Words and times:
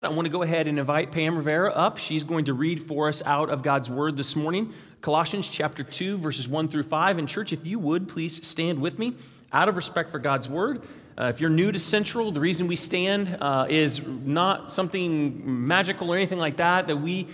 I 0.00 0.10
want 0.10 0.26
to 0.26 0.32
go 0.32 0.44
ahead 0.44 0.68
and 0.68 0.78
invite 0.78 1.10
Pam 1.10 1.36
Rivera 1.36 1.72
up. 1.72 1.98
She's 1.98 2.22
going 2.22 2.44
to 2.44 2.54
read 2.54 2.80
for 2.80 3.08
us 3.08 3.20
out 3.26 3.50
of 3.50 3.64
God's 3.64 3.90
Word 3.90 4.16
this 4.16 4.36
morning, 4.36 4.72
Colossians 5.00 5.48
chapter 5.48 5.82
2, 5.82 6.18
verses 6.18 6.46
1 6.46 6.68
through 6.68 6.84
5. 6.84 7.18
And, 7.18 7.28
church, 7.28 7.52
if 7.52 7.66
you 7.66 7.80
would, 7.80 8.08
please 8.08 8.46
stand 8.46 8.80
with 8.80 8.96
me 8.96 9.16
out 9.52 9.68
of 9.68 9.74
respect 9.74 10.10
for 10.10 10.20
God's 10.20 10.48
Word. 10.48 10.82
Uh, 11.18 11.24
if 11.24 11.40
you're 11.40 11.50
new 11.50 11.72
to 11.72 11.80
Central, 11.80 12.30
the 12.30 12.38
reason 12.38 12.68
we 12.68 12.76
stand 12.76 13.38
uh, 13.40 13.66
is 13.68 14.00
not 14.06 14.72
something 14.72 15.66
magical 15.66 16.12
or 16.12 16.16
anything 16.16 16.38
like 16.38 16.58
that 16.58 16.86
that 16.86 16.98
we 16.98 17.26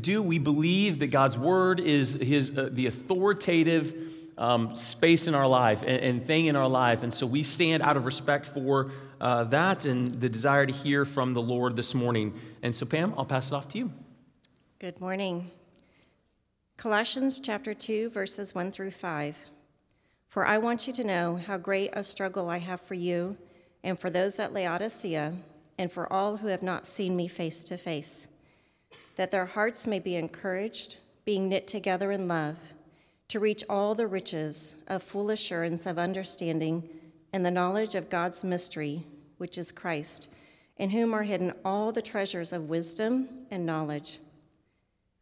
do. 0.00 0.22
We 0.22 0.38
believe 0.38 1.00
that 1.00 1.08
God's 1.08 1.36
Word 1.36 1.80
is 1.80 2.12
his, 2.12 2.56
uh, 2.56 2.68
the 2.70 2.86
authoritative 2.86 4.12
um, 4.38 4.76
space 4.76 5.26
in 5.26 5.34
our 5.34 5.48
life 5.48 5.82
and, 5.82 6.00
and, 6.00 6.22
thing 6.22 6.46
in 6.46 6.56
our 6.56 6.68
life. 6.68 7.02
And 7.02 7.12
so 7.12 7.26
we 7.26 7.42
stand 7.42 7.82
out 7.82 7.96
of 7.96 8.06
respect 8.06 8.46
for 8.46 8.90
uh, 9.22 9.44
that 9.44 9.84
and 9.84 10.08
the 10.08 10.28
desire 10.28 10.66
to 10.66 10.72
hear 10.72 11.04
from 11.04 11.32
the 11.32 11.40
Lord 11.40 11.76
this 11.76 11.94
morning. 11.94 12.38
And 12.62 12.74
so, 12.74 12.84
Pam, 12.84 13.14
I'll 13.16 13.24
pass 13.24 13.46
it 13.46 13.54
off 13.54 13.68
to 13.68 13.78
you. 13.78 13.92
Good 14.80 15.00
morning. 15.00 15.52
Colossians 16.76 17.38
chapter 17.38 17.72
2, 17.72 18.10
verses 18.10 18.52
1 18.52 18.72
through 18.72 18.90
5. 18.90 19.36
For 20.28 20.44
I 20.44 20.58
want 20.58 20.88
you 20.88 20.92
to 20.94 21.04
know 21.04 21.36
how 21.36 21.56
great 21.56 21.90
a 21.92 22.02
struggle 22.02 22.50
I 22.50 22.58
have 22.58 22.80
for 22.80 22.94
you 22.94 23.36
and 23.84 23.96
for 23.98 24.10
those 24.10 24.40
at 24.40 24.52
Laodicea 24.52 25.34
and 25.78 25.92
for 25.92 26.12
all 26.12 26.38
who 26.38 26.48
have 26.48 26.62
not 26.62 26.84
seen 26.84 27.14
me 27.14 27.28
face 27.28 27.62
to 27.64 27.76
face, 27.76 28.26
that 29.14 29.30
their 29.30 29.46
hearts 29.46 29.86
may 29.86 30.00
be 30.00 30.16
encouraged, 30.16 30.96
being 31.24 31.48
knit 31.48 31.68
together 31.68 32.10
in 32.10 32.26
love 32.26 32.56
to 33.28 33.38
reach 33.38 33.62
all 33.68 33.94
the 33.94 34.06
riches 34.06 34.76
of 34.88 35.02
full 35.02 35.30
assurance 35.30 35.86
of 35.86 35.98
understanding 35.98 36.88
and 37.32 37.46
the 37.46 37.50
knowledge 37.50 37.94
of 37.94 38.10
God's 38.10 38.44
mystery, 38.44 39.06
which 39.42 39.58
is 39.58 39.72
Christ, 39.72 40.28
in 40.76 40.90
whom 40.90 41.12
are 41.12 41.24
hidden 41.24 41.52
all 41.64 41.90
the 41.90 42.00
treasures 42.00 42.52
of 42.52 42.68
wisdom 42.68 43.28
and 43.50 43.66
knowledge. 43.66 44.20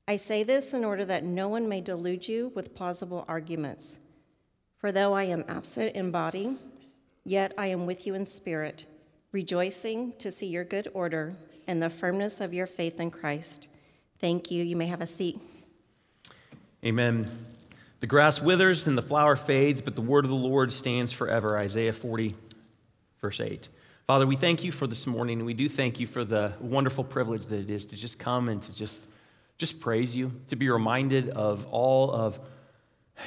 I 0.07 0.17
say 0.17 0.43
this 0.43 0.75
in 0.75 0.85
order 0.85 1.07
that 1.07 1.25
no 1.25 1.49
one 1.49 1.71
may 1.71 1.81
delude 1.81 2.29
you 2.29 2.53
with 2.55 2.75
plausible 2.75 3.25
arguments. 3.29 3.99
For 4.77 4.93
though 4.93 5.15
I 5.15 5.23
am 5.23 5.47
absent 5.49 5.97
in 5.97 6.11
body, 6.11 6.59
yet 7.25 7.55
I 7.57 7.69
am 7.69 7.87
with 7.87 8.07
you 8.07 8.15
in 8.15 8.27
spirit, 8.27 8.85
rejoicing 9.33 10.13
to 10.19 10.31
see 10.31 10.49
your 10.49 10.65
good 10.65 10.89
order 10.93 11.35
and 11.67 11.83
the 11.83 11.89
firmness 11.89 12.43
of 12.43 12.53
your 12.53 12.67
faith 12.67 13.01
in 13.01 13.11
Christ. 13.11 13.69
Thank 14.19 14.51
you. 14.51 14.63
You 14.63 14.77
may 14.77 14.89
have 14.89 15.01
a 15.01 15.07
seat. 15.07 15.41
Amen. 16.85 17.31
The 18.01 18.07
grass 18.07 18.39
withers 18.39 18.87
and 18.87 18.99
the 18.99 19.03
flower 19.03 19.35
fades, 19.35 19.81
but 19.81 19.95
the 19.95 20.03
word 20.03 20.27
of 20.27 20.31
the 20.31 20.37
Lord 20.37 20.75
stands 20.75 21.11
forever. 21.11 21.57
Isaiah 21.57 21.93
40, 21.93 22.33
verse 23.23 23.41
8. 23.41 23.71
Father, 24.07 24.27
we 24.27 24.37
thank 24.37 24.65
you 24.65 24.73
for 24.73 24.87
this 24.87 25.07
morning, 25.07 25.39
and 25.39 25.47
we 25.47 25.55
do 25.55 25.69
thank 25.69 26.01
you 26.01 26.07
for 26.07 26.25
the 26.25 26.53
wonderful 26.61 27.05
privilege 27.05 27.47
that 27.47 27.61
it 27.61 27.71
is 27.71 27.87
to 27.87 27.97
just 27.97 28.19
come 28.19 28.49
and 28.49 28.61
to 28.63 28.75
just, 28.75 29.07
just 29.57 29.79
praise 29.79 30.17
you, 30.17 30.33
to 30.49 30.57
be 30.57 30.69
reminded 30.69 31.29
of 31.31 31.67
all 31.71 32.11
of 32.11 32.41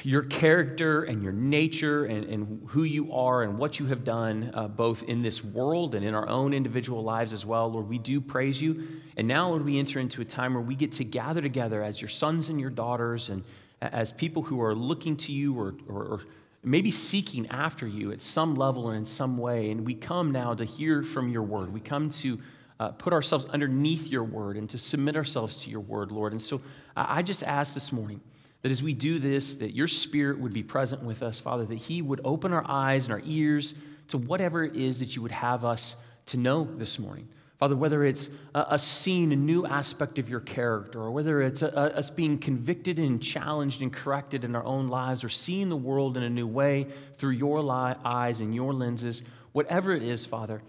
your 0.02 0.22
character 0.22 1.04
and 1.04 1.22
your 1.22 1.32
nature 1.32 2.04
and, 2.04 2.24
and 2.24 2.68
who 2.68 2.82
you 2.82 3.12
are 3.12 3.42
and 3.42 3.58
what 3.58 3.78
you 3.78 3.86
have 3.86 4.04
done, 4.04 4.50
uh, 4.54 4.68
both 4.68 5.02
in 5.04 5.22
this 5.22 5.42
world 5.42 5.94
and 5.94 6.04
in 6.04 6.14
our 6.14 6.28
own 6.28 6.52
individual 6.52 7.02
lives 7.02 7.32
as 7.32 7.46
well. 7.46 7.70
Lord, 7.70 7.88
we 7.88 7.98
do 7.98 8.20
praise 8.20 8.60
you. 8.60 8.86
And 9.16 9.28
now, 9.28 9.50
Lord, 9.50 9.64
we 9.64 9.78
enter 9.78 10.00
into 10.00 10.20
a 10.20 10.24
time 10.24 10.54
where 10.54 10.62
we 10.62 10.74
get 10.74 10.92
to 10.92 11.04
gather 11.04 11.40
together 11.40 11.82
as 11.82 12.00
your 12.00 12.08
sons 12.08 12.48
and 12.48 12.60
your 12.60 12.70
daughters 12.70 13.28
and 13.28 13.44
as 13.80 14.12
people 14.12 14.42
who 14.42 14.60
are 14.60 14.74
looking 14.74 15.16
to 15.18 15.32
you 15.32 15.58
or, 15.58 15.74
or, 15.88 16.02
or, 16.04 16.20
maybe 16.64 16.90
seeking 16.90 17.46
after 17.48 17.86
you 17.86 18.12
at 18.12 18.20
some 18.20 18.54
level 18.54 18.88
and 18.88 18.98
in 18.98 19.06
some 19.06 19.38
way. 19.38 19.70
And 19.70 19.86
we 19.86 19.94
come 19.94 20.32
now 20.32 20.54
to 20.54 20.64
hear 20.64 21.02
from 21.02 21.28
your 21.28 21.42
word. 21.42 21.72
We 21.72 21.80
come 21.80 22.10
to 22.10 22.38
uh, 22.80 22.88
put 22.90 23.12
ourselves 23.12 23.46
underneath 23.46 24.08
your 24.08 24.24
word 24.24 24.56
and 24.56 24.68
to 24.70 24.78
submit 24.78 25.16
ourselves 25.16 25.58
to 25.58 25.70
your 25.70 25.80
word, 25.80 26.10
Lord. 26.10 26.32
And 26.32 26.42
so 26.42 26.60
I 26.96 27.22
just 27.22 27.42
ask 27.42 27.74
this 27.74 27.92
morning 27.92 28.20
that 28.62 28.72
as 28.72 28.82
we 28.82 28.94
do 28.94 29.18
this, 29.18 29.56
that 29.56 29.74
your 29.74 29.88
spirit 29.88 30.38
would 30.40 30.52
be 30.52 30.62
present 30.62 31.02
with 31.02 31.22
us, 31.22 31.38
Father, 31.38 31.64
that 31.66 31.76
he 31.76 32.02
would 32.02 32.20
open 32.24 32.52
our 32.52 32.64
eyes 32.66 33.04
and 33.04 33.12
our 33.12 33.22
ears 33.24 33.74
to 34.08 34.18
whatever 34.18 34.64
it 34.64 34.76
is 34.76 34.98
that 34.98 35.14
you 35.14 35.22
would 35.22 35.32
have 35.32 35.64
us 35.64 35.96
to 36.26 36.36
know 36.36 36.64
this 36.64 36.98
morning. 36.98 37.28
Father, 37.64 37.76
whether 37.76 38.04
it's 38.04 38.28
a 38.54 38.78
seeing 38.78 39.32
a 39.32 39.36
new 39.36 39.64
aspect 39.64 40.18
of 40.18 40.28
your 40.28 40.40
character, 40.40 41.00
or 41.00 41.10
whether 41.12 41.40
it's 41.40 41.62
a, 41.62 41.68
a, 41.68 41.96
us 41.96 42.10
being 42.10 42.36
convicted 42.36 42.98
and 42.98 43.22
challenged 43.22 43.80
and 43.80 43.90
corrected 43.90 44.44
in 44.44 44.54
our 44.54 44.64
own 44.66 44.88
lives, 44.88 45.24
or 45.24 45.30
seeing 45.30 45.70
the 45.70 45.76
world 45.76 46.18
in 46.18 46.24
a 46.24 46.28
new 46.28 46.46
way 46.46 46.86
through 47.16 47.30
your 47.30 47.62
li- 47.62 47.94
eyes 48.04 48.42
and 48.42 48.54
your 48.54 48.74
lenses, 48.74 49.22
whatever 49.52 49.94
it 49.94 50.02
is, 50.02 50.26
Father, 50.26 50.60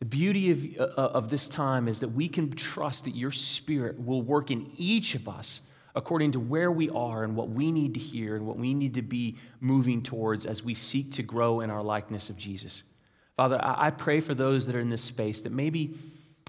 the 0.00 0.04
beauty 0.04 0.50
of, 0.50 0.80
uh, 0.80 1.02
of 1.02 1.30
this 1.30 1.46
time 1.46 1.86
is 1.86 2.00
that 2.00 2.08
we 2.08 2.28
can 2.28 2.50
trust 2.50 3.04
that 3.04 3.14
your 3.14 3.30
Spirit 3.30 4.04
will 4.04 4.22
work 4.22 4.50
in 4.50 4.68
each 4.76 5.14
of 5.14 5.28
us 5.28 5.60
according 5.94 6.32
to 6.32 6.40
where 6.40 6.72
we 6.72 6.90
are 6.90 7.22
and 7.22 7.36
what 7.36 7.50
we 7.50 7.70
need 7.70 7.94
to 7.94 8.00
hear 8.00 8.34
and 8.34 8.44
what 8.44 8.56
we 8.56 8.74
need 8.74 8.94
to 8.94 9.02
be 9.02 9.38
moving 9.60 10.02
towards 10.02 10.44
as 10.44 10.60
we 10.60 10.74
seek 10.74 11.12
to 11.12 11.22
grow 11.22 11.60
in 11.60 11.70
our 11.70 11.84
likeness 11.84 12.30
of 12.30 12.36
Jesus. 12.36 12.82
Father, 13.36 13.60
I, 13.62 13.86
I 13.86 13.90
pray 13.90 14.18
for 14.18 14.34
those 14.34 14.66
that 14.66 14.74
are 14.74 14.80
in 14.80 14.90
this 14.90 15.04
space 15.04 15.40
that 15.42 15.52
maybe 15.52 15.94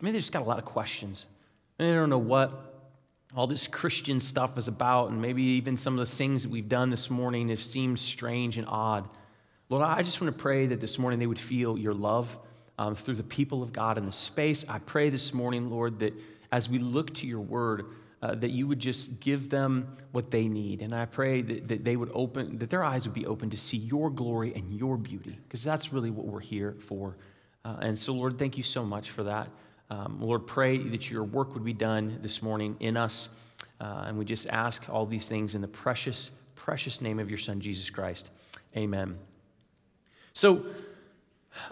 Maybe 0.01 0.13
they 0.13 0.19
just 0.19 0.31
got 0.31 0.41
a 0.41 0.45
lot 0.45 0.57
of 0.57 0.65
questions. 0.65 1.25
And 1.79 1.89
they 1.89 1.93
don't 1.93 2.09
know 2.09 2.17
what 2.17 2.73
all 3.35 3.47
this 3.47 3.67
Christian 3.67 4.19
stuff 4.19 4.57
is 4.57 4.67
about, 4.67 5.09
and 5.09 5.21
maybe 5.21 5.41
even 5.41 5.75
some 5.75 5.93
of 5.93 5.99
the 5.99 6.15
things 6.15 6.43
that 6.43 6.49
we've 6.49 6.69
done 6.69 6.89
this 6.89 7.09
morning 7.09 7.49
have 7.49 7.61
seemed 7.61 7.99
strange 7.99 8.57
and 8.57 8.67
odd. 8.67 9.09
Lord, 9.69 9.83
I 9.83 10.03
just 10.03 10.21
want 10.21 10.35
to 10.35 10.39
pray 10.39 10.67
that 10.67 10.79
this 10.79 10.99
morning 10.99 11.19
they 11.19 11.25
would 11.25 11.39
feel 11.39 11.77
your 11.77 11.95
love 11.95 12.37
um, 12.77 12.95
through 12.95 13.15
the 13.15 13.23
people 13.23 13.63
of 13.63 13.73
God 13.73 13.97
in 13.97 14.05
the 14.05 14.11
space. 14.11 14.63
I 14.69 14.79
pray 14.79 15.09
this 15.09 15.33
morning, 15.33 15.71
Lord, 15.71 15.99
that 15.99 16.13
as 16.51 16.69
we 16.69 16.77
look 16.77 17.13
to 17.15 17.27
your 17.27 17.39
word, 17.39 17.85
uh, 18.21 18.35
that 18.35 18.51
you 18.51 18.67
would 18.67 18.79
just 18.79 19.19
give 19.19 19.49
them 19.49 19.97
what 20.11 20.29
they 20.29 20.47
need. 20.47 20.81
And 20.81 20.93
I 20.93 21.05
pray 21.05 21.41
that, 21.41 21.67
that 21.69 21.83
they 21.83 21.95
would 21.95 22.11
open, 22.13 22.59
that 22.59 22.69
their 22.69 22.83
eyes 22.83 23.05
would 23.05 23.13
be 23.13 23.25
open 23.25 23.49
to 23.49 23.57
see 23.57 23.77
your 23.77 24.09
glory 24.09 24.53
and 24.55 24.71
your 24.71 24.95
beauty, 24.95 25.39
because 25.47 25.63
that's 25.63 25.91
really 25.91 26.11
what 26.11 26.27
we're 26.27 26.39
here 26.39 26.75
for. 26.79 27.17
Uh, 27.65 27.77
and 27.81 27.97
so, 27.97 28.13
Lord, 28.13 28.37
thank 28.37 28.57
you 28.57 28.63
so 28.63 28.85
much 28.85 29.09
for 29.09 29.23
that. 29.23 29.49
Um, 29.93 30.17
Lord, 30.19 30.47
pray 30.47 30.79
that 30.79 31.11
your 31.11 31.23
work 31.23 31.53
would 31.53 31.63
be 31.63 31.73
done 31.73 32.17
this 32.23 32.41
morning 32.41 32.75
in 32.79 32.97
us. 32.97 33.29
Uh, 33.79 34.05
and 34.07 34.17
we 34.17 34.25
just 34.25 34.49
ask 34.49 34.81
all 34.89 35.05
these 35.05 35.27
things 35.27 35.53
in 35.53 35.61
the 35.61 35.67
precious, 35.67 36.31
precious 36.55 36.99
name 36.99 37.19
of 37.19 37.29
your 37.29 37.37
Son, 37.37 37.61
Jesus 37.61 37.91
Christ. 37.91 38.31
Amen. 38.75 39.19
So, 40.33 40.65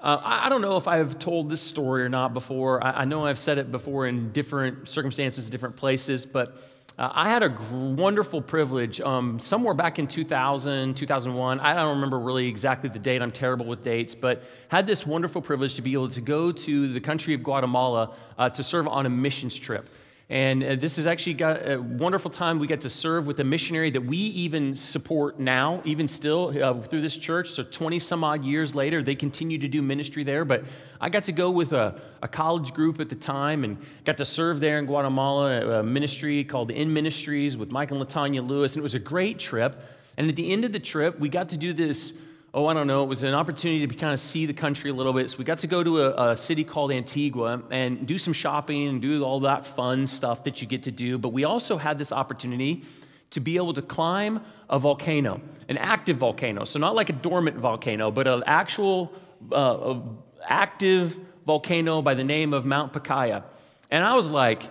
uh, 0.04 0.22
I 0.24 0.50
don't 0.50 0.62
know 0.62 0.78
if 0.78 0.88
I've 0.88 1.18
told 1.18 1.50
this 1.50 1.64
story 1.64 2.04
or 2.04 2.10
not 2.10 2.36
before. 2.36 2.84
I, 2.86 2.92
I, 2.92 3.06
know 3.06 3.26
I've 3.26 3.40
said 3.40 3.58
it 3.58 3.72
before 3.72 4.06
in 4.06 4.32
different 4.32 4.88
circumstances, 4.88 5.50
different 5.50 5.76
places, 5.76 6.24
but 6.24 6.58
uh, 6.98 7.10
I 7.14 7.30
had 7.30 7.42
a 7.42 7.56
wonderful 7.72 8.42
privilege 8.42 9.00
um, 9.00 9.40
somewhere 9.40 9.74
back 9.74 9.98
in 9.98 10.08
2000, 10.08 10.96
2001. 10.96 11.60
I 11.60 11.74
don't 11.74 11.96
remember 11.96 12.20
really 12.20 12.48
exactly 12.48 12.90
the 12.90 13.00
date. 13.00 13.22
I'm 13.22 13.32
terrible 13.32 13.66
with 13.66 13.84
dates, 13.84 14.14
but 14.14 14.44
had 14.68 14.88
this 14.88 15.06
wonderful 15.06 15.42
privilege 15.42 15.76
to 15.76 15.82
be 15.82 15.94
able 15.94 16.10
to 16.10 16.22
go 16.22 16.52
to 16.52 16.94
the 16.94 17.00
country 17.00 17.34
of 17.34 17.44
Guatemala 17.44 18.16
uh, 18.38 18.50
to 18.50 18.64
serve 18.64 18.88
on 18.88 19.06
a 19.06 19.10
missions 19.10 19.58
trip. 19.58 19.88
And 20.32 20.64
uh, 20.64 20.76
this 20.78 20.96
has 20.96 21.06
actually 21.06 21.34
got 21.34 21.70
a 21.70 21.78
wonderful 21.78 22.32
time. 22.32 22.58
We 22.58 22.66
get 22.66 22.80
to 22.82 22.90
serve 22.90 23.28
with 23.28 23.42
a 23.42 23.44
missionary 23.44 23.90
that 23.90 24.00
we 24.00 24.16
even 24.16 24.78
support 24.78 25.42
now, 25.42 25.82
even 25.84 26.08
still 26.08 26.58
uh, 26.64 26.74
through 26.84 27.02
this 27.02 27.18
church. 27.18 27.50
So 27.50 27.64
20 27.64 28.00
some 28.00 28.24
odd 28.24 28.46
years 28.46 28.74
later, 28.74 29.04
they 29.04 29.14
continue 29.14 29.58
to 29.58 29.68
do 29.68 29.82
ministry 29.82 30.24
there. 30.24 30.46
But 30.46 30.64
I 31.02 31.10
got 31.10 31.26
to 31.26 31.34
go 31.34 31.52
with 31.52 31.74
a, 31.74 32.00
a 32.22 32.30
college 32.30 32.74
group 32.74 33.02
at 33.02 33.10
the 33.10 33.16
time 33.16 33.66
and 33.66 33.78
got 34.06 34.16
to 34.20 34.26
serve 34.26 34.62
there 34.62 34.80
in 34.80 34.86
Guatemala, 34.86 35.80
a 35.80 35.84
ministry 35.84 36.46
called 36.46 36.72
In 36.72 36.94
Ministries 36.94 37.58
with 37.58 37.70
Mike 37.70 37.92
and 37.92 38.00
Latanya 38.00 38.48
Lewis. 38.48 38.76
And 38.76 38.80
it 38.80 38.84
was 38.84 38.94
a 38.94 39.00
great 39.00 39.38
trip. 39.38 39.84
And 40.16 40.30
at 40.30 40.38
the 40.38 40.54
end 40.54 40.64
of 40.64 40.72
the 40.72 40.80
trip, 40.80 41.20
we 41.20 41.28
got 41.28 41.50
to 41.50 41.58
do 41.58 41.74
this 41.74 42.14
oh, 42.54 42.68
I 42.68 42.74
don't 42.74 42.88
know, 42.88 43.04
it 43.04 43.08
was 43.08 43.24
an 43.24 43.34
opportunity 43.34 43.88
to 43.88 43.96
kind 43.96 44.14
of 44.14 44.20
see 44.20 44.46
the 44.46 44.54
country 44.54 44.90
a 44.90 44.94
little 44.94 45.14
bit. 45.14 45.32
So 45.32 45.38
we 45.38 45.46
got 45.46 45.60
to 45.60 45.68
go 45.68 45.84
to 45.84 46.02
a, 46.02 46.32
a, 46.32 46.38
city 46.38 46.64
called 46.64 46.92
Antigua 46.92 47.62
and 47.70 48.06
do 48.06 48.18
some 48.18 48.34
shopping 48.34 48.88
and 48.88 49.02
do 49.02 49.24
all 49.24 49.40
that 49.42 49.66
fun 49.66 50.06
stuff 50.06 50.44
that 50.44 50.62
you 50.62 50.68
get 50.68 50.84
to 50.84 50.92
do. 50.92 51.18
But 51.18 51.30
we 51.30 51.46
also 51.46 51.78
had 51.78 51.98
this 51.98 52.12
opportunity 52.12 52.84
to 53.30 53.40
be 53.40 53.56
able 53.56 53.74
to 53.74 53.82
climb 53.82 54.42
a 54.70 54.78
volcano, 54.78 55.42
an 55.70 55.78
active 55.78 56.18
volcano. 56.18 56.66
So 56.66 56.78
not 56.80 56.94
like 56.94 57.10
a 57.10 57.14
dormant 57.14 57.58
volcano, 57.58 58.12
but 58.12 58.28
an 58.28 58.44
actual 58.46 59.14
uh, 59.52 60.00
active 60.46 61.18
volcano 61.46 62.02
by 62.02 62.14
the 62.14 62.26
name 62.26 62.54
of 62.54 62.66
Mount 62.66 62.92
Pacaya. 62.92 63.44
And 63.90 64.04
I 64.04 64.16
was 64.16 64.30
like, 64.30 64.64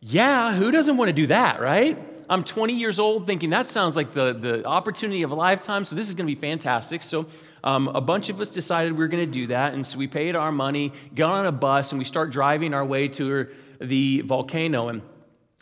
yeah, 0.00 0.54
who 0.54 0.70
doesn't 0.70 0.96
want 0.96 1.08
to 1.08 1.12
do 1.12 1.26
that, 1.26 1.60
right? 1.60 1.98
I'm 2.28 2.42
20 2.42 2.72
years 2.72 2.98
old 2.98 3.26
thinking 3.26 3.50
that 3.50 3.66
sounds 3.66 3.94
like 3.94 4.12
the, 4.12 4.32
the 4.32 4.64
opportunity 4.64 5.22
of 5.22 5.30
a 5.30 5.34
lifetime, 5.34 5.84
so 5.84 5.94
this 5.94 6.08
is 6.08 6.14
going 6.14 6.26
to 6.26 6.34
be 6.34 6.40
fantastic. 6.40 7.02
So 7.02 7.26
um, 7.62 7.88
a 7.88 8.00
bunch 8.00 8.28
of 8.28 8.40
us 8.40 8.50
decided 8.50 8.92
we 8.92 8.98
were 8.98 9.08
going 9.08 9.24
to 9.24 9.30
do 9.30 9.46
that, 9.48 9.74
and 9.74 9.86
so 9.86 9.96
we 9.98 10.08
paid 10.08 10.34
our 10.34 10.50
money, 10.50 10.92
got 11.14 11.32
on 11.32 11.46
a 11.46 11.52
bus, 11.52 11.92
and 11.92 11.98
we 11.98 12.04
start 12.04 12.30
driving 12.30 12.74
our 12.74 12.84
way 12.84 13.08
to 13.08 13.46
the 13.80 14.22
volcano. 14.22 14.88
And 14.88 15.02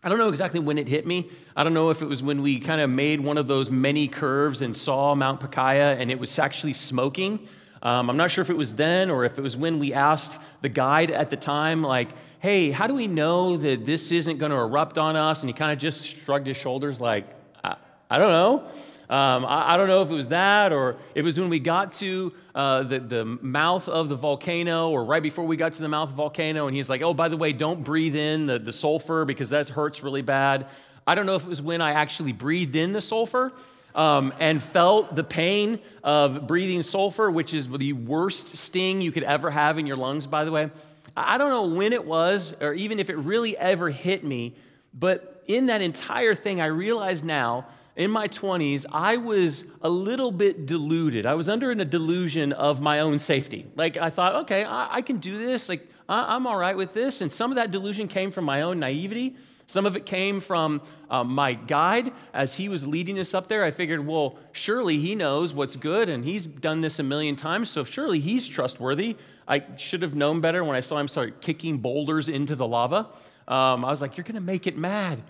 I 0.03 0.09
don't 0.09 0.19
know 0.19 0.29
exactly 0.29 0.61
when 0.61 0.79
it 0.79 0.89
hit 0.89 1.07
me. 1.07 1.31
I 1.57 1.65
don't 1.65 1.75
know 1.75 1.91
if 1.91 2.03
it 2.03 2.07
was 2.07 2.23
when 2.23 2.43
we 2.43 2.61
kind 2.61 2.81
of 2.81 2.91
made 2.91 3.21
one 3.21 3.39
of 3.39 3.47
those 3.47 3.71
many 3.71 4.09
curves 4.09 4.63
and 4.63 4.77
saw 4.77 5.15
Mount 5.15 5.41
Pacaya 5.41 5.99
and 5.99 6.11
it 6.11 6.19
was 6.19 6.39
actually 6.39 6.75
smoking. 6.75 7.49
Um, 7.85 8.09
I'm 8.09 8.17
not 8.17 8.31
sure 8.31 8.41
if 8.43 8.49
it 8.49 8.57
was 8.57 8.75
then 8.75 9.11
or 9.11 9.25
if 9.25 9.39
it 9.39 9.43
was 9.43 9.57
when 9.57 9.79
we 9.79 9.93
asked 9.93 10.39
the 10.63 10.71
guide 10.71 11.11
at 11.11 11.29
the 11.29 11.37
time, 11.37 11.83
like, 11.83 12.09
hey, 12.41 12.71
how 12.71 12.87
do 12.87 12.95
we 12.95 13.07
know 13.07 13.59
that 13.59 13.85
this 13.85 14.11
isn't 14.11 14.39
going 14.39 14.51
to 14.51 14.57
erupt 14.57 14.97
on 14.97 15.17
us? 15.17 15.43
And 15.43 15.51
he 15.51 15.53
kind 15.53 15.71
of 15.71 15.79
just 15.79 16.07
shrugged 16.07 16.47
his 16.47 16.57
shoulders, 16.57 16.99
like, 16.99 17.27
I, 17.63 17.77
I 18.11 18.19
don't 18.19 18.31
know. 18.31 18.65
Um, 19.11 19.45
I, 19.45 19.75
I, 19.75 19.77
don't 19.77 19.87
know 19.87 20.01
if 20.01 20.11
it 20.11 20.15
was 20.15 20.29
that 20.29 20.73
or 20.73 20.97
it 21.15 21.23
was 21.23 21.39
when 21.39 21.51
we 21.51 21.61
got 21.61 21.93
to 21.95 22.33
uh, 22.55 22.85
the, 22.85 23.01
the 23.01 23.25
mouth 23.27 23.87
of 23.87 24.09
the 24.09 24.17
volcano 24.17 24.89
or 24.89 25.05
right 25.05 25.23
before 25.23 25.45
we 25.45 25.59
got 25.59 25.75
to 25.75 25.83
the 25.83 25.91
mouth 25.91 26.09
of 26.09 26.17
the 26.17 26.23
volcano. 26.23 26.69
And 26.69 26.75
he's 26.75 26.89
like, 26.89 27.03
oh, 27.03 27.13
by 27.13 27.29
the 27.29 27.37
way, 27.37 27.53
don't 27.53 27.85
breathe 27.85 28.17
in 28.17 28.47
the, 28.47 28.59
the 28.59 28.73
sulfur 28.73 29.27
because 29.27 29.51
that 29.51 29.69
hurts 29.69 30.03
really 30.03 30.23
bad. 30.23 30.69
I 31.07 31.15
don't 31.15 31.27
know 31.27 31.37
if 31.37 31.45
it 31.45 31.49
was 31.49 31.61
when 31.61 31.83
I 31.83 31.93
actually 31.93 32.33
breathed 32.33 32.77
in 32.77 32.93
the 32.93 33.03
sulfur 33.03 33.53
um, 33.95 34.33
and 34.39 34.63
felt 34.63 35.15
the 35.15 35.25
pain 35.25 35.79
of 36.03 36.47
breathing 36.47 36.83
sulfur, 36.83 37.31
which 37.31 37.55
is 37.55 37.69
the 37.69 37.93
worst 37.93 38.57
sting 38.57 39.01
you 39.01 39.13
could 39.13 39.25
ever 39.25 39.51
have 39.51 39.79
in 39.79 39.87
your 39.87 39.97
lungs, 39.97 40.27
by 40.27 40.45
the 40.45 40.53
way. 40.53 40.71
I 41.17 41.39
don't 41.39 41.51
know 41.51 41.75
when 41.77 41.93
it 41.93 42.05
was 42.05 42.55
or 42.61 42.75
even 42.75 42.99
if 42.99 43.09
it 43.09 43.17
really 43.17 43.57
ever 43.57 43.91
hit 43.91 44.25
me, 44.25 44.55
but 44.93 45.43
in 45.47 45.67
that 45.67 45.83
entire 45.83 46.35
thing, 46.35 46.61
I 46.61 46.67
realize 46.67 47.23
now 47.23 47.67
in 47.97 48.11
my 48.11 48.27
20s, 48.27 48.87
I 48.93 49.19
was 49.19 49.65
a 49.81 49.89
little 49.89 50.33
bit 50.33 50.67
deluded. 50.67 51.27
I 51.27 51.35
was 51.35 51.49
under 51.49 51.71
a 51.71 51.85
delusion 51.85 52.53
of 52.53 52.81
my 52.81 53.01
own 53.01 53.21
safety. 53.21 53.67
Like, 53.77 53.97
I 53.97 54.11
thought, 54.11 54.35
okay, 54.43 54.65
I, 54.65 54.97
I 54.97 55.03
can 55.03 55.19
do 55.19 55.39
this. 55.39 55.69
Like, 55.69 55.89
I, 56.09 56.35
am 56.35 56.47
all 56.47 56.57
right 56.57 56.77
with 56.77 56.93
this. 56.93 57.21
And 57.21 57.31
some 57.31 57.53
of 57.53 57.57
that 57.57 57.71
delusion 57.71 58.09
came 58.09 58.33
from 58.33 58.45
my 58.45 58.63
own 58.63 58.81
naivety. 58.81 59.37
Some 59.67 59.87
of 59.87 59.97
it 59.97 60.05
came 60.05 60.41
from 60.41 60.83
um, 61.11 61.29
my 61.29 61.55
guide 61.55 62.13
as 62.33 62.55
he 62.55 62.69
was 62.69 62.87
leading 62.87 63.19
us 63.19 63.35
up 63.35 63.49
there. 63.49 63.65
I 63.65 63.71
figured, 63.71 64.07
well, 64.07 64.39
surely 64.53 64.99
he 64.99 65.15
knows 65.15 65.55
what's 65.55 65.77
good 65.77 66.09
and 66.09 66.25
he's 66.25 66.47
done 66.47 66.81
this 66.81 66.99
a 66.99 67.03
million 67.03 67.35
times, 67.37 67.71
so 67.71 67.85
surely 67.85 68.21
he's 68.21 68.47
trustworthy. 68.47 69.17
I 69.49 69.63
should 69.77 70.03
have 70.03 70.15
known 70.15 70.41
better 70.41 70.65
when 70.65 70.77
I 70.77 70.81
saw 70.81 70.99
him 70.99 71.09
start 71.09 71.41
kicking 71.41 71.79
boulders 71.79 72.29
into 72.29 72.57
the 72.57 72.67
lava. 72.67 73.09
Um, 73.47 73.85
I 73.85 73.91
was 73.91 74.01
like, 74.01 74.17
you're 74.17 74.25
going 74.25 74.35
to 74.35 74.41
make 74.41 74.67
it 74.67 74.77
mad. 74.77 75.23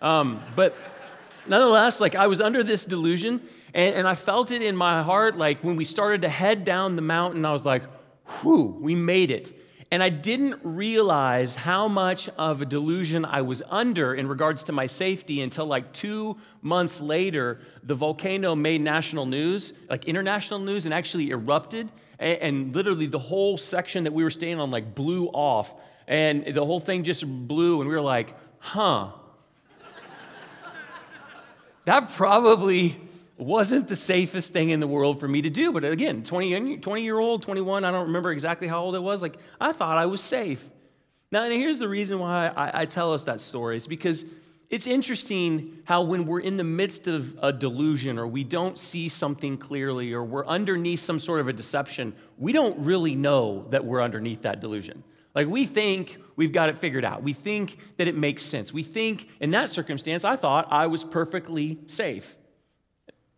Um, 0.00 0.42
but 0.56 0.74
nonetheless, 1.46 2.00
like 2.00 2.14
I 2.14 2.26
was 2.26 2.40
under 2.40 2.62
this 2.62 2.84
delusion, 2.84 3.40
and, 3.74 3.94
and 3.94 4.08
I 4.08 4.14
felt 4.14 4.50
it 4.50 4.62
in 4.62 4.76
my 4.76 5.02
heart. 5.02 5.36
Like 5.36 5.62
when 5.62 5.76
we 5.76 5.84
started 5.84 6.22
to 6.22 6.28
head 6.28 6.64
down 6.64 6.96
the 6.96 7.02
mountain, 7.02 7.44
I 7.44 7.52
was 7.52 7.64
like, 7.64 7.82
whew, 8.40 8.76
we 8.80 8.94
made 8.94 9.30
it. 9.30 9.52
And 9.92 10.04
I 10.04 10.08
didn't 10.08 10.60
realize 10.62 11.56
how 11.56 11.88
much 11.88 12.28
of 12.38 12.62
a 12.62 12.64
delusion 12.64 13.24
I 13.24 13.42
was 13.42 13.60
under 13.68 14.14
in 14.14 14.28
regards 14.28 14.62
to 14.64 14.72
my 14.72 14.86
safety 14.86 15.40
until 15.40 15.66
like 15.66 15.92
two 15.92 16.36
months 16.62 17.00
later, 17.00 17.58
the 17.82 17.96
volcano 17.96 18.54
made 18.54 18.82
national 18.82 19.26
news, 19.26 19.72
like 19.88 20.04
international 20.04 20.60
news, 20.60 20.84
and 20.84 20.94
actually 20.94 21.30
erupted. 21.30 21.90
And, 22.20 22.38
and 22.38 22.74
literally 22.74 23.06
the 23.06 23.18
whole 23.18 23.58
section 23.58 24.04
that 24.04 24.12
we 24.12 24.22
were 24.22 24.30
staying 24.30 24.60
on 24.60 24.70
like 24.70 24.94
blew 24.94 25.26
off. 25.26 25.74
And 26.06 26.46
the 26.46 26.64
whole 26.64 26.80
thing 26.80 27.02
just 27.02 27.24
blew, 27.26 27.80
and 27.80 27.88
we 27.88 27.94
were 27.94 28.00
like, 28.00 28.34
huh, 28.58 29.10
that 31.84 32.12
probably 32.12 32.96
wasn't 33.40 33.88
the 33.88 33.96
safest 33.96 34.52
thing 34.52 34.70
in 34.70 34.80
the 34.80 34.86
world 34.86 35.20
for 35.20 35.28
me 35.28 35.42
to 35.42 35.50
do. 35.50 35.72
But 35.72 35.84
again, 35.84 36.22
20, 36.22 36.78
20 36.78 37.02
year 37.02 37.18
old, 37.18 37.42
21, 37.42 37.84
I 37.84 37.90
don't 37.90 38.06
remember 38.06 38.32
exactly 38.32 38.68
how 38.68 38.82
old 38.82 38.94
it 38.94 39.02
was. 39.02 39.22
Like, 39.22 39.36
I 39.60 39.72
thought 39.72 39.98
I 39.98 40.06
was 40.06 40.20
safe. 40.20 40.68
Now, 41.32 41.44
and 41.44 41.52
here's 41.52 41.78
the 41.78 41.88
reason 41.88 42.18
why 42.18 42.48
I, 42.48 42.82
I 42.82 42.84
tell 42.86 43.14
us 43.14 43.24
that 43.24 43.40
story 43.40 43.76
is 43.76 43.86
because 43.86 44.24
it's 44.68 44.86
interesting 44.86 45.78
how 45.84 46.02
when 46.02 46.26
we're 46.26 46.40
in 46.40 46.56
the 46.56 46.64
midst 46.64 47.08
of 47.08 47.36
a 47.42 47.52
delusion 47.52 48.18
or 48.18 48.26
we 48.26 48.44
don't 48.44 48.78
see 48.78 49.08
something 49.08 49.56
clearly 49.56 50.12
or 50.12 50.22
we're 50.22 50.46
underneath 50.46 51.00
some 51.00 51.18
sort 51.18 51.40
of 51.40 51.48
a 51.48 51.52
deception, 51.52 52.14
we 52.38 52.52
don't 52.52 52.78
really 52.78 53.16
know 53.16 53.66
that 53.70 53.84
we're 53.84 54.02
underneath 54.02 54.42
that 54.42 54.60
delusion. 54.60 55.02
Like 55.34 55.48
we 55.48 55.66
think 55.66 56.18
we've 56.36 56.52
got 56.52 56.68
it 56.68 56.78
figured 56.78 57.04
out. 57.04 57.22
We 57.22 57.32
think 57.32 57.78
that 57.96 58.08
it 58.08 58.16
makes 58.16 58.42
sense. 58.42 58.72
We 58.72 58.82
think 58.82 59.28
in 59.40 59.50
that 59.52 59.70
circumstance, 59.70 60.24
I 60.24 60.36
thought 60.36 60.68
I 60.70 60.86
was 60.86 61.04
perfectly 61.04 61.78
safe. 61.86 62.36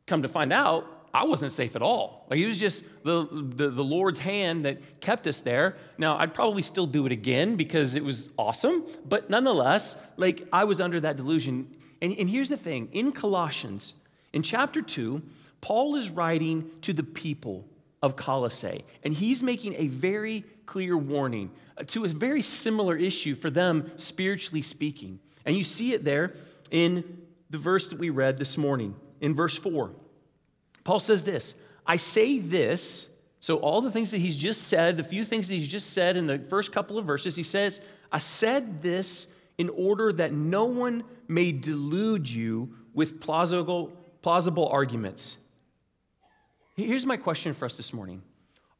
Come 0.06 0.22
to 0.22 0.28
find 0.28 0.52
out, 0.52 0.86
I 1.14 1.24
wasn't 1.24 1.52
safe 1.52 1.76
at 1.76 1.82
all. 1.82 2.26
Like 2.30 2.38
it 2.38 2.46
was 2.46 2.58
just 2.58 2.84
the, 3.04 3.26
the, 3.30 3.68
the, 3.70 3.84
Lord's 3.84 4.18
hand 4.18 4.64
that 4.64 5.00
kept 5.00 5.26
us 5.26 5.40
there. 5.40 5.76
Now, 5.98 6.16
I'd 6.16 6.32
probably 6.32 6.62
still 6.62 6.86
do 6.86 7.04
it 7.04 7.12
again 7.12 7.56
because 7.56 7.96
it 7.96 8.04
was 8.04 8.30
awesome, 8.38 8.84
but 9.06 9.28
nonetheless, 9.28 9.94
like 10.16 10.46
I 10.52 10.64
was 10.64 10.80
under 10.80 11.00
that 11.00 11.16
delusion. 11.16 11.74
And, 12.00 12.16
and 12.18 12.30
here's 12.30 12.48
the 12.48 12.56
thing 12.56 12.88
in 12.92 13.12
Colossians, 13.12 13.92
in 14.32 14.42
chapter 14.42 14.80
2, 14.80 15.22
Paul 15.60 15.96
is 15.96 16.08
writing 16.10 16.70
to 16.82 16.92
the 16.92 17.04
people 17.04 17.66
of 18.02 18.16
Colossae, 18.16 18.84
and 19.04 19.12
he's 19.12 19.42
making 19.42 19.74
a 19.74 19.86
very 19.88 20.44
clear 20.66 20.96
warning 20.96 21.50
uh, 21.76 21.84
to 21.88 22.04
a 22.04 22.08
very 22.08 22.42
similar 22.42 22.96
issue 22.96 23.34
for 23.34 23.50
them, 23.50 23.92
spiritually 23.96 24.62
speaking. 24.62 25.20
And 25.44 25.56
you 25.56 25.62
see 25.62 25.92
it 25.92 26.04
there 26.04 26.34
in 26.70 27.22
the 27.50 27.58
verse 27.58 27.90
that 27.90 27.98
we 27.98 28.10
read 28.10 28.38
this 28.38 28.56
morning, 28.56 28.94
in 29.22 29.34
verse 29.34 29.56
4. 29.56 29.92
Paul 30.84 31.00
says 31.00 31.24
this 31.24 31.54
I 31.86 31.96
say 31.96 32.38
this, 32.38 33.08
so 33.40 33.56
all 33.56 33.80
the 33.80 33.90
things 33.90 34.10
that 34.10 34.18
he's 34.18 34.36
just 34.36 34.64
said, 34.64 34.98
the 34.98 35.04
few 35.04 35.24
things 35.24 35.48
that 35.48 35.54
he's 35.54 35.68
just 35.68 35.94
said 35.94 36.18
in 36.18 36.26
the 36.26 36.38
first 36.38 36.72
couple 36.72 36.98
of 36.98 37.06
verses, 37.06 37.34
he 37.34 37.42
says, 37.42 37.80
I 38.10 38.18
said 38.18 38.82
this 38.82 39.26
in 39.56 39.70
order 39.70 40.12
that 40.12 40.32
no 40.32 40.66
one 40.66 41.04
may 41.28 41.52
delude 41.52 42.28
you 42.28 42.74
with 42.92 43.20
plausible, 43.20 43.92
plausible 44.20 44.68
arguments. 44.68 45.38
Here's 46.76 47.06
my 47.06 47.16
question 47.16 47.54
for 47.54 47.64
us 47.64 47.76
this 47.76 47.92
morning 47.92 48.22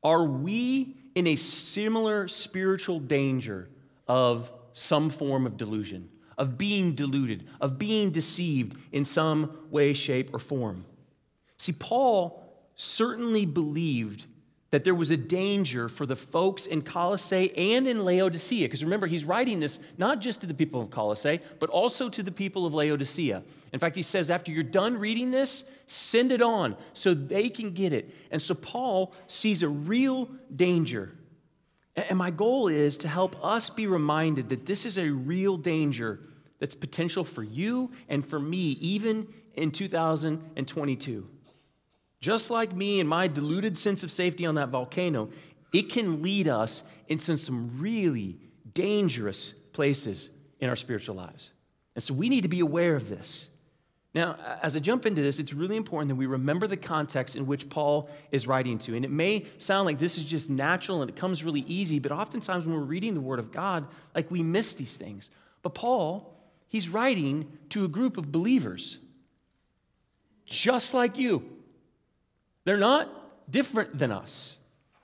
Are 0.03 0.25
we 0.25 0.97
in 1.15 1.27
a 1.27 1.37
similar 1.37 2.29
spiritual 2.29 3.01
danger 3.01 3.71
of 4.09 4.51
some 4.73 5.11
form 5.11 5.47
of 5.47 5.57
delusion, 5.57 6.09
of 6.39 6.59
being 6.59 6.95
deluded, 6.95 7.49
of 7.61 7.79
being 7.79 8.11
deceived 8.11 8.77
in 8.93 9.05
some 9.05 9.57
way, 9.71 9.93
shape, 9.93 10.35
or 10.35 10.39
form. 10.39 10.85
See, 11.59 11.73
Paul 11.73 12.43
certainly 12.75 13.47
believed 13.47 14.27
that 14.73 14.85
there 14.85 14.95
was 14.95 15.11
a 15.11 15.17
danger 15.19 15.87
for 15.87 16.07
the 16.07 16.17
folks 16.17 16.65
in 16.65 16.81
Colossae 16.81 17.53
and 17.57 17.87
in 17.87 18.05
Laodicea. 18.07 18.67
Because 18.67 18.83
remember, 18.83 19.07
he's 19.07 19.25
writing 19.25 19.61
this 19.61 19.79
not 19.99 20.21
just 20.21 20.41
to 20.41 20.47
the 20.47 20.55
people 20.55 20.81
of 20.81 20.91
Colossae, 20.91 21.41
but 21.61 21.69
also 21.69 22.09
to 22.09 22.23
the 22.23 22.33
people 22.33 22.65
of 22.65 22.73
Laodicea. 22.73 23.43
In 23.75 23.79
fact, 23.79 23.95
he 23.95 24.03
says, 24.03 24.31
after 24.31 24.51
you're 24.51 24.65
done 24.65 24.97
reading 24.97 25.31
this, 25.31 25.65
send 25.87 26.33
it 26.33 26.41
on 26.41 26.75
so 26.95 27.13
they 27.13 27.51
can 27.51 27.73
get 27.73 27.93
it. 27.93 28.15
And 28.31 28.41
so 28.41 28.55
Paul 28.55 29.13
sees 29.27 29.63
a 29.63 29.69
real 29.69 30.31
danger. 30.57 31.13
And 31.95 32.19
my 32.19 32.31
goal 32.31 32.69
is 32.69 32.97
to 32.99 33.09
help 33.09 33.43
us 33.45 33.69
be 33.69 33.87
reminded 33.87 34.49
that 34.49 34.67
this 34.67 34.87
is 34.87 34.97
a 34.97 35.11
real 35.11 35.57
danger 35.57 36.21
that's 36.59 36.75
potential 36.75 37.25
for 37.25 37.43
you 37.43 37.91
and 38.09 38.25
for 38.25 38.39
me, 38.39 38.73
even 38.81 39.27
in 39.55 39.71
2022. 39.71 41.29
Just 42.21 42.51
like 42.51 42.75
me 42.75 43.01
and 43.01 43.09
my 43.09 43.27
deluded 43.27 43.77
sense 43.77 44.05
of 44.05 44.13
safety 44.13 44.47
on 44.47 44.55
that 44.55 44.69
volcano, 44.69 45.29
it 45.73 45.91
can 45.91 46.23
lead 46.23 46.49
us 46.49 46.83
into 47.09 47.37
some 47.37 47.79
really 47.81 48.39
dangerous 48.73 49.55
places 49.73 50.31
in 50.61 50.69
our 50.69 50.77
spiritual 50.77 51.17
lives. 51.17 51.51
And 51.95 52.03
so 52.03 52.15
we 52.15 52.29
need 52.29 52.43
to 52.43 52.49
be 52.49 52.61
aware 52.61 52.95
of 52.95 53.09
this. 53.09 53.49
Now, 54.15 54.37
as 54.63 54.77
I 54.77 54.81
jump 54.81 55.07
into 55.07 55.23
this, 55.23 55.39
it's 55.39 55.55
really 55.55 55.77
important 55.77 56.09
that 56.09 56.17
we 56.17 56.27
remember 56.27 56.67
the 56.67 56.77
context 56.77 57.35
in 57.35 57.47
which 57.47 57.71
Paul 57.71 58.11
is 58.31 58.47
writing 58.47 58.79
to. 58.81 58.95
And 58.95 59.05
it 59.07 59.11
may 59.11 59.47
sound 59.57 59.87
like 59.87 59.99
this 59.99 60.19
is 60.19 60.25
just 60.25 60.51
natural 60.51 61.01
and 61.01 61.11
it 61.11 61.17
comes 61.17 61.43
really 61.43 61.65
easy, 61.67 61.99
but 61.99 62.13
oftentimes 62.13 62.67
when 62.67 62.77
we're 62.77 62.83
reading 62.83 63.15
the 63.15 63.21
Word 63.21 63.39
of 63.39 63.53
God, 63.53 63.87
like 64.15 64.31
we 64.31 64.43
miss 64.43 64.75
these 64.75 64.97
things. 64.97 65.31
But 65.63 65.73
Paul, 65.75 66.37
he's 66.69 66.91
writing 66.91 67.57
to 67.71 67.87
a 67.87 67.89
group 67.89 68.19
of 68.19 68.31
believers, 68.31 68.99
just 70.45 70.93
like 70.93 71.17
you. 71.17 71.49
They're 72.65 72.77
not 72.77 73.51
different 73.51 73.97
than 73.97 74.13
us. 74.13 74.59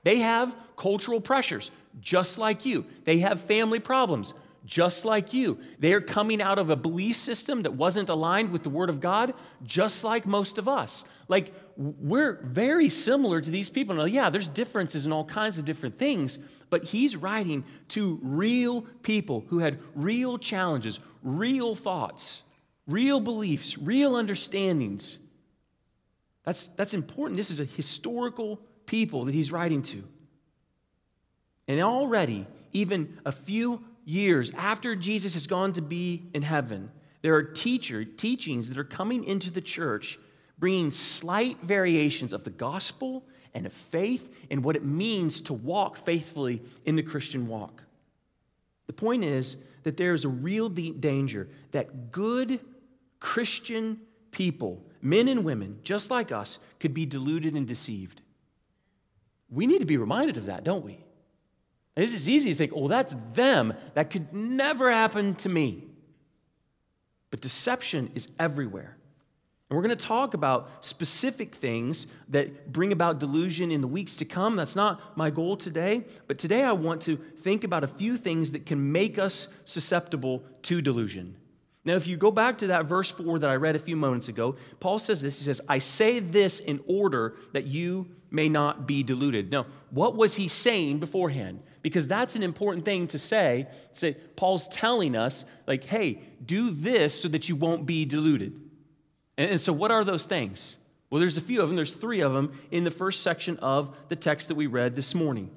They 0.04 0.18
have 0.18 0.54
cultural 0.76 1.20
pressures, 1.20 1.70
just 2.00 2.36
like 2.36 2.66
you. 2.66 2.84
They 3.04 3.18
have 3.18 3.40
family 3.40 3.80
problems, 3.80 4.34
just 4.68 5.06
like 5.06 5.32
you. 5.32 5.58
They 5.78 5.94
are 5.94 6.00
coming 6.00 6.42
out 6.42 6.58
of 6.58 6.68
a 6.68 6.76
belief 6.76 7.16
system 7.16 7.62
that 7.62 7.72
wasn't 7.72 8.10
aligned 8.10 8.52
with 8.52 8.62
the 8.62 8.68
Word 8.68 8.90
of 8.90 9.00
God, 9.00 9.32
just 9.64 10.04
like 10.04 10.26
most 10.26 10.58
of 10.58 10.68
us. 10.68 11.04
Like, 11.26 11.54
we're 11.78 12.34
very 12.44 12.90
similar 12.90 13.40
to 13.40 13.50
these 13.50 13.70
people. 13.70 13.94
Now, 13.94 14.04
yeah, 14.04 14.28
there's 14.28 14.46
differences 14.46 15.06
in 15.06 15.12
all 15.12 15.24
kinds 15.24 15.58
of 15.58 15.64
different 15.64 15.98
things, 15.98 16.38
but 16.68 16.84
he's 16.84 17.16
writing 17.16 17.64
to 17.88 18.20
real 18.22 18.82
people 19.02 19.46
who 19.48 19.60
had 19.60 19.78
real 19.94 20.36
challenges, 20.36 21.00
real 21.22 21.74
thoughts, 21.74 22.42
real 22.86 23.20
beliefs, 23.20 23.78
real 23.78 24.16
understandings. 24.16 25.16
That's, 26.44 26.68
that's 26.76 26.92
important. 26.92 27.38
This 27.38 27.50
is 27.50 27.58
a 27.58 27.64
historical 27.64 28.60
people 28.84 29.24
that 29.24 29.34
he's 29.34 29.50
writing 29.50 29.82
to. 29.84 30.04
And 31.66 31.80
already, 31.80 32.46
even 32.74 33.18
a 33.24 33.32
few 33.32 33.82
years 34.08 34.50
after 34.56 34.96
Jesus 34.96 35.34
has 35.34 35.46
gone 35.46 35.72
to 35.74 35.82
be 35.82 36.24
in 36.32 36.42
heaven, 36.42 36.90
there 37.20 37.34
are 37.34 37.42
teacher 37.42 38.04
teachings 38.04 38.68
that 38.68 38.78
are 38.78 38.84
coming 38.84 39.24
into 39.24 39.50
the 39.50 39.60
church 39.60 40.18
bringing 40.58 40.90
slight 40.90 41.60
variations 41.62 42.32
of 42.32 42.44
the 42.44 42.50
gospel 42.50 43.24
and 43.54 43.66
of 43.66 43.72
faith 43.72 44.32
and 44.50 44.64
what 44.64 44.76
it 44.76 44.84
means 44.84 45.42
to 45.42 45.52
walk 45.52 45.98
faithfully 45.98 46.62
in 46.84 46.96
the 46.96 47.02
Christian 47.02 47.46
walk. 47.48 47.82
The 48.86 48.92
point 48.92 49.24
is 49.24 49.56
that 49.82 49.96
there 49.96 50.14
is 50.14 50.24
a 50.24 50.28
real 50.28 50.68
danger 50.68 51.48
that 51.72 52.10
good 52.10 52.60
Christian 53.20 54.00
people, 54.30 54.82
men 55.02 55.28
and 55.28 55.44
women, 55.44 55.80
just 55.82 56.10
like 56.10 56.32
us, 56.32 56.58
could 56.80 56.94
be 56.94 57.04
deluded 57.04 57.54
and 57.54 57.66
deceived. 57.66 58.22
We 59.50 59.66
need 59.66 59.80
to 59.80 59.86
be 59.86 59.96
reminded 59.96 60.36
of 60.38 60.46
that, 60.46 60.64
don't 60.64 60.84
we? 60.84 61.04
It's 61.98 62.14
as 62.14 62.28
easy 62.28 62.50
to 62.50 62.54
think, 62.54 62.72
oh, 62.74 62.88
that's 62.88 63.16
them. 63.32 63.74
That 63.94 64.10
could 64.10 64.32
never 64.32 64.90
happen 64.90 65.34
to 65.36 65.48
me. 65.48 65.84
But 67.30 67.40
deception 67.40 68.10
is 68.14 68.28
everywhere. 68.38 68.96
And 69.68 69.76
we're 69.76 69.82
going 69.82 69.96
to 69.96 70.06
talk 70.06 70.32
about 70.32 70.84
specific 70.84 71.54
things 71.54 72.06
that 72.30 72.72
bring 72.72 72.90
about 72.90 73.18
delusion 73.18 73.70
in 73.70 73.82
the 73.82 73.88
weeks 73.88 74.16
to 74.16 74.24
come. 74.24 74.56
That's 74.56 74.76
not 74.76 75.16
my 75.16 75.28
goal 75.28 75.56
today. 75.56 76.04
But 76.26 76.38
today 76.38 76.62
I 76.62 76.72
want 76.72 77.02
to 77.02 77.16
think 77.16 77.64
about 77.64 77.84
a 77.84 77.88
few 77.88 78.16
things 78.16 78.52
that 78.52 78.64
can 78.64 78.92
make 78.92 79.18
us 79.18 79.48
susceptible 79.66 80.42
to 80.62 80.80
delusion. 80.80 81.36
Now, 81.84 81.94
if 81.94 82.06
you 82.06 82.16
go 82.16 82.30
back 82.30 82.58
to 82.58 82.68
that 82.68 82.86
verse 82.86 83.10
4 83.10 83.40
that 83.40 83.50
I 83.50 83.56
read 83.56 83.76
a 83.76 83.78
few 83.78 83.96
moments 83.96 84.28
ago, 84.28 84.56
Paul 84.80 84.98
says 84.98 85.20
this. 85.20 85.38
He 85.38 85.44
says, 85.44 85.60
I 85.68 85.78
say 85.78 86.18
this 86.18 86.60
in 86.60 86.80
order 86.86 87.36
that 87.52 87.66
you 87.66 88.08
may 88.30 88.48
not 88.48 88.86
be 88.86 89.02
deluded. 89.02 89.50
Now, 89.50 89.66
what 89.90 90.16
was 90.16 90.34
he 90.34 90.48
saying 90.48 90.98
beforehand? 90.98 91.62
Because 91.82 92.08
that's 92.08 92.36
an 92.36 92.42
important 92.42 92.84
thing 92.84 93.06
to 93.08 93.18
say. 93.18 93.68
Say, 93.92 94.14
Paul's 94.36 94.68
telling 94.68 95.16
us, 95.16 95.44
like, 95.66 95.84
hey, 95.84 96.22
do 96.44 96.70
this 96.70 97.20
so 97.20 97.28
that 97.28 97.48
you 97.48 97.56
won't 97.56 97.86
be 97.86 98.04
deluded. 98.04 98.60
And, 99.36 99.52
and 99.52 99.60
so, 99.60 99.72
what 99.72 99.90
are 99.90 100.04
those 100.04 100.26
things? 100.26 100.76
Well, 101.10 101.20
there's 101.20 101.36
a 101.36 101.42
few 101.42 101.62
of 101.62 101.68
them. 101.68 101.76
There's 101.76 101.94
three 101.94 102.20
of 102.20 102.32
them 102.32 102.52
in 102.70 102.84
the 102.84 102.90
first 102.90 103.22
section 103.22 103.56
of 103.58 103.96
the 104.08 104.16
text 104.16 104.48
that 104.48 104.56
we 104.56 104.66
read 104.66 104.96
this 104.96 105.14
morning. 105.14 105.50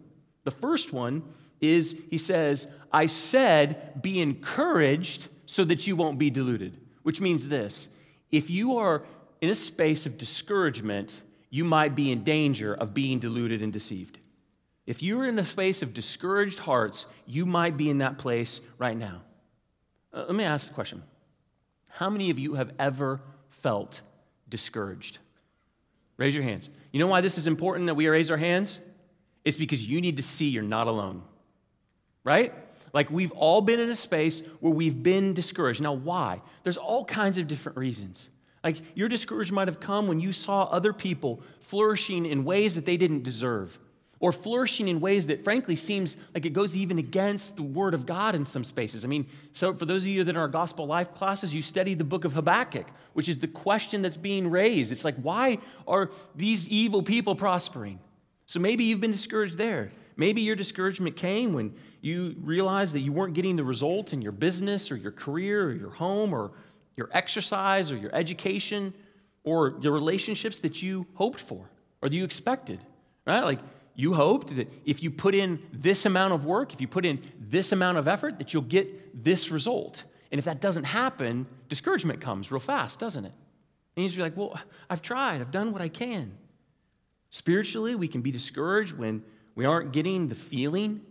The 0.44 0.52
first 0.52 0.94
one 0.94 1.24
is 1.60 1.96
he 2.10 2.18
says, 2.18 2.68
I 2.92 3.08
said, 3.08 4.02
be 4.02 4.22
encouraged 4.22 5.28
so 5.46 5.64
that 5.66 5.86
you 5.88 5.96
won't 5.96 6.18
be 6.18 6.30
deluded, 6.30 6.80
which 7.04 7.22
means 7.22 7.50
this 7.50 7.88
if 8.32 8.50
you 8.50 8.78
are 8.78 9.04
in 9.42 9.50
a 9.50 9.56
space 9.56 10.06
of 10.06 10.18
discouragement, 10.18 11.22
you 11.50 11.66
might 11.66 11.96
be 11.96 12.12
in 12.12 12.24
danger 12.24 12.74
of 12.74 12.94
being 12.94 13.20
deluded 13.20 13.62
and 13.62 13.74
deceived. 13.74 14.20
If 14.92 15.02
you're 15.02 15.26
in 15.26 15.40
a 15.40 15.46
space 15.46 15.82
of 15.82 15.94
discouraged 15.94 16.60
hearts, 16.60 17.06
you 17.26 17.46
might 17.46 17.78
be 17.78 17.90
in 17.90 18.00
that 18.00 18.18
place 18.18 18.60
right 18.78 18.98
now. 18.98 19.22
Uh, 20.14 20.26
let 20.28 20.36
me 20.36 20.44
ask 20.44 20.68
the 20.68 20.74
question 20.74 21.02
How 21.88 22.10
many 22.10 22.30
of 22.30 22.38
you 22.38 22.56
have 22.56 22.74
ever 22.78 23.22
felt 23.48 24.02
discouraged? 24.50 25.20
Raise 26.18 26.36
your 26.36 26.44
hands. 26.44 26.70
You 26.92 27.00
know 27.00 27.08
why 27.08 27.22
this 27.22 27.38
is 27.38 27.48
important 27.48 27.86
that 27.86 27.94
we 27.94 28.06
raise 28.10 28.30
our 28.30 28.36
hands? 28.36 28.82
It's 29.46 29.56
because 29.56 29.88
you 29.88 30.02
need 30.02 30.18
to 30.18 30.24
see 30.24 30.50
you're 30.50 30.62
not 30.62 30.88
alone, 30.88 31.24
right? 32.26 32.54
Like 32.92 33.10
we've 33.10 33.32
all 33.32 33.62
been 33.62 33.80
in 33.80 33.90
a 33.90 33.96
space 33.96 34.42
where 34.60 34.74
we've 34.74 35.02
been 35.02 35.34
discouraged. 35.34 35.82
Now, 35.82 35.94
why? 35.94 36.40
There's 36.64 36.76
all 36.76 37.06
kinds 37.06 37.38
of 37.38 37.48
different 37.48 37.78
reasons. 37.78 38.28
Like 38.62 38.82
your 38.94 39.08
discouragement 39.08 39.56
might 39.56 39.68
have 39.70 39.80
come 39.80 40.10
when 40.10 40.20
you 40.20 40.34
saw 40.34 40.64
other 40.64 40.92
people 40.92 41.42
flourishing 41.62 42.26
in 42.26 42.44
ways 42.44 42.76
that 42.76 42.86
they 42.86 42.98
didn't 42.98 43.24
deserve, 43.24 43.80
or 44.22 44.32
flourishing 44.32 44.88
in 44.88 45.02
ways 45.02 45.28
that 45.28 45.44
frankly 45.44 45.76
seems 45.76 46.16
like 46.34 46.46
it 46.46 46.52
goes 46.52 46.78
even 46.78 47.00
against 47.00 47.56
the 47.56 47.64
word 47.64 47.96
of 47.96 48.06
God 48.06 48.36
in 48.36 48.46
some 48.46 48.64
spaces. 48.64 49.04
I 49.04 49.08
mean, 49.08 49.26
so 49.52 49.74
for 49.74 49.86
those 49.86 50.04
of 50.04 50.10
you 50.10 50.24
that 50.24 50.38
are 50.38 50.46
in 50.46 50.52
gospel 50.52 50.86
life 50.86 51.14
classes, 51.16 51.54
you 51.54 51.64
study 51.64 51.96
the 51.96 52.04
book 52.04 52.24
of 52.24 52.34
Habakkuk, 52.34 52.86
which 53.14 53.28
is 53.28 53.40
the 53.40 53.48
question 53.48 54.04
that's 54.04 54.16
being 54.16 54.50
raised. 54.50 54.92
It's 54.92 55.04
like, 55.04 55.16
why 55.16 55.58
are 55.88 56.12
these 56.36 56.68
evil 56.68 57.02
people 57.02 57.36
prospering? 57.36 58.00
So 58.46 58.60
maybe 58.60 58.84
you've 58.84 59.02
been 59.02 59.12
discouraged 59.12 59.58
there. 59.58 59.92
Maybe 60.16 60.42
your 60.42 60.56
discouragement 60.56 61.16
came 61.16 61.54
when 61.54 61.74
you 62.02 62.36
realized 62.42 62.94
that 62.94 63.00
you 63.00 63.12
weren't 63.12 63.34
getting 63.34 63.56
the 63.56 63.64
result 63.64 64.14
in 64.14 64.22
your 64.22 64.34
business 64.34 64.92
or 64.92 64.98
your 64.98 65.12
career 65.12 65.66
or 65.66 65.74
your 65.74 65.90
home 65.90 66.32
or 66.32 66.52
your 66.96 67.10
exercise 67.12 67.92
or 67.92 67.98
your 67.98 68.14
education 68.14 68.94
or 69.44 69.72
the 69.80 69.90
relationships 69.92 70.60
that 70.60 70.84
you 70.84 71.08
hoped 71.16 71.40
for 71.40 71.68
or 72.04 72.10
that 72.10 72.16
you 72.16 72.24
expected, 72.24 72.80
right? 73.26 73.44
Like 73.44 73.60
you 73.96 74.14
hoped 74.14 74.56
that 74.56 74.72
if 74.86 75.04
you 75.04 75.12
put 75.12 75.36
in 75.36 75.62
this 75.72 76.06
amount 76.06 76.34
of 76.34 76.46
work, 76.46 76.74
if 76.74 76.82
you 76.82 76.88
put 76.88 77.06
in 77.06 77.22
this 77.40 77.72
amount 77.72 77.98
of 77.98 78.08
effort, 78.08 78.40
that 78.40 78.54
you'll 78.54 78.64
get 78.64 79.24
this 79.24 79.52
result. 79.52 80.04
And 80.32 80.40
if 80.40 80.46
that 80.46 80.62
doesn't 80.62 80.86
happen, 80.86 81.46
discouragement 81.68 82.22
comes 82.22 82.52
real 82.52 82.60
fast, 82.60 83.00
doesn't 83.00 83.26
it? 83.26 83.34
And 83.96 84.04
you 84.04 84.08
just 84.08 84.16
be 84.16 84.24
like, 84.24 84.38
well, 84.38 84.58
I've 84.90 85.02
tried, 85.02 85.42
I've 85.42 85.52
done 85.52 85.74
what 85.74 85.82
I 85.82 85.90
can. 85.90 86.38
Spiritually, 87.30 87.96
we 87.96 88.08
can 88.08 88.22
be 88.22 88.32
discouraged 88.32 88.94
when 88.98 89.24
we 89.56 89.66
aren't 89.66 89.92
getting 89.92 90.30
the 90.30 90.36
feeling 90.36 91.02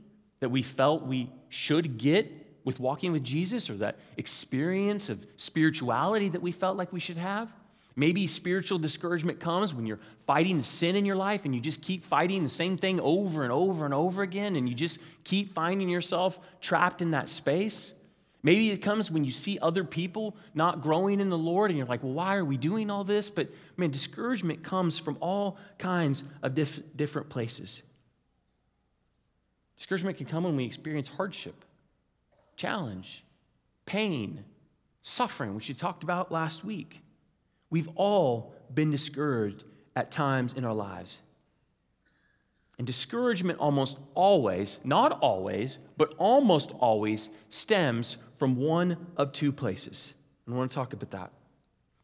that 0.41 0.51
we 0.51 0.63
felt 0.63 1.07
we 1.07 1.31
should 1.51 1.99
get 1.99 2.31
with 2.65 2.81
walking 2.81 3.13
with 3.13 3.25
Jesus 3.25 3.69
or 3.69 3.75
that 3.75 3.97
experience 4.17 5.09
of 5.09 5.27
spirituality 5.37 6.29
that 6.31 6.43
we 6.43 6.53
felt 6.53 6.77
like 6.77 6.93
we 6.93 7.01
should 7.01 7.17
have. 7.17 7.51
Maybe 8.01 8.27
spiritual 8.27 8.79
discouragement 8.79 9.41
comes 9.41 9.75
when 9.75 9.85
you're 9.85 10.01
fighting 10.27 10.57
the 10.57 10.65
sin 10.65 10.97
in 10.97 11.05
your 11.05 11.17
life 11.17 11.45
and 11.45 11.55
you 11.55 11.61
just 11.61 11.83
keep 11.83 12.03
fighting 12.03 12.43
the 12.43 12.49
same 12.49 12.79
thing 12.79 12.99
over 12.99 13.43
and 13.43 13.53
over 13.53 13.85
and 13.85 13.93
over 13.93 14.23
again 14.23 14.57
and 14.57 14.67
you 14.67 14.75
just 14.75 14.99
keep 15.23 15.53
finding 15.53 15.91
yourself 15.91 16.41
trapped 16.63 17.03
in 17.03 17.11
that 17.11 17.29
space. 17.29 17.93
Maybe 18.43 18.71
it 18.71 18.79
comes 18.79 19.11
when 19.11 19.23
you 19.23 19.33
see 19.33 19.59
other 19.59 19.85
people 19.85 20.35
not 20.55 20.81
growing 20.81 21.21
in 21.21 21.29
the 21.29 21.37
Lord 21.37 21.71
and 21.71 21.77
you're 21.77 21.87
like, 21.87 22.03
well, 22.03 22.15
why 22.15 22.37
are 22.37 22.45
we 22.45 22.57
doing 22.57 22.91
all 22.91 23.05
this? 23.05 23.29
But 23.29 23.51
man, 23.77 23.91
discouragement 23.91 24.63
comes 24.63 24.97
from 24.97 25.19
all 25.21 25.59
kinds 25.77 26.25
of 26.43 26.55
diff- 26.55 26.81
different 26.97 27.29
places. 27.29 27.83
Discouragement 29.77 30.17
can 30.17 30.25
come 30.25 30.45
when 30.45 30.57
we 30.57 30.65
experience 30.65 31.09
hardship 31.09 31.67
challenge, 32.57 33.25
pain, 33.85 34.43
suffering, 35.03 35.55
which 35.55 35.69
we 35.69 35.75
talked 35.75 36.03
about 36.03 36.33
last 36.33 36.65
week. 36.65 37.03
We've 37.71 37.89
all 37.95 38.55
been 38.73 38.91
discouraged 38.91 39.65
at 39.97 40.11
times 40.11 40.53
in 40.53 40.65
our 40.65 40.75
lives. 40.75 41.19
And 42.79 42.87
discouragement 42.87 43.59
almost 43.59 43.99
always, 44.15 44.79
not 44.85 45.13
always, 45.21 45.79
but 45.97 46.15
almost 46.19 46.73
always 46.73 47.29
stems 47.49 48.17
from 48.39 48.57
one 48.57 49.07
of 49.17 49.33
two 49.33 49.53
places. 49.53 50.15
And 50.47 50.55
I 50.55 50.59
want 50.59 50.71
to 50.71 50.75
talk 50.75 50.93
about 50.93 51.11
that. 51.11 51.31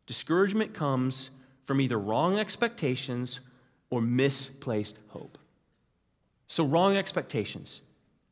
Discouragement 0.06 0.74
comes 0.74 1.30
from 1.64 1.80
either 1.80 1.98
wrong 1.98 2.38
expectations 2.38 3.40
or 3.90 4.00
misplaced 4.00 4.98
hope. 5.08 5.38
So, 6.46 6.64
wrong 6.64 6.96
expectations. 6.96 7.80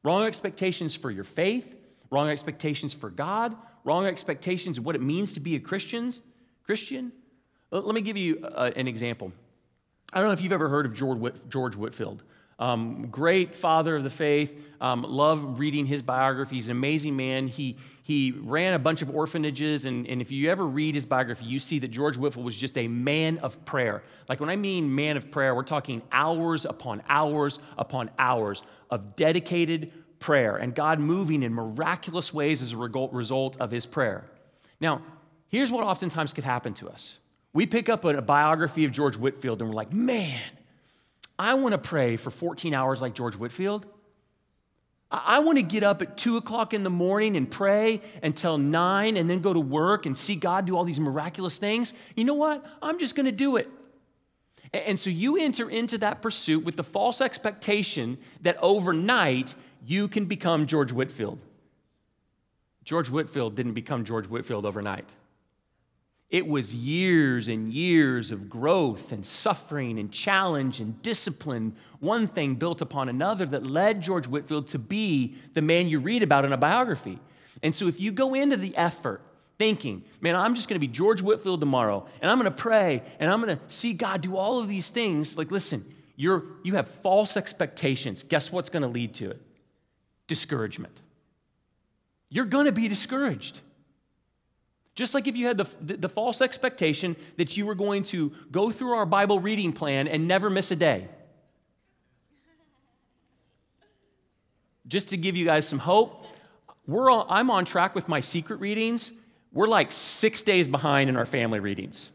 Wrong 0.03 0.25
expectations 0.25 0.95
for 0.95 1.11
your 1.11 1.25
faith, 1.25 1.75
wrong 2.11 2.29
expectations 2.29 2.93
for 2.93 3.09
God, 3.09 3.57
wrong 3.85 4.07
expectations 4.07 4.79
of 4.79 4.85
what 4.85 4.95
it 4.95 5.00
means 5.00 5.33
to 5.33 5.41
be 5.41 5.57
a 5.57 5.61
Christian. 5.61 6.12
Christian. 6.64 7.12
Let 7.81 7.95
me 7.95 8.02
give 8.02 8.16
you 8.16 8.38
uh, 8.45 8.71
an 8.76 8.87
example. 8.87 9.33
I 10.12 10.21
don't 10.21 10.28
know 10.28 10.33
if 10.33 10.40
you've 10.40 10.52
ever 10.52 10.69
heard 10.69 10.87
of 10.87 10.95
George, 10.95 11.19
Whit- 11.19 11.49
George 11.49 11.75
Whitefield. 11.75 12.23
Um, 12.61 13.09
great 13.09 13.57
father 13.57 13.97
of 13.97 14.04
the 14.04 14.11
faith. 14.11 14.57
Um, 14.81 15.02
love 15.02 15.59
reading 15.59 15.85
his 15.85 16.00
biography. 16.00 16.54
He's 16.54 16.66
an 16.66 16.76
amazing 16.76 17.16
man. 17.16 17.49
He, 17.49 17.76
he 18.04 18.31
ran 18.31 18.75
a 18.75 18.78
bunch 18.78 19.02
of 19.02 19.11
orphanages, 19.11 19.87
and, 19.87 20.07
and 20.07 20.21
if 20.21 20.31
you 20.31 20.50
ever 20.50 20.64
read 20.64 20.95
his 20.95 21.04
biography, 21.04 21.47
you 21.47 21.59
see 21.59 21.81
that 21.81 21.88
George 21.88 22.16
Whitefield 22.16 22.45
was 22.45 22.54
just 22.54 22.78
a 22.78 22.87
man 22.87 23.38
of 23.38 23.64
prayer. 23.64 24.04
Like 24.28 24.38
when 24.38 24.50
I 24.50 24.57
mean 24.57 24.95
man 24.95 25.16
of 25.16 25.33
prayer, 25.33 25.52
we're 25.52 25.64
talking 25.64 26.00
hours 26.12 26.64
upon 26.64 27.02
hours 27.09 27.59
upon 27.76 28.09
hours 28.21 28.62
of 28.88 29.16
dedicated 29.16 29.93
prayer 30.21 30.57
and 30.57 30.76
God 30.76 31.00
moving 31.00 31.43
in 31.43 31.52
miraculous 31.52 32.33
ways 32.33 32.62
as 32.62 32.71
a 32.71 32.76
result 32.76 33.57
of 33.61 33.73
his 33.73 33.85
prayer. 33.85 34.31
Now, 34.81 35.02
here's 35.49 35.73
what 35.73 35.83
oftentimes 35.83 36.33
could 36.33 36.45
happen 36.45 36.73
to 36.75 36.88
us 36.88 37.14
we 37.54 37.66
pick 37.66 37.88
up 37.88 38.04
a 38.04 38.20
biography 38.20 38.84
of 38.84 38.92
George 38.92 39.16
Whitefield 39.16 39.62
and 39.62 39.70
we're 39.70 39.76
like, 39.76 39.92
man, 39.92 40.40
I 41.38 41.54
want 41.54 41.73
to 41.73 41.78
pray 41.78 42.16
for 42.16 42.30
14 42.30 42.75
hours 42.75 43.00
like 43.00 43.14
George 43.14 43.37
Whitefield. 43.37 43.87
I 45.11 45.38
want 45.38 45.58
to 45.58 45.62
get 45.62 45.84
up 45.84 46.02
at 46.02 46.16
two 46.16 46.37
o'clock 46.37 46.75
in 46.75 46.82
the 46.82 46.90
morning 46.90 47.37
and 47.37 47.49
pray 47.49 48.00
until 48.23 48.58
nine 48.58 49.16
and 49.16 49.30
then 49.30 49.40
go 49.40 49.52
to 49.52 49.61
work 49.61 50.06
and 50.06 50.18
see 50.18 50.34
God 50.34 50.66
do 50.66 50.76
all 50.76 50.84
these 50.84 50.99
miraculous 50.99 51.56
things. 51.56 51.94
You 52.16 52.25
know 52.25 52.34
what? 52.34 52.66
I'm 52.82 52.99
just 52.99 53.14
going 53.14 53.26
to 53.26 53.32
do 53.32 53.56
it. 53.56 53.70
And 54.73 54.99
so 54.99 55.08
you 55.11 55.37
enter 55.37 55.70
into 55.70 55.99
that 55.99 56.20
pursuit 56.20 56.64
with 56.64 56.75
the 56.75 56.82
false 56.82 57.20
expectation 57.20 58.18
that 58.40 58.56
overnight 58.61 59.54
you 59.87 60.08
can 60.08 60.25
become 60.25 60.66
George 60.66 60.90
Whitefield. 60.90 61.38
George 62.84 63.08
Whitefield 63.08 63.54
didn't 63.54 63.75
become 63.75 64.04
George 64.04 64.26
Whitefield 64.26 64.66
overnight. 64.66 65.08
It 66.31 66.47
was 66.47 66.75
years 66.75 67.49
and 67.49 67.73
years 67.73 68.31
of 68.31 68.49
growth 68.49 69.12
and 69.12 69.25
suffering 69.25 69.99
and 69.99 70.11
challenge 70.11 70.81
and 70.81 71.00
discipline, 71.02 71.76
one 72.00 72.26
thing 72.26 72.57
built 72.57 72.81
upon 72.81 73.09
another, 73.09 73.47
that 73.47 73.64
led 73.64 74.00
George 74.00 74.26
Whitefield 74.26 74.66
to 74.69 74.78
be 74.78 75.37
the 75.52 75.62
man 75.62 75.88
you 75.88 76.00
read 76.00 76.23
about 76.23 76.45
in 76.45 76.52
a 76.52 76.57
biography. 76.57 77.21
And 77.62 77.75
so 77.75 77.87
if 77.87 78.00
you 78.00 78.11
go 78.11 78.35
into 78.35 78.57
the 78.57 78.76
effort 78.76 79.21
thinking, 79.59 80.04
man, 80.21 80.35
I'm 80.35 80.54
just 80.54 80.69
going 80.69 80.81
to 80.81 80.85
be 80.85 80.93
George 80.93 81.23
Whitefield 81.23 81.61
tomorrow, 81.61 82.07
and 82.21 82.31
I'm 82.31 82.38
going 82.38 82.50
to 82.50 82.57
pray, 82.57 83.02
and 83.21 83.31
I'm 83.31 83.40
going 83.40 83.57
to 83.57 83.62
see 83.69 83.93
God 83.93 84.21
do 84.21 84.37
all 84.37 84.59
of 84.59 84.66
these 84.66 84.90
things, 84.90 85.38
like, 85.38 85.52
listen, 85.52 85.85
you're, 86.16 86.45
you 86.64 86.75
have 86.75 86.88
false 86.88 87.37
expectations, 87.37 88.25
guess 88.25 88.50
what's 88.50 88.69
going 88.69 88.83
to 88.83 88.88
lead 88.88 89.14
to 89.14 89.31
it? 89.31 89.40
Discouragement. 90.26 91.00
You're 92.28 92.45
going 92.47 92.66
to 92.66 92.73
be 92.73 92.88
discouraged. 92.88 93.61
Just 94.95 95.13
like 95.15 95.27
if 95.27 95.37
you 95.37 95.47
had 95.47 95.57
the, 95.57 95.67
the, 95.81 95.97
the, 95.97 96.09
false 96.09 96.41
expectation 96.41 97.17
that 97.37 97.57
you 97.57 97.67
were 97.67 97.75
going 97.75 98.05
to 98.05 98.33
go 98.53 98.71
through 98.71 98.93
our 98.93 99.07
Bible 99.07 99.41
reading 99.41 99.73
plan 99.73 100.07
and 100.07 100.29
never 100.29 100.49
miss 100.49 100.71
a 100.71 100.77
day. 100.77 101.09
Just 104.87 105.09
to 105.09 105.17
give 105.17 105.37
you 105.37 105.45
guys 105.45 105.67
some 105.67 105.81
hope, 105.81 106.27
we're 106.87 107.11
all, 107.11 107.27
I'm 107.29 107.51
on 107.51 107.65
track 107.65 107.95
with 107.95 108.07
my 108.07 108.21
secret 108.21 108.61
readings. 108.61 109.11
We're 109.53 109.67
like 109.67 109.91
six 109.91 110.43
days 110.43 110.69
behind 110.69 111.11
in 111.11 111.17
our 111.17 111.27
family 111.27 111.59
readings. 111.59 112.11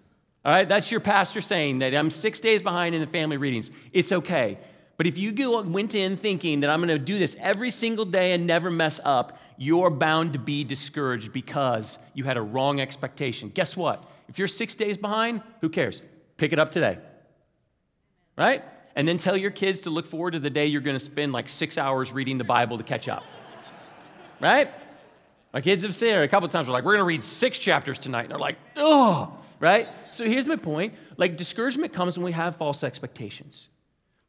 All 0.46 0.54
right, 0.54 0.68
that's 0.68 0.90
your 0.90 1.02
pastor 1.02 1.42
saying 1.42 1.80
that 1.80 1.94
I'm 1.94 2.10
six 2.10 2.40
days 2.40 2.62
behind 2.62 2.96
in 2.96 3.02
the 3.02 3.08
family 3.08 3.38
readings. 3.38 3.72
It's 3.92 4.12
okay. 4.12 4.58
But 5.00 5.08
if 5.08 5.18
you 5.18 5.62
went 5.62 5.96
in 5.96 6.18
thinking 6.18 6.60
that 6.60 6.70
I'm 6.70 6.80
going 6.80 6.90
to 6.90 7.00
do 7.00 7.18
this 7.18 7.38
every 7.40 7.72
single 7.72 8.04
day 8.04 8.34
and 8.34 8.46
never 8.46 8.70
mess 8.70 9.00
up, 9.06 9.40
you're 9.58 9.90
bound 9.90 10.34
to 10.34 10.40
be 10.40 10.66
discouraged 10.66 11.32
because 11.32 11.98
you 12.14 12.26
had 12.26 12.36
a 12.36 12.42
wrong 12.42 12.82
expectation. 12.82 13.48
Guess 13.48 13.78
what? 13.78 14.04
If 14.28 14.38
you're 14.38 14.50
six 14.50 14.76
days 14.76 14.98
behind, 14.98 15.42
who 15.62 15.70
cares? 15.70 16.02
Pick 16.36 16.52
it 16.52 16.60
up 16.60 16.74
today. 16.74 16.98
Right? 18.38 18.62
And 18.94 19.08
then 19.08 19.18
tell 19.18 19.38
your 19.38 19.52
kids 19.52 19.80
to 19.82 19.90
look 19.90 20.06
forward 20.06 20.32
to 20.32 20.40
the 20.40 20.50
day 20.50 20.66
you're 20.66 20.82
going 20.82 21.00
to 21.00 21.06
spend 21.06 21.32
like 21.32 21.48
six 21.48 21.78
hours 21.78 22.12
reading 22.12 22.38
the 22.38 22.44
Bible 22.44 22.78
to 22.78 22.84
catch 22.84 23.08
up. 23.08 23.24
right? 24.42 24.70
My 25.54 25.62
kids 25.62 25.86
have 25.86 25.96
said 25.96 26.22
a 26.22 26.28
couple 26.28 26.50
times, 26.50 26.68
we're 26.68 26.74
like, 26.74 26.84
we're 26.84 26.96
going 26.96 27.00
to 27.00 27.06
read 27.06 27.24
six 27.24 27.58
chapters 27.58 28.00
tonight. 28.00 28.24
And 28.24 28.32
they're 28.32 28.38
like, 28.38 28.58
oh, 28.76 29.38
right? 29.62 29.88
So 30.12 30.26
here's 30.26 30.46
my 30.46 30.58
point. 30.58 30.96
Like, 31.16 31.38
discouragement 31.38 31.94
comes 31.94 32.18
when 32.18 32.26
we 32.26 32.34
have 32.34 32.58
false 32.58 32.84
expectations, 32.84 33.69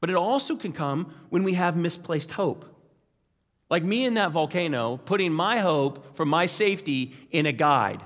but 0.00 0.10
it 0.10 0.16
also 0.16 0.56
can 0.56 0.72
come 0.72 1.14
when 1.28 1.44
we 1.44 1.54
have 1.54 1.76
misplaced 1.76 2.32
hope. 2.32 2.64
Like 3.68 3.84
me 3.84 4.04
in 4.04 4.14
that 4.14 4.32
volcano, 4.32 4.96
putting 4.96 5.32
my 5.32 5.58
hope 5.58 6.16
for 6.16 6.26
my 6.26 6.46
safety 6.46 7.14
in 7.30 7.46
a 7.46 7.52
guide, 7.52 8.02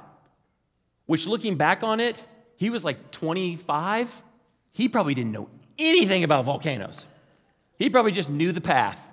which 1.06 1.26
looking 1.26 1.56
back 1.56 1.82
on 1.82 2.00
it, 2.00 2.22
he 2.56 2.68
was 2.70 2.84
like 2.84 3.10
25. 3.12 4.22
He 4.72 4.88
probably 4.88 5.14
didn't 5.14 5.32
know 5.32 5.48
anything 5.78 6.24
about 6.24 6.44
volcanoes. 6.44 7.06
He 7.78 7.90
probably 7.90 8.12
just 8.12 8.28
knew 8.28 8.52
the 8.52 8.60
path. 8.60 9.10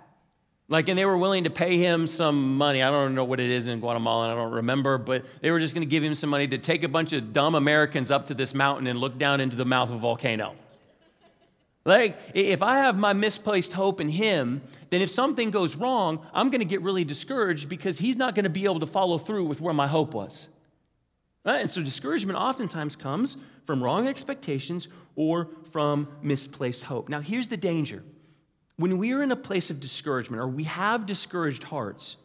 Like, 0.67 0.87
and 0.87 0.97
they 0.97 1.03
were 1.03 1.17
willing 1.17 1.43
to 1.43 1.49
pay 1.49 1.77
him 1.77 2.07
some 2.07 2.55
money. 2.55 2.81
I 2.81 2.89
don't 2.89 3.13
know 3.13 3.25
what 3.25 3.41
it 3.41 3.49
is 3.49 3.67
in 3.67 3.81
Guatemala, 3.81 4.31
I 4.31 4.35
don't 4.35 4.53
remember, 4.53 4.97
but 4.97 5.25
they 5.41 5.51
were 5.51 5.59
just 5.59 5.73
going 5.73 5.85
to 5.85 5.89
give 5.89 6.03
him 6.03 6.15
some 6.15 6.29
money 6.29 6.47
to 6.47 6.57
take 6.57 6.83
a 6.83 6.87
bunch 6.87 7.11
of 7.11 7.33
dumb 7.33 7.55
Americans 7.55 8.09
up 8.09 8.27
to 8.27 8.33
this 8.33 8.53
mountain 8.53 8.87
and 8.87 8.99
look 8.99 9.17
down 9.17 9.41
into 9.41 9.57
the 9.57 9.65
mouth 9.65 9.89
of 9.89 9.95
a 9.95 9.99
volcano. 9.99 10.55
Like, 11.83 12.19
if 12.35 12.61
I 12.61 12.77
have 12.77 12.95
my 12.97 13.13
misplaced 13.13 13.73
hope 13.73 14.01
in 14.01 14.09
him, 14.09 14.61
then 14.91 15.01
if 15.01 15.09
something 15.09 15.49
goes 15.49 15.75
wrong, 15.75 16.25
I'm 16.33 16.51
going 16.51 16.59
to 16.59 16.65
get 16.65 16.81
really 16.81 17.03
discouraged 17.03 17.69
because 17.69 17.97
he's 17.97 18.15
not 18.15 18.35
going 18.35 18.43
to 18.43 18.51
be 18.51 18.65
able 18.65 18.81
to 18.81 18.85
follow 18.85 19.17
through 19.17 19.45
with 19.45 19.61
where 19.61 19.73
my 19.73 19.87
hope 19.87 20.13
was. 20.13 20.47
Right? 21.43 21.59
And 21.61 21.71
so 21.71 21.81
discouragement 21.81 22.37
oftentimes 22.37 22.95
comes 22.95 23.35
from 23.65 23.83
wrong 23.83 24.07
expectations 24.07 24.87
or 25.15 25.49
from 25.71 26.07
misplaced 26.21 26.83
hope. 26.83 27.09
Now, 27.09 27.19
here's 27.19 27.47
the 27.47 27.57
danger 27.57 28.03
when 28.77 28.97
we 28.97 29.13
are 29.13 29.21
in 29.21 29.31
a 29.31 29.35
place 29.35 29.69
of 29.69 29.79
discouragement 29.79 30.41
or 30.41 30.47
we 30.47 30.63
have 30.63 31.05
discouraged 31.05 31.63
hearts, 31.63 32.15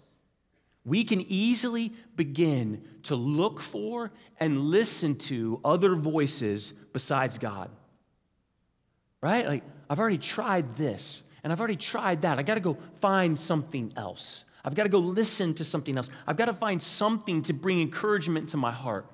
we 0.84 1.02
can 1.04 1.20
easily 1.28 1.92
begin 2.14 2.82
to 3.04 3.14
look 3.14 3.60
for 3.60 4.12
and 4.38 4.60
listen 4.60 5.16
to 5.16 5.60
other 5.64 5.94
voices 5.94 6.72
besides 6.92 7.38
God. 7.38 7.70
Right? 9.26 9.44
Like, 9.44 9.64
I've 9.90 9.98
already 9.98 10.18
tried 10.18 10.76
this 10.76 11.24
and 11.42 11.52
I've 11.52 11.58
already 11.58 11.74
tried 11.74 12.22
that. 12.22 12.38
I 12.38 12.44
got 12.44 12.54
to 12.54 12.60
go 12.60 12.78
find 13.00 13.36
something 13.36 13.92
else. 13.96 14.44
I've 14.64 14.76
got 14.76 14.84
to 14.84 14.88
go 14.88 15.00
listen 15.00 15.52
to 15.54 15.64
something 15.64 15.96
else. 15.96 16.10
I've 16.28 16.36
got 16.36 16.44
to 16.44 16.52
find 16.52 16.80
something 16.80 17.42
to 17.42 17.52
bring 17.52 17.80
encouragement 17.80 18.50
to 18.50 18.56
my 18.56 18.70
heart. 18.70 19.04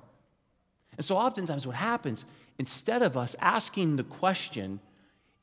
And 0.97 1.03
so, 1.03 1.17
oftentimes, 1.17 1.65
what 1.65 1.75
happens, 1.75 2.25
instead 2.59 3.01
of 3.01 3.17
us 3.17 3.35
asking 3.41 3.95
the 3.95 4.03
question, 4.03 4.79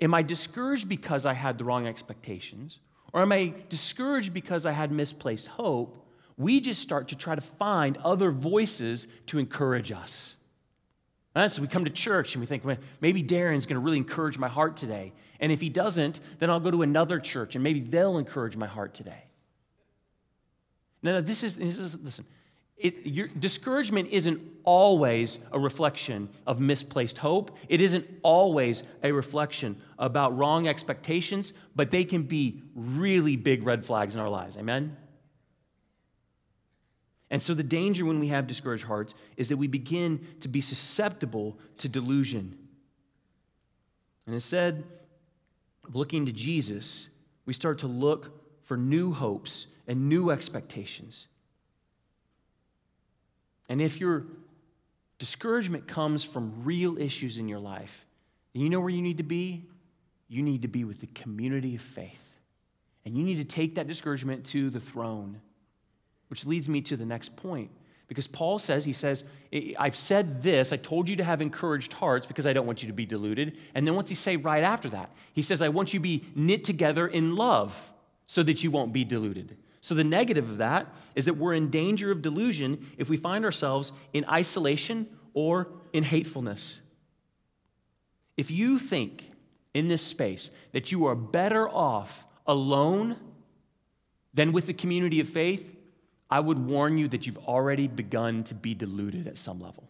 Am 0.01 0.15
I 0.15 0.23
discouraged 0.23 0.89
because 0.89 1.27
I 1.27 1.33
had 1.33 1.59
the 1.59 1.65
wrong 1.65 1.89
expectations? 1.89 2.79
Or 3.13 3.23
am 3.23 3.33
I 3.33 3.53
discouraged 3.69 4.33
because 4.33 4.67
I 4.67 4.73
had 4.73 4.93
misplaced 4.93 5.49
hope? 5.49 6.07
We 6.37 6.61
just 6.61 6.81
start 6.81 7.09
to 7.09 7.17
try 7.17 7.35
to 7.35 7.41
find 7.41 7.99
other 7.99 8.31
voices 8.31 9.09
to 9.27 9.41
encourage 9.41 9.91
us. 9.91 10.37
Right? 11.35 11.51
So 11.51 11.63
we 11.63 11.69
come 11.69 11.85
to 11.85 11.91
church 11.91 12.35
and 12.35 12.41
we 12.41 12.47
think, 12.47 12.65
well, 12.65 12.77
maybe 13.01 13.23
Darren's 13.23 13.67
going 13.67 13.77
to 13.77 13.81
really 13.81 13.99
encourage 13.99 14.37
my 14.37 14.49
heart 14.49 14.77
today. 14.77 15.13
And 15.39 15.53
if 15.53 15.61
he 15.61 15.69
doesn't, 15.69 16.21
then 16.39 16.51
I'll 16.51 16.61
go 16.61 16.71
to 16.71 16.83
another 16.83 17.21
church 17.21 17.55
and 17.55 17.63
maybe 17.63 17.81
they'll 17.81 18.19
encourage 18.19 18.57
my 18.57 18.67
heart 18.67 18.95
today. 18.95 19.25
Now, 21.03 21.21
this 21.21 21.45
is, 21.45 21.55
this 21.55 21.79
is 21.79 21.99
listen, 21.99 22.27
it, 22.77 23.07
your, 23.07 23.29
discouragement 23.29 24.09
isn't 24.11 24.41
always 24.65 25.39
a 25.53 25.59
reflection 25.59 26.29
of 26.47 26.61
misplaced 26.61 27.19
hope. 27.19 27.57
It 27.69 27.81
isn't 27.81 28.07
always 28.23 28.83
a 29.03 29.13
reflection 29.13 29.81
about 29.99 30.37
wrong 30.37 30.67
expectations, 30.67 31.53
but 31.77 31.91
they 31.91 32.05
can 32.05 32.23
be 32.23 32.63
really 32.75 33.37
big 33.37 33.65
red 33.65 33.85
flags 33.85 34.15
in 34.15 34.21
our 34.21 34.29
lives. 34.29 34.57
Amen? 34.57 34.97
And 37.31 37.43
so, 37.43 37.55
the 37.55 37.63
danger 37.63 38.05
when 38.05 38.19
we 38.19 38.29
have 38.29 38.47
discouraged 38.47 38.85
hearts 38.85 39.15
is 39.37 39.49
that 39.51 39.57
we 39.57 39.69
begin 39.69 40.27
to 40.41 40.49
be 40.49 40.61
susceptible 40.61 41.59
to 41.79 41.89
delusion. 41.89 42.59
And 44.27 44.35
instead 44.35 44.85
of 45.87 45.95
looking 45.95 46.27
to 46.27 46.33
Jesus, 46.33 47.09
we 47.47 47.53
start 47.53 47.79
to 47.81 47.87
look 47.87 48.65
for 48.65 48.77
new 48.77 49.13
hopes 49.13 49.67
and 49.87 50.09
new 50.09 50.31
expectations. 50.31 51.27
And 53.69 53.81
if 53.81 54.01
your 54.01 54.27
discouragement 55.19 55.87
comes 55.87 56.25
from 56.25 56.65
real 56.65 56.99
issues 56.99 57.39
in 57.39 57.49
your 57.49 57.61
life, 57.61 58.07
you 58.53 58.69
know 58.69 58.81
where 58.81 58.91
you 58.91 59.03
need 59.03 59.19
to 59.19 59.23
be? 59.23 59.65
You 60.29 60.43
need 60.43 60.63
to 60.63 60.69
be 60.69 60.85
with 60.85 61.01
the 61.01 61.07
community 61.09 61.77
of 61.77 61.83
faith. 61.83 62.37
And 63.05 63.17
you 63.17 63.25
need 63.25 63.37
to 63.37 63.45
take 63.45 63.77
that 63.77 63.87
discouragement 63.87 64.45
to 64.47 64.71
the 64.71 64.81
throne, 64.81 65.41
which 66.31 66.47
leads 66.47 66.69
me 66.69 66.81
to 66.83 66.97
the 66.97 67.05
next 67.05 67.37
point. 67.37 67.71
Because 68.09 68.27
Paul 68.27 68.59
says, 68.59 68.85
he 68.85 68.93
says, 68.93 69.23
I've 69.79 69.95
said 69.95 70.43
this, 70.43 70.73
I 70.73 70.77
told 70.77 71.09
you 71.09 71.17
to 71.17 71.25
have 71.25 71.41
encouraged 71.41 71.93
hearts 71.93 72.27
because 72.27 72.45
I 72.45 72.53
don't 72.53 72.67
want 72.67 72.83
you 72.83 72.89
to 72.89 72.93
be 72.93 73.07
deluded. 73.07 73.57
And 73.75 73.87
then 73.87 73.95
what's 73.95 74.11
he 74.11 74.17
say 74.17 74.37
right 74.37 74.65
after 74.65 74.89
that? 74.89 75.15
He 75.33 75.43
says, 75.43 75.63
I 75.63 75.69
want 75.69 75.95
you 75.95 76.01
to 76.01 76.03
be 76.03 76.25
knit 76.35 76.65
together 76.65 77.07
in 77.07 77.37
love 77.37 77.93
so 78.27 78.43
that 78.43 78.65
you 78.65 78.71
won't 78.71 78.93
be 78.93 79.05
deluded. 79.05 79.57
So, 79.81 79.95
the 79.95 80.05
negative 80.05 80.51
of 80.51 80.59
that 80.59 80.89
is 81.15 81.25
that 81.25 81.35
we're 81.35 81.55
in 81.55 81.71
danger 81.71 82.11
of 82.11 82.21
delusion 82.21 82.87
if 82.99 83.09
we 83.09 83.17
find 83.17 83.45
ourselves 83.45 83.93
in 84.13 84.25
isolation 84.27 85.09
or 85.33 85.69
in 85.93 86.03
hatefulness. 86.03 86.81
If 88.37 88.51
you 88.51 88.79
think 88.79 89.25
in 89.73 89.89
this 89.89 90.03
space 90.03 90.51
that 90.73 90.93
you 90.93 91.07
are 91.07 91.15
better 91.15 91.69
off 91.69 92.27
alone 92.47 93.17
than 94.35 94.53
with 94.53 94.67
the 94.67 94.75
community 94.75 95.21
of 95.21 95.29
faith, 95.29 95.77
I 96.31 96.41
would 96.41 96.59
warn 96.59 96.97
you 96.97 97.09
that 97.09 97.27
you've 97.27 97.39
already 97.39 97.89
begun 97.89 98.45
to 98.45 98.55
be 98.55 98.75
deluded 98.75 99.27
at 99.27 99.37
some 99.37 99.61
level. 99.61 99.89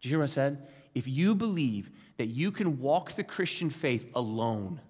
Did 0.00 0.08
you 0.08 0.10
hear 0.10 0.18
what 0.20 0.30
I 0.30 0.34
said? 0.34 0.66
If 0.94 1.06
you 1.06 1.34
believe 1.34 1.90
that 2.16 2.26
you 2.26 2.50
can 2.50 2.78
walk 2.80 3.12
the 3.12 3.24
Christian 3.24 3.68
faith 3.68 4.08
alone, 4.14 4.80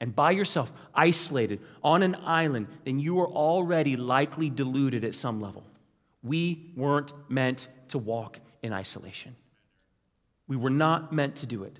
and 0.00 0.14
by 0.14 0.30
yourself, 0.30 0.72
isolated 0.94 1.60
on 1.82 2.02
an 2.02 2.14
island, 2.16 2.68
then 2.84 2.98
you 2.98 3.20
are 3.20 3.28
already 3.28 3.96
likely 3.96 4.50
deluded 4.50 5.04
at 5.04 5.14
some 5.14 5.40
level. 5.40 5.64
We 6.22 6.72
weren't 6.76 7.12
meant 7.30 7.68
to 7.88 7.98
walk 7.98 8.40
in 8.62 8.72
isolation. 8.72 9.36
We 10.48 10.56
were 10.56 10.70
not 10.70 11.12
meant 11.12 11.36
to 11.36 11.46
do 11.46 11.64
it. 11.64 11.78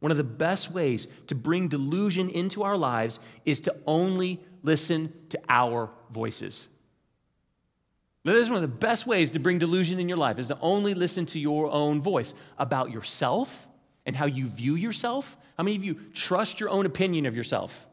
One 0.00 0.10
of 0.12 0.18
the 0.18 0.24
best 0.24 0.70
ways 0.70 1.08
to 1.26 1.34
bring 1.34 1.68
delusion 1.68 2.30
into 2.30 2.62
our 2.62 2.76
lives 2.76 3.18
is 3.44 3.60
to 3.62 3.74
only 3.86 4.40
listen 4.62 5.12
to 5.30 5.40
our 5.48 5.90
voices. 6.10 6.68
Now, 8.24 8.32
this 8.32 8.42
is 8.42 8.50
one 8.50 8.62
of 8.62 8.70
the 8.70 8.76
best 8.76 9.06
ways 9.06 9.30
to 9.30 9.38
bring 9.38 9.58
delusion 9.58 9.98
in 9.98 10.08
your 10.08 10.18
life 10.18 10.38
is 10.38 10.48
to 10.48 10.58
only 10.60 10.94
listen 10.94 11.26
to 11.26 11.38
your 11.38 11.70
own 11.70 12.00
voice 12.02 12.34
about 12.58 12.90
yourself 12.90 13.66
and 14.06 14.14
how 14.14 14.26
you 14.26 14.46
view 14.48 14.74
yourself 14.74 15.36
how 15.58 15.64
many 15.64 15.76
of 15.76 15.84
you 15.84 15.96
trust 16.14 16.60
your 16.60 16.70
own 16.70 16.86
opinion 16.86 17.26
of 17.26 17.36
yourself? 17.36 17.86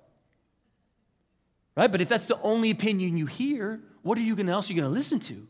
Right? 1.76 1.92
But 1.92 2.00
if 2.00 2.08
that's 2.08 2.28
the 2.28 2.40
only 2.42 2.70
opinion 2.70 3.18
you 3.18 3.26
hear, 3.26 3.82
what 4.04 4.18
are 4.20 4.22
you 4.22 4.36
gonna, 4.36 4.52
else 4.52 4.70
are 4.70 4.74
you 4.74 4.80
going 4.80 4.90
to 4.90 4.98
listen 4.98 5.20
to? 5.22 5.48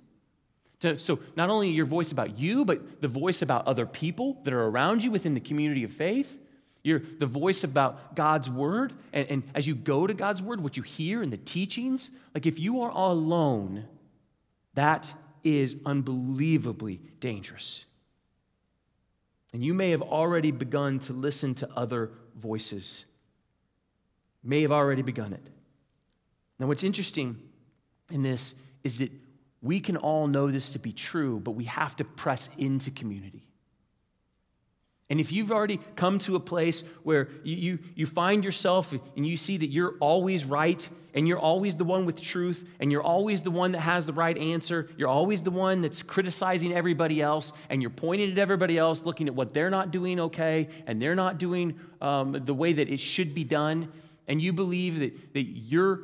to? 0.79 0.97
So, 0.97 1.19
not 1.35 1.49
only 1.49 1.69
your 1.69 1.85
voice 1.85 2.13
about 2.13 2.39
you, 2.39 2.63
but 2.63 3.01
the 3.01 3.09
voice 3.09 3.41
about 3.41 3.67
other 3.67 3.85
people 3.85 4.39
that 4.45 4.53
are 4.53 4.63
around 4.63 5.03
you 5.03 5.11
within 5.11 5.33
the 5.33 5.41
community 5.41 5.83
of 5.83 5.91
faith. 5.91 6.39
Your, 6.85 7.01
the 7.17 7.25
voice 7.25 7.63
about 7.63 8.15
God's 8.15 8.47
word. 8.47 8.93
And, 9.11 9.27
and 9.27 9.43
as 9.55 9.65
you 9.65 9.73
go 9.73 10.05
to 10.05 10.13
God's 10.13 10.39
word, 10.39 10.61
what 10.61 10.77
you 10.77 10.83
hear 10.83 11.23
in 11.23 11.31
the 11.31 11.37
teachings. 11.37 12.11
Like 12.35 12.45
if 12.45 12.59
you 12.59 12.81
are 12.81 12.91
alone, 12.91 13.85
that 14.75 15.11
is 15.43 15.75
unbelievably 15.83 17.01
dangerous. 17.19 17.85
And 19.51 19.63
you 19.63 19.73
may 19.73 19.89
have 19.89 20.03
already 20.03 20.51
begun 20.51 20.99
to 20.99 21.13
listen 21.13 21.55
to 21.55 21.69
other 21.75 22.11
voices. 22.35 23.05
May 24.43 24.61
have 24.61 24.71
already 24.71 25.01
begun 25.01 25.33
it. 25.33 25.49
Now, 26.59 26.67
what's 26.67 26.83
interesting 26.83 27.41
in 28.11 28.21
this 28.21 28.53
is 28.83 28.99
that 28.99 29.11
we 29.63 29.79
can 29.79 29.97
all 29.97 30.27
know 30.27 30.51
this 30.51 30.69
to 30.71 30.79
be 30.79 30.93
true, 30.93 31.39
but 31.39 31.51
we 31.51 31.63
have 31.63 31.95
to 31.95 32.03
press 32.03 32.47
into 32.59 32.91
community. 32.91 33.47
And 35.09 35.19
if 35.19 35.31
you've 35.31 35.51
already 35.51 35.79
come 35.95 36.17
to 36.19 36.35
a 36.35 36.39
place 36.39 36.83
where 37.03 37.29
you, 37.43 37.55
you, 37.55 37.79
you, 37.93 38.05
find 38.07 38.43
yourself 38.43 38.91
and 38.91 39.25
you 39.25 39.37
see 39.37 39.57
that 39.57 39.69
you're 39.69 39.95
always 39.99 40.45
right 40.45 40.87
and 41.13 41.27
you're 41.27 41.39
always 41.39 41.75
the 41.75 41.83
one 41.83 42.07
with 42.07 42.19
truth 42.19 42.67
and 42.79 42.91
you're 42.91 43.03
always 43.03 43.43
the 43.43 43.51
one 43.51 43.73
that 43.73 43.81
has 43.81 44.07
the 44.07 44.13
right 44.13 44.35
answer, 44.35 44.89
you're 44.97 45.07
always 45.07 45.43
the 45.43 45.51
one 45.51 45.81
that's 45.81 46.01
criticizing 46.01 46.73
everybody 46.73 47.21
else 47.21 47.53
and 47.69 47.83
you're 47.83 47.91
pointing 47.91 48.31
at 48.31 48.39
everybody 48.39 48.79
else, 48.79 49.05
looking 49.05 49.27
at 49.27 49.35
what 49.35 49.53
they're 49.53 49.69
not 49.69 49.91
doing 49.91 50.19
okay 50.19 50.69
and 50.87 50.99
they're 50.99 51.15
not 51.15 51.37
doing 51.37 51.79
um, 52.01 52.31
the 52.43 52.53
way 52.53 52.73
that 52.73 52.89
it 52.89 52.99
should 52.99 53.35
be 53.35 53.43
done, 53.43 53.91
and 54.27 54.41
you 54.41 54.53
believe 54.53 54.99
that, 54.99 55.33
that 55.35 55.43
you're 55.43 56.01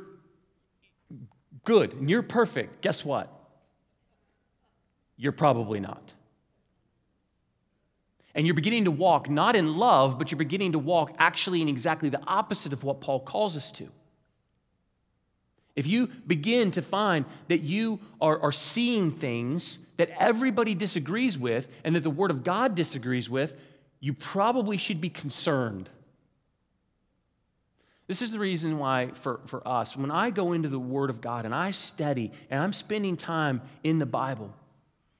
good 1.64 1.92
and 1.94 2.08
you're 2.08 2.22
perfect, 2.22 2.82
guess 2.82 3.04
what? 3.04 3.28
You're 5.16 5.32
probably 5.32 5.80
not. 5.80 6.12
And 8.34 8.46
you're 8.46 8.54
beginning 8.54 8.84
to 8.84 8.90
walk 8.90 9.28
not 9.28 9.56
in 9.56 9.76
love, 9.76 10.18
but 10.18 10.30
you're 10.30 10.38
beginning 10.38 10.72
to 10.72 10.78
walk 10.78 11.14
actually 11.18 11.60
in 11.60 11.68
exactly 11.68 12.08
the 12.08 12.22
opposite 12.26 12.72
of 12.72 12.82
what 12.82 13.00
Paul 13.00 13.20
calls 13.20 13.56
us 13.56 13.70
to. 13.72 13.88
If 15.74 15.86
you 15.86 16.08
begin 16.26 16.70
to 16.72 16.82
find 16.82 17.24
that 17.48 17.60
you 17.60 18.00
are, 18.20 18.40
are 18.40 18.52
seeing 18.52 19.10
things 19.10 19.78
that 19.96 20.10
everybody 20.18 20.74
disagrees 20.74 21.38
with 21.38 21.68
and 21.84 21.94
that 21.96 22.02
the 22.02 22.10
Word 22.10 22.30
of 22.30 22.44
God 22.44 22.74
disagrees 22.74 23.28
with, 23.28 23.56
you 24.00 24.12
probably 24.12 24.76
should 24.76 25.00
be 25.00 25.08
concerned. 25.08 25.88
This 28.06 28.20
is 28.20 28.30
the 28.30 28.38
reason 28.38 28.78
why, 28.78 29.10
for, 29.14 29.40
for 29.46 29.66
us, 29.66 29.96
when 29.96 30.10
I 30.10 30.30
go 30.30 30.52
into 30.52 30.68
the 30.68 30.78
Word 30.78 31.08
of 31.08 31.20
God 31.20 31.46
and 31.46 31.54
I 31.54 31.70
study 31.70 32.32
and 32.50 32.60
I'm 32.60 32.72
spending 32.72 33.16
time 33.16 33.62
in 33.82 33.98
the 33.98 34.06
Bible, 34.06 34.54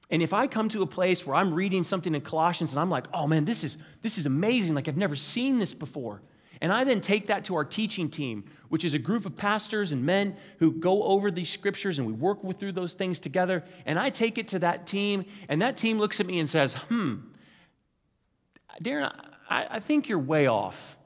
and 0.09 0.21
if 0.21 0.33
I 0.33 0.47
come 0.47 0.69
to 0.69 0.81
a 0.81 0.87
place 0.87 1.25
where 1.25 1.35
I'm 1.35 1.53
reading 1.53 1.83
something 1.83 2.13
in 2.13 2.21
Colossians 2.21 2.71
and 2.71 2.79
I'm 2.79 2.89
like, 2.89 3.07
oh 3.13 3.27
man, 3.27 3.45
this 3.45 3.63
is, 3.63 3.77
this 4.01 4.17
is 4.17 4.25
amazing, 4.25 4.75
like 4.75 4.87
I've 4.87 4.97
never 4.97 5.15
seen 5.15 5.59
this 5.59 5.73
before. 5.73 6.21
And 6.61 6.71
I 6.71 6.85
then 6.85 7.01
take 7.01 7.27
that 7.27 7.45
to 7.45 7.55
our 7.55 7.65
teaching 7.65 8.09
team, 8.09 8.45
which 8.69 8.85
is 8.85 8.93
a 8.93 8.99
group 8.99 9.25
of 9.25 9.35
pastors 9.35 9.91
and 9.91 10.05
men 10.05 10.37
who 10.59 10.71
go 10.71 11.03
over 11.03 11.29
these 11.29 11.49
scriptures 11.49 11.97
and 11.97 12.07
we 12.07 12.13
work 12.13 12.39
through 12.57 12.71
those 12.71 12.93
things 12.93 13.19
together. 13.19 13.65
And 13.85 13.99
I 13.99 14.09
take 14.09 14.37
it 14.37 14.47
to 14.49 14.59
that 14.59 14.87
team, 14.87 15.25
and 15.49 15.61
that 15.61 15.75
team 15.75 15.99
looks 15.99 16.21
at 16.21 16.25
me 16.25 16.39
and 16.39 16.49
says, 16.49 16.75
hmm, 16.75 17.15
Darren, 18.81 19.13
I, 19.49 19.67
I 19.71 19.79
think 19.79 20.07
you're 20.07 20.19
way 20.19 20.47
off. 20.47 20.97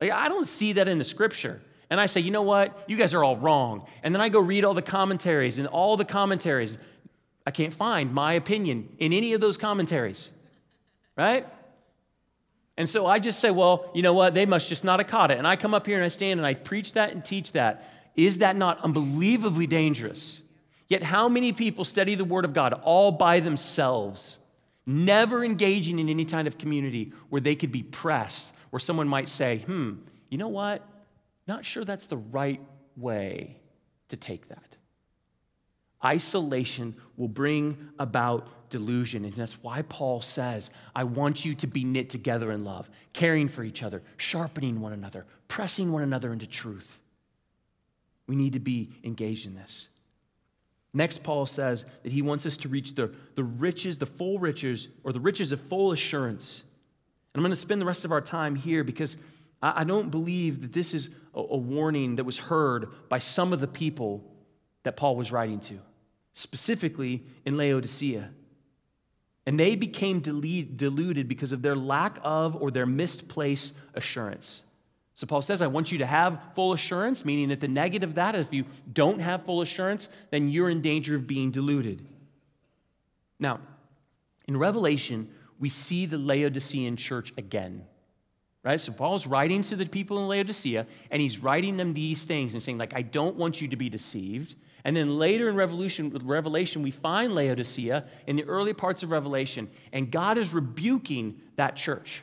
Like, 0.00 0.10
I 0.10 0.28
don't 0.28 0.46
see 0.46 0.74
that 0.74 0.88
in 0.88 0.98
the 0.98 1.04
scripture. 1.04 1.60
And 1.90 2.00
I 2.00 2.06
say, 2.06 2.20
you 2.20 2.30
know 2.30 2.42
what? 2.42 2.84
You 2.86 2.96
guys 2.96 3.14
are 3.14 3.24
all 3.24 3.36
wrong. 3.36 3.86
And 4.02 4.14
then 4.14 4.20
I 4.20 4.28
go 4.28 4.40
read 4.40 4.64
all 4.64 4.74
the 4.74 4.82
commentaries 4.82 5.58
and 5.58 5.66
all 5.68 5.96
the 5.96 6.04
commentaries. 6.04 6.76
I 7.48 7.50
can't 7.50 7.72
find 7.72 8.12
my 8.12 8.34
opinion 8.34 8.94
in 8.98 9.14
any 9.14 9.32
of 9.32 9.40
those 9.40 9.56
commentaries, 9.56 10.28
right? 11.16 11.46
And 12.76 12.86
so 12.86 13.06
I 13.06 13.20
just 13.20 13.40
say, 13.40 13.50
well, 13.50 13.90
you 13.94 14.02
know 14.02 14.12
what? 14.12 14.34
They 14.34 14.44
must 14.44 14.68
just 14.68 14.84
not 14.84 15.00
have 15.00 15.08
caught 15.08 15.30
it. 15.30 15.38
And 15.38 15.46
I 15.46 15.56
come 15.56 15.72
up 15.72 15.86
here 15.86 15.96
and 15.96 16.04
I 16.04 16.08
stand 16.08 16.38
and 16.38 16.46
I 16.46 16.52
preach 16.52 16.92
that 16.92 17.12
and 17.12 17.24
teach 17.24 17.52
that. 17.52 17.90
Is 18.16 18.38
that 18.38 18.54
not 18.54 18.82
unbelievably 18.82 19.66
dangerous? 19.66 20.42
Yet, 20.88 21.02
how 21.02 21.26
many 21.26 21.54
people 21.54 21.86
study 21.86 22.16
the 22.16 22.24
Word 22.26 22.44
of 22.44 22.52
God 22.52 22.74
all 22.82 23.12
by 23.12 23.40
themselves, 23.40 24.36
never 24.84 25.42
engaging 25.42 25.98
in 25.98 26.10
any 26.10 26.26
kind 26.26 26.48
of 26.48 26.58
community 26.58 27.14
where 27.30 27.40
they 27.40 27.56
could 27.56 27.72
be 27.72 27.82
pressed, 27.82 28.52
where 28.68 28.80
someone 28.80 29.08
might 29.08 29.30
say, 29.30 29.60
hmm, 29.60 29.94
you 30.28 30.36
know 30.36 30.48
what? 30.48 30.86
Not 31.46 31.64
sure 31.64 31.86
that's 31.86 32.08
the 32.08 32.18
right 32.18 32.60
way 32.94 33.56
to 34.08 34.18
take 34.18 34.48
that. 34.48 34.67
Isolation 36.04 36.94
will 37.16 37.28
bring 37.28 37.88
about 37.98 38.48
delusion. 38.70 39.24
And 39.24 39.34
that's 39.34 39.62
why 39.62 39.82
Paul 39.82 40.20
says, 40.20 40.70
I 40.94 41.04
want 41.04 41.44
you 41.44 41.54
to 41.56 41.66
be 41.66 41.84
knit 41.84 42.10
together 42.10 42.52
in 42.52 42.64
love, 42.64 42.88
caring 43.12 43.48
for 43.48 43.64
each 43.64 43.82
other, 43.82 44.02
sharpening 44.16 44.80
one 44.80 44.92
another, 44.92 45.26
pressing 45.48 45.90
one 45.90 46.02
another 46.02 46.32
into 46.32 46.46
truth. 46.46 47.00
We 48.26 48.36
need 48.36 48.52
to 48.52 48.60
be 48.60 48.90
engaged 49.02 49.46
in 49.46 49.54
this. 49.54 49.88
Next, 50.94 51.22
Paul 51.22 51.46
says 51.46 51.84
that 52.02 52.12
he 52.12 52.22
wants 52.22 52.46
us 52.46 52.56
to 52.58 52.68
reach 52.68 52.94
the, 52.94 53.12
the 53.34 53.44
riches, 53.44 53.98
the 53.98 54.06
full 54.06 54.38
riches, 54.38 54.88
or 55.04 55.12
the 55.12 55.20
riches 55.20 55.52
of 55.52 55.60
full 55.60 55.92
assurance. 55.92 56.62
And 57.32 57.40
I'm 57.40 57.42
going 57.42 57.50
to 57.50 57.56
spend 57.56 57.80
the 57.80 57.86
rest 57.86 58.04
of 58.04 58.12
our 58.12 58.20
time 58.20 58.54
here 58.54 58.84
because 58.84 59.16
I, 59.62 59.80
I 59.80 59.84
don't 59.84 60.10
believe 60.10 60.62
that 60.62 60.72
this 60.72 60.94
is 60.94 61.10
a, 61.34 61.40
a 61.40 61.56
warning 61.56 62.16
that 62.16 62.24
was 62.24 62.38
heard 62.38 62.88
by 63.08 63.18
some 63.18 63.52
of 63.52 63.60
the 63.60 63.66
people 63.66 64.24
that 64.84 64.96
Paul 64.96 65.16
was 65.16 65.30
writing 65.30 65.60
to 65.60 65.78
specifically 66.34 67.24
in 67.44 67.56
Laodicea. 67.56 68.30
And 69.46 69.58
they 69.58 69.76
became 69.76 70.20
deluded 70.20 71.26
because 71.28 71.52
of 71.52 71.62
their 71.62 71.74
lack 71.74 72.18
of 72.22 72.54
or 72.56 72.70
their 72.70 72.86
misplaced 72.86 73.72
assurance. 73.94 74.62
So 75.14 75.26
Paul 75.26 75.42
says, 75.42 75.62
I 75.62 75.66
want 75.66 75.90
you 75.90 75.98
to 75.98 76.06
have 76.06 76.40
full 76.54 76.72
assurance, 76.72 77.24
meaning 77.24 77.48
that 77.48 77.60
the 77.60 77.66
negative 77.66 78.10
of 78.10 78.14
that 78.16 78.34
is 78.34 78.46
if 78.46 78.52
you 78.52 78.66
don't 78.92 79.18
have 79.20 79.42
full 79.42 79.62
assurance, 79.62 80.08
then 80.30 80.48
you're 80.48 80.70
in 80.70 80.80
danger 80.80 81.16
of 81.16 81.26
being 81.26 81.50
deluded. 81.50 82.06
Now, 83.40 83.60
in 84.46 84.56
Revelation, 84.56 85.28
we 85.58 85.70
see 85.70 86.06
the 86.06 86.18
Laodicean 86.18 86.96
church 86.96 87.32
again. 87.36 87.84
Right? 88.62 88.80
So 88.80 88.92
Paul's 88.92 89.26
writing 89.26 89.62
to 89.62 89.76
the 89.76 89.86
people 89.86 90.18
in 90.18 90.28
Laodicea, 90.28 90.86
and 91.10 91.22
he's 91.22 91.38
writing 91.38 91.78
them 91.78 91.94
these 91.94 92.24
things 92.24 92.52
and 92.52 92.62
saying, 92.62 92.78
like, 92.78 92.94
I 92.94 93.02
don't 93.02 93.36
want 93.36 93.60
you 93.60 93.68
to 93.68 93.76
be 93.76 93.88
deceived. 93.88 94.56
And 94.84 94.96
then 94.96 95.18
later 95.18 95.48
in 95.48 95.56
Revelation, 95.56 96.10
Revelation, 96.24 96.82
we 96.82 96.90
find 96.90 97.34
Laodicea 97.34 98.04
in 98.26 98.36
the 98.36 98.44
early 98.44 98.72
parts 98.72 99.02
of 99.02 99.10
Revelation, 99.10 99.68
and 99.92 100.10
God 100.10 100.38
is 100.38 100.52
rebuking 100.52 101.40
that 101.56 101.76
church. 101.76 102.22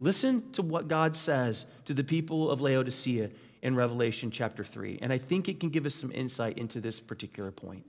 Listen 0.00 0.50
to 0.52 0.62
what 0.62 0.88
God 0.88 1.14
says 1.14 1.66
to 1.86 1.94
the 1.94 2.04
people 2.04 2.50
of 2.50 2.60
Laodicea 2.60 3.30
in 3.62 3.74
Revelation 3.74 4.30
chapter 4.30 4.62
3. 4.62 4.98
And 5.00 5.12
I 5.12 5.18
think 5.18 5.48
it 5.48 5.60
can 5.60 5.70
give 5.70 5.86
us 5.86 5.94
some 5.94 6.12
insight 6.12 6.58
into 6.58 6.80
this 6.80 7.00
particular 7.00 7.50
point. 7.50 7.86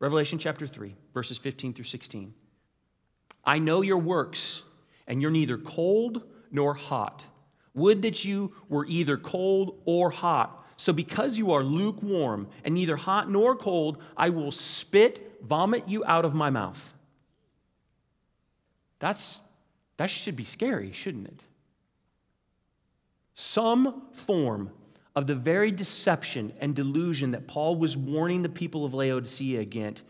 Revelation 0.00 0.38
chapter 0.38 0.66
3, 0.66 0.94
verses 1.14 1.38
15 1.38 1.74
through 1.74 1.84
16. 1.84 2.34
I 3.44 3.58
know 3.58 3.82
your 3.82 3.98
works, 3.98 4.62
and 5.06 5.22
you're 5.22 5.30
neither 5.30 5.56
cold 5.56 6.22
nor 6.50 6.74
hot. 6.74 7.24
Would 7.74 8.02
that 8.02 8.24
you 8.24 8.52
were 8.68 8.86
either 8.86 9.16
cold 9.16 9.80
or 9.84 10.10
hot. 10.10 10.65
So, 10.76 10.92
because 10.92 11.38
you 11.38 11.52
are 11.52 11.62
lukewarm 11.62 12.48
and 12.64 12.74
neither 12.74 12.96
hot 12.96 13.30
nor 13.30 13.56
cold, 13.56 13.98
I 14.16 14.28
will 14.28 14.52
spit, 14.52 15.38
vomit 15.42 15.88
you 15.88 16.04
out 16.04 16.24
of 16.24 16.34
my 16.34 16.50
mouth. 16.50 16.92
That's, 18.98 19.40
that 19.96 20.10
should 20.10 20.36
be 20.36 20.44
scary, 20.44 20.92
shouldn't 20.92 21.28
it? 21.28 21.44
Some 23.34 24.02
form 24.12 24.70
of 25.14 25.26
the 25.26 25.34
very 25.34 25.70
deception 25.70 26.52
and 26.60 26.74
delusion 26.74 27.30
that 27.30 27.46
Paul 27.46 27.76
was 27.76 27.96
warning 27.96 28.42
the 28.42 28.50
people 28.50 28.84
of 28.84 28.92
Laodicea 28.92 29.60
against, 29.60 30.04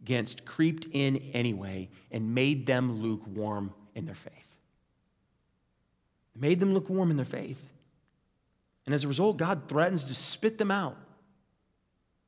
against 0.00 0.44
creeped 0.44 0.86
in 0.92 1.16
anyway 1.32 1.88
and 2.12 2.34
made 2.34 2.66
them 2.66 3.02
lukewarm 3.02 3.72
in 3.96 4.06
their 4.06 4.14
faith. 4.14 4.58
Made 6.34 6.60
them 6.60 6.74
lukewarm 6.74 7.10
in 7.10 7.16
their 7.16 7.26
faith. 7.26 7.68
And 8.86 8.94
as 8.94 9.04
a 9.04 9.08
result, 9.08 9.36
God 9.36 9.68
threatens 9.68 10.06
to 10.06 10.14
spit 10.14 10.58
them 10.58 10.70
out, 10.70 10.96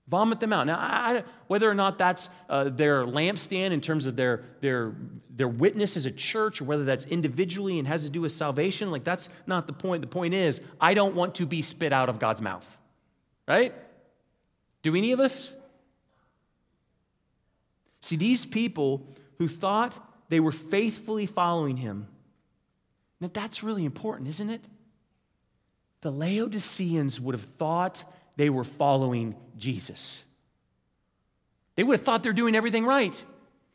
vomit 0.07 0.39
them 0.39 0.53
out. 0.53 0.67
Now, 0.67 0.77
I, 0.79 1.25
whether 1.49 1.69
or 1.69 1.75
not 1.75 1.99
that's 1.99 2.29
uh, 2.49 2.65
their 2.69 3.05
lampstand 3.05 3.73
in 3.73 3.81
terms 3.81 4.07
of 4.07 4.15
their, 4.15 4.45
their, 4.61 4.95
their 5.31 5.49
witness 5.49 5.97
as 5.97 6.07
a 6.07 6.13
church, 6.13 6.61
or 6.61 6.65
whether 6.65 6.85
that's 6.85 7.07
individually 7.07 7.79
and 7.79 7.89
has 7.89 8.03
to 8.03 8.11
do 8.11 8.21
with 8.21 8.33
salvation, 8.33 8.91
like 8.91 9.03
that's 9.03 9.29
not 9.47 9.67
the 9.67 9.73
point. 9.73 10.03
The 10.03 10.07
point 10.07 10.35
is, 10.35 10.61
I 10.81 10.95
don't 10.95 11.17
want 11.17 11.35
to 11.37 11.47
be 11.47 11.61
spit 11.63 11.93
out 11.93 12.09
of 12.09 12.19
God's 12.21 12.41
mouth, 12.41 12.79
right? 13.49 13.75
Do 14.83 14.95
any 14.95 15.13
of 15.13 15.19
us? 15.19 15.55
See, 18.01 18.17
these 18.17 18.45
people 18.45 19.09
who 19.39 19.49
thought 19.49 19.99
they 20.29 20.39
were 20.39 20.53
faithfully 20.53 21.27
following 21.27 21.79
him, 21.79 22.07
now 23.21 23.31
that's 23.33 23.63
really 23.63 23.85
important, 23.85 24.29
isn't 24.29 24.51
it? 24.51 24.63
The 26.05 26.11
Laodiceans 26.11 27.19
would 27.19 27.35
have 27.35 27.45
thought 27.57 28.05
they 28.37 28.51
were 28.51 28.63
following 28.63 29.35
Jesus. 29.57 30.23
They 31.77 31.83
would 31.83 31.95
have 31.95 32.05
thought 32.05 32.23
they're 32.23 32.35
doing 32.35 32.55
everything 32.55 32.85
right. 32.85 33.25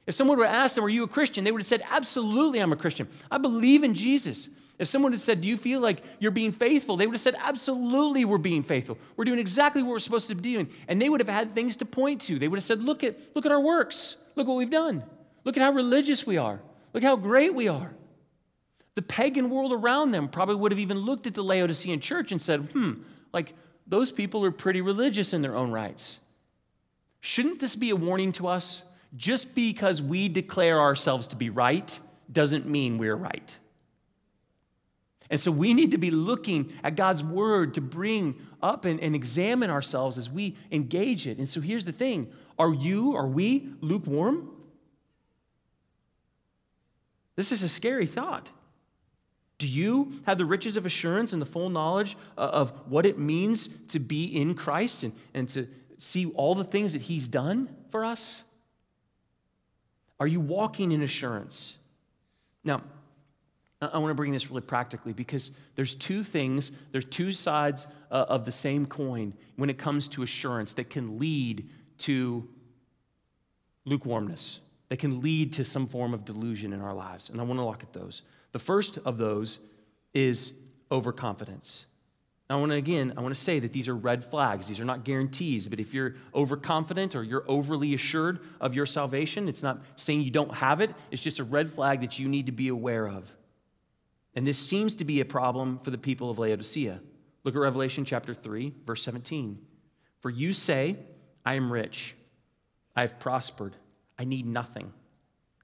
If 0.06 0.14
someone 0.14 0.38
have 0.38 0.54
asked 0.54 0.76
them, 0.76 0.84
Are 0.84 0.90
you 0.90 1.04
a 1.04 1.08
Christian? 1.08 1.44
they 1.44 1.52
would 1.52 1.62
have 1.62 1.68
said, 1.68 1.82
Absolutely, 1.90 2.60
I'm 2.60 2.72
a 2.72 2.76
Christian. 2.76 3.08
I 3.32 3.40
believe 3.40 3.84
in 3.84 3.96
Jesus. 3.96 4.48
If 4.78 4.88
someone 4.88 5.12
had 5.12 5.22
said, 5.22 5.42
Do 5.42 5.48
you 5.48 5.58
feel 5.58 5.80
like 5.80 6.04
you're 6.20 6.30
being 6.30 6.52
faithful? 6.52 6.98
they 6.98 7.08
would 7.08 7.16
have 7.16 7.22
said, 7.22 7.36
Absolutely, 7.40 8.26
we're 8.26 8.38
being 8.38 8.62
faithful. 8.62 9.00
We're 9.18 9.26
doing 9.26 9.40
exactly 9.40 9.82
what 9.82 9.90
we're 9.90 10.00
supposed 10.00 10.28
to 10.28 10.36
be 10.36 10.54
doing. 10.54 10.70
And 10.88 11.02
they 11.02 11.10
would 11.10 11.22
have 11.22 11.30
had 11.30 11.56
things 11.56 11.78
to 11.78 11.86
point 11.86 12.22
to. 12.22 12.38
They 12.38 12.48
would 12.48 12.58
have 12.58 12.64
said, 12.64 12.84
Look 12.84 13.04
at, 13.04 13.18
look 13.34 13.48
at 13.48 13.52
our 13.52 13.60
works. 13.60 14.18
Look 14.36 14.48
what 14.48 14.58
we've 14.58 14.70
done. 14.70 15.02
Look 15.46 15.58
at 15.58 15.64
how 15.64 15.72
religious 15.72 16.28
we 16.28 16.38
are. 16.38 16.60
Look 16.94 17.02
how 17.02 17.16
great 17.16 17.56
we 17.56 17.70
are. 17.70 17.92
The 19.00 19.04
pagan 19.04 19.50
world 19.50 19.72
around 19.72 20.12
them 20.12 20.28
probably 20.28 20.56
would 20.56 20.74
have 20.74 20.80
even 20.80 20.98
looked 20.98 21.26
at 21.26 21.34
the 21.34 21.42
Laodicean 21.42 22.02
church 22.02 22.34
and 22.34 22.42
said, 22.42 22.68
hmm, 22.74 22.96
like 23.32 23.54
those 23.88 24.12
people 24.12 24.44
are 24.44 24.52
pretty 24.52 24.82
religious 24.82 25.32
in 25.32 25.42
their 25.42 25.56
own 25.56 25.72
rights. 25.72 26.20
Shouldn't 27.22 27.62
this 27.62 27.78
be 27.78 27.92
a 27.92 27.96
warning 27.96 28.34
to 28.34 28.50
us? 28.50 28.84
Just 29.16 29.56
because 29.56 30.02
we 30.02 30.28
declare 30.28 30.82
ourselves 30.82 31.28
to 31.28 31.38
be 31.38 31.50
right 31.50 31.98
doesn't 32.30 32.68
mean 32.68 32.98
we're 32.98 33.16
right. 33.16 33.58
And 35.30 35.40
so 35.40 35.50
we 35.50 35.74
need 35.74 35.92
to 35.92 35.98
be 35.98 36.12
looking 36.12 36.74
at 36.84 36.98
God's 36.98 37.24
word 37.24 37.76
to 37.76 37.82
bring 37.82 38.36
up 38.62 38.84
and, 38.84 39.00
and, 39.00 39.16
examine 39.16 39.70
ourselves 39.70 40.18
as 40.18 40.30
we 40.30 40.58
engage 40.74 41.26
it. 41.26 41.38
And 41.38 41.48
so 41.48 41.62
here's 41.62 41.86
the 41.86 41.94
thing 41.94 42.34
are 42.60 42.74
you, 42.74 43.16
are 43.16 43.28
we 43.28 43.70
lukewarm? 43.80 44.50
This 47.38 47.54
is 47.54 47.64
a 47.64 47.70
scary 47.70 48.06
thought. 48.06 48.50
Do 49.60 49.68
you 49.68 50.22
have 50.26 50.38
the 50.38 50.46
riches 50.46 50.78
of 50.78 50.86
assurance 50.86 51.34
and 51.34 51.42
the 51.42 51.46
full 51.46 51.70
knowledge 51.70 52.18
uh, 52.38 52.42
of 52.42 52.72
what 52.88 53.06
it 53.06 53.20
means 53.20 53.70
to 53.90 54.00
be 54.00 54.24
in 54.24 54.56
Christ 54.56 55.04
and, 55.04 55.14
and 55.34 55.48
to 55.50 55.68
see 55.98 56.26
all 56.32 56.56
the 56.56 56.64
things 56.64 56.94
that 56.94 57.04
He's 57.04 57.28
done 57.28 57.70
for 57.92 58.04
us? 58.04 58.42
Are 60.20 60.28
you 60.28 60.40
walking 60.40 60.94
in 60.94 61.02
assurance? 61.02 61.76
Now, 62.64 62.84
I 63.82 63.98
want 63.98 64.12
to 64.12 64.16
bring 64.16 64.32
this 64.32 64.50
really 64.50 64.62
practically 64.62 65.14
because 65.14 65.52
there's 65.76 65.94
two 65.94 66.24
things, 66.24 66.72
there's 66.92 67.06
two 67.06 67.32
sides 67.32 67.88
uh, 68.12 68.26
of 68.28 68.46
the 68.46 68.52
same 68.52 68.86
coin 68.86 69.34
when 69.56 69.70
it 69.70 69.78
comes 69.78 70.08
to 70.10 70.24
assurance 70.24 70.74
that 70.74 70.90
can 70.90 71.20
lead 71.20 71.70
to 72.00 72.48
lukewarmness, 73.86 74.60
that 74.90 75.00
can 75.00 75.22
lead 75.22 75.54
to 75.54 75.66
some 75.66 75.88
form 75.88 76.14
of 76.14 76.26
delusion 76.26 76.74
in 76.74 76.82
our 76.82 76.94
lives. 76.94 77.30
And 77.30 77.40
I 77.40 77.44
want 77.44 77.60
to 77.60 77.66
look 77.66 77.84
at 77.84 77.94
those. 77.94 78.22
The 78.52 78.60
first 78.60 78.98
of 79.00 79.18
those 79.18 79.60
is 80.14 80.54
overconfidence. 80.92 81.86
I 82.52 82.56
want 82.56 82.72
to 82.72 82.78
again, 82.78 83.14
I 83.16 83.22
want 83.22 83.36
to 83.36 83.40
say 83.40 83.60
that 83.60 83.74
these 83.74 83.88
are 83.88 83.96
red 83.96 84.26
flags. 84.26 84.68
These 84.68 84.80
are 84.80 84.86
not 84.86 85.04
guarantees. 85.06 85.68
But 85.68 85.80
if 85.80 85.94
you're 85.94 86.16
overconfident 86.34 87.16
or 87.16 87.24
you're 87.24 87.46
overly 87.48 87.94
assured 87.94 88.40
of 88.60 88.74
your 88.74 88.88
salvation, 88.88 89.48
it's 89.48 89.62
not 89.62 89.82
saying 89.98 90.22
you 90.22 90.32
don't 90.32 90.56
have 90.56 90.82
it. 90.82 90.90
It's 91.12 91.22
just 91.22 91.38
a 91.38 91.44
red 91.44 91.72
flag 91.72 92.02
that 92.02 92.18
you 92.18 92.28
need 92.28 92.48
to 92.48 92.52
be 92.52 92.70
aware 92.70 93.08
of. 93.08 93.32
And 94.36 94.48
this 94.48 94.58
seems 94.58 94.96
to 94.96 95.06
be 95.06 95.22
a 95.22 95.26
problem 95.26 95.80
for 95.80 95.92
the 95.92 95.98
people 95.98 96.32
of 96.32 96.40
Laodicea. 96.40 97.00
Look 97.44 97.56
at 97.56 97.60
Revelation 97.60 98.04
chapter 98.04 98.34
3, 98.34 98.74
verse 98.86 99.04
17. 99.04 99.60
For 100.22 100.30
you 100.30 100.54
say, 100.54 100.98
I 101.46 101.54
am 101.54 101.72
rich, 101.72 102.16
I 102.96 103.02
have 103.02 103.20
prospered, 103.20 103.76
I 104.18 104.26
need 104.26 104.46
nothing, 104.46 104.92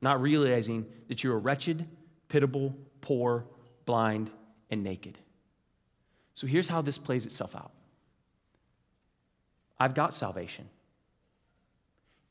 not 0.01 0.21
realizing 0.21 0.85
that 1.09 1.23
you 1.23 1.31
are 1.31 1.39
wretched, 1.39 1.87
pitiable, 2.27 2.75
poor, 3.01 3.45
blind, 3.85 4.29
and 4.69 4.83
naked. 4.83 5.17
So 6.33 6.47
here's 6.47 6.67
how 6.67 6.81
this 6.81 6.97
plays 6.97 7.25
itself 7.25 7.55
out 7.55 7.71
I've 9.79 9.93
got 9.93 10.13
salvation. 10.13 10.69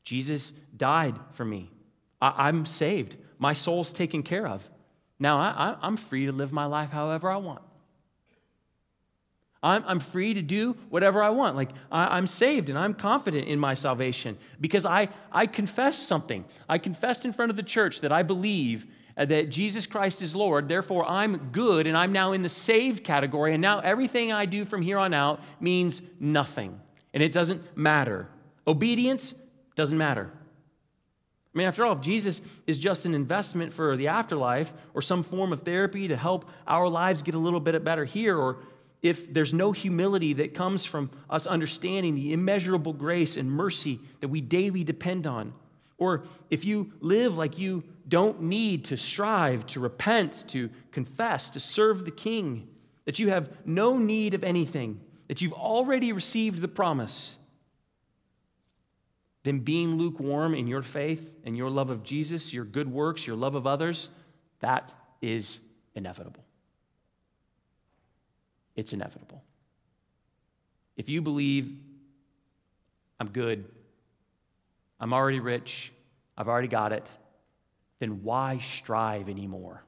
Jesus 0.03 0.53
died 0.75 1.15
for 1.31 1.43
me. 1.43 1.71
I, 2.21 2.49
am 2.49 2.65
saved. 2.65 3.17
My 3.39 3.53
soul's 3.53 3.91
taken 3.91 4.23
care 4.23 4.47
of. 4.47 4.67
Now 5.19 5.37
I, 5.37 5.75
am 5.81 5.97
free 5.97 6.27
to 6.27 6.31
live 6.31 6.51
my 6.51 6.65
life 6.65 6.91
however 6.91 7.29
I 7.29 7.37
want. 7.37 7.61
I'm, 9.63 9.83
I'm 9.87 9.99
free 9.99 10.35
to 10.35 10.43
do 10.43 10.73
whatever 10.89 11.23
I 11.23 11.29
want. 11.29 11.55
Like, 11.55 11.71
I, 11.91 12.17
I'm 12.17 12.27
saved 12.27 12.69
and 12.69 12.77
I'm 12.77 12.93
confident 12.93 13.47
in 13.47 13.59
my 13.59 13.73
salvation 13.73 14.37
because 14.61 14.85
I, 14.85 15.09
I 15.31 15.47
confessed 15.47 16.07
something. 16.07 16.45
I 16.69 16.77
confessed 16.77 17.25
in 17.25 17.33
front 17.33 17.49
of 17.49 17.57
the 17.57 17.63
church 17.63 18.01
that 18.01 18.11
I 18.11 18.21
believe 18.21 18.85
Uh, 19.17 19.23
that 19.25 19.49
Jesus 19.49 19.85
Christ 19.85 20.21
is 20.21 20.35
Lord. 20.35 20.67
Therefore, 20.67 21.09
I'm 21.09 21.49
good 21.51 21.87
and 21.87 21.95
I'm 21.95 22.11
now 22.11 22.33
in 22.33 22.41
the 22.41 22.49
saved 22.49 23.03
category. 23.03 23.53
And 23.53 23.61
now 23.61 23.79
everything 23.79 24.33
I 24.33 24.45
do 24.45 24.65
from 24.65 24.81
here 24.81 24.97
on 24.97 25.13
out 25.13 25.41
means 25.59 26.01
nothing. 26.19 26.79
And 27.13 27.23
it 27.23 27.31
doesn't 27.31 27.77
matter. 27.77 28.27
Obedience 28.67 29.33
doesn't 29.75 29.97
matter. 29.97 30.31
I 31.55 31.57
mean, 31.57 31.67
after 31.67 31.85
all, 31.85 31.93
if 31.93 32.01
Jesus 32.01 32.41
is 32.67 32.77
just 32.77 33.05
an 33.05 33.15
investment 33.15 33.71
for 33.71 33.95
the 33.95 34.09
afterlife 34.09 34.73
or 34.93 35.01
some 35.01 35.23
form 35.23 35.53
of 35.53 35.63
therapy 35.63 36.09
to 36.09 36.17
help 36.17 36.49
our 36.67 36.89
lives 36.89 37.21
get 37.21 37.33
a 37.33 37.39
little 37.39 37.61
bit 37.61 37.81
better 37.81 38.03
here, 38.03 38.37
or 38.37 38.57
if 39.01 39.33
there's 39.33 39.53
no 39.53 39.71
humility 39.71 40.33
that 40.33 40.53
comes 40.53 40.83
from 40.83 41.09
us 41.29 41.47
understanding 41.47 42.15
the 42.15 42.33
immeasurable 42.33 42.91
grace 42.91 43.37
and 43.37 43.49
mercy 43.49 44.01
that 44.19 44.27
we 44.27 44.41
daily 44.41 44.83
depend 44.83 45.25
on, 45.25 45.53
or 45.97 46.23
if 46.49 46.65
you 46.65 46.91
live 46.99 47.37
like 47.37 47.57
you 47.57 47.83
don't 48.07 48.41
need 48.41 48.85
to 48.85 48.97
strive, 48.97 49.65
to 49.67 49.79
repent, 49.79 50.45
to 50.49 50.69
confess, 50.91 51.49
to 51.51 51.59
serve 51.59 52.05
the 52.05 52.11
King, 52.11 52.67
that 53.05 53.19
you 53.19 53.29
have 53.29 53.49
no 53.65 53.97
need 53.97 54.33
of 54.33 54.43
anything, 54.43 55.01
that 55.27 55.41
you've 55.41 55.53
already 55.53 56.11
received 56.11 56.61
the 56.61 56.67
promise, 56.67 57.35
then 59.43 59.59
being 59.59 59.97
lukewarm 59.97 60.55
in 60.55 60.67
your 60.67 60.81
faith 60.81 61.33
and 61.43 61.55
your 61.55 61.69
love 61.69 61.89
of 61.89 62.03
Jesus, 62.03 62.51
your 62.51 62.65
good 62.65 62.91
works, 62.91 63.27
your 63.27 63.35
love 63.35 63.55
of 63.55 63.67
others, 63.67 64.09
that 64.59 64.91
is 65.21 65.59
inevitable. 65.93 66.43
It's 68.75 68.91
inevitable. 68.93 69.43
If 70.97 71.09
you 71.09 71.21
believe, 71.21 71.77
I'm 73.19 73.29
good, 73.29 73.65
I'm 74.99 75.13
already 75.13 75.39
rich, 75.39 75.91
I've 76.37 76.47
already 76.47 76.67
got 76.67 76.91
it, 76.91 77.07
then 77.99 78.23
why 78.23 78.59
strive 78.59 79.29
anymore? 79.29 79.83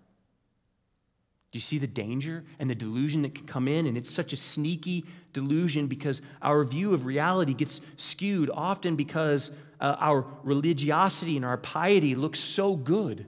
Do 1.51 1.57
you 1.57 1.61
see 1.61 1.77
the 1.77 1.87
danger 1.87 2.43
and 2.59 2.69
the 2.69 2.75
delusion 2.75 3.21
that 3.21 3.33
can 3.33 3.45
come 3.45 3.67
in? 3.67 3.85
And 3.85 3.97
it's 3.97 4.11
such 4.11 4.33
a 4.33 4.37
sneaky 4.37 5.05
delusion 5.31 5.87
because 5.87 6.21
our 6.41 6.63
view 6.63 6.93
of 6.93 7.05
reality 7.05 7.53
gets 7.53 7.79
skewed, 7.95 8.49
often 8.53 8.95
because 8.95 9.51
uh, 9.79 9.95
our 9.99 10.25
religiosity 10.43 11.37
and 11.37 11.45
our 11.45 11.57
piety 11.57 12.15
looks 12.15 12.39
so 12.39 12.75
good. 12.75 13.25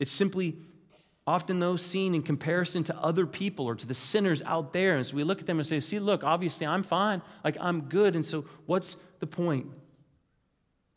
It's 0.00 0.10
simply 0.10 0.56
often 1.26 1.60
though, 1.60 1.76
seen 1.76 2.14
in 2.14 2.22
comparison 2.22 2.82
to 2.84 2.96
other 2.98 3.26
people 3.26 3.66
or 3.66 3.76
to 3.76 3.86
the 3.86 3.94
sinners 3.94 4.42
out 4.42 4.72
there. 4.72 4.96
And 4.96 5.06
so 5.06 5.14
we 5.14 5.22
look 5.22 5.40
at 5.40 5.46
them 5.46 5.58
and 5.58 5.66
say, 5.66 5.78
see, 5.78 6.00
look, 6.00 6.24
obviously 6.24 6.66
I'm 6.66 6.82
fine. 6.82 7.22
Like 7.44 7.56
I'm 7.60 7.82
good. 7.82 8.16
And 8.16 8.26
so 8.26 8.46
what's 8.66 8.96
the 9.20 9.26
point? 9.28 9.66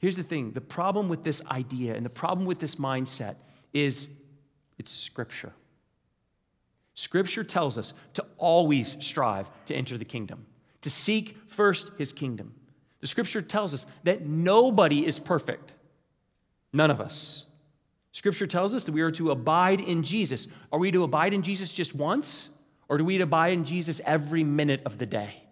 Here's 0.03 0.17
the 0.17 0.21
thing 0.23 0.51
the 0.51 0.59
problem 0.59 1.07
with 1.07 1.23
this 1.23 1.41
idea 1.49 1.95
and 1.95 2.05
the 2.05 2.09
problem 2.09 2.45
with 2.45 2.59
this 2.59 2.75
mindset 2.75 3.35
is 3.71 4.09
it's 4.77 4.91
Scripture. 4.91 5.53
Scripture 6.93 7.45
tells 7.45 7.77
us 7.77 7.93
to 8.15 8.25
always 8.37 8.97
strive 8.99 9.49
to 9.67 9.73
enter 9.73 9.97
the 9.97 10.03
kingdom, 10.03 10.45
to 10.81 10.89
seek 10.89 11.37
first 11.47 11.89
his 11.97 12.11
kingdom. 12.11 12.53
The 12.99 13.07
Scripture 13.07 13.41
tells 13.41 13.73
us 13.73 13.85
that 14.03 14.25
nobody 14.25 15.05
is 15.05 15.19
perfect, 15.19 15.71
none 16.73 16.91
of 16.91 16.99
us. 16.99 17.45
Scripture 18.11 18.45
tells 18.45 18.75
us 18.75 18.83
that 18.83 18.91
we 18.91 19.03
are 19.03 19.11
to 19.11 19.31
abide 19.31 19.79
in 19.79 20.03
Jesus. 20.03 20.49
Are 20.73 20.79
we 20.79 20.91
to 20.91 21.05
abide 21.05 21.33
in 21.33 21.43
Jesus 21.43 21.71
just 21.71 21.95
once, 21.95 22.49
or 22.89 22.97
do 22.97 23.05
we 23.05 23.21
abide 23.21 23.53
in 23.53 23.63
Jesus 23.63 24.01
every 24.03 24.43
minute 24.43 24.81
of 24.85 24.97
the 24.97 25.05
day? 25.05 25.42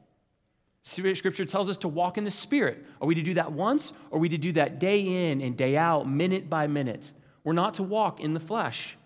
Scripture 0.84 1.46
tells 1.46 1.70
us 1.70 1.78
to 1.78 1.88
walk 1.88 2.18
in 2.18 2.24
the 2.24 2.32
Spirit. 2.32 2.86
Are 3.00 3.08
we 3.08 3.16
to 3.16 3.22
do 3.22 3.36
that 3.36 3.52
once, 3.52 3.94
or 4.10 4.18
are 4.18 4.22
we 4.22 4.30
to 4.30 4.38
do 4.38 4.52
that 4.54 4.80
day 4.80 5.30
in 5.30 5.42
and 5.42 5.56
day 5.56 5.78
out, 5.78 6.10
minute 6.10 6.50
by 6.50 6.68
minute? 6.68 7.12
We're 7.44 7.54
not 7.54 7.76
to 7.76 7.84
walk 7.84 8.20
in 8.20 8.34
the 8.34 8.40
flesh. 8.40 8.98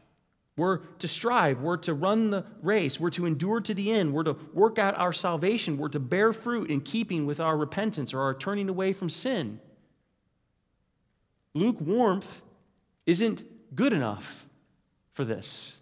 We're 0.57 0.77
to 0.77 1.07
strive. 1.07 1.59
We're 1.59 1.77
to 1.77 1.93
run 1.93 2.29
the 2.29 2.45
race. 2.61 2.97
We're 2.97 3.09
to 3.11 3.25
endure 3.25 3.59
to 3.59 3.73
the 3.73 3.91
end. 3.91 4.13
We're 4.13 4.23
to 4.23 4.37
work 4.53 4.79
out 4.79 4.97
our 4.97 5.11
salvation. 5.11 5.77
We're 5.77 5.89
to 5.89 5.99
bear 5.99 6.31
fruit 6.31 6.69
in 6.69 6.79
keeping 6.79 7.25
with 7.25 7.41
our 7.41 7.57
repentance 7.57 8.13
or 8.13 8.21
our 8.21 8.33
turning 8.33 8.69
away 8.69 8.93
from 8.93 9.09
sin. 9.09 9.59
Lukewarmth 11.53 12.41
isn't 13.05 13.43
good 13.75 13.91
enough 13.91 14.45
for 15.11 15.25
this. 15.25 15.77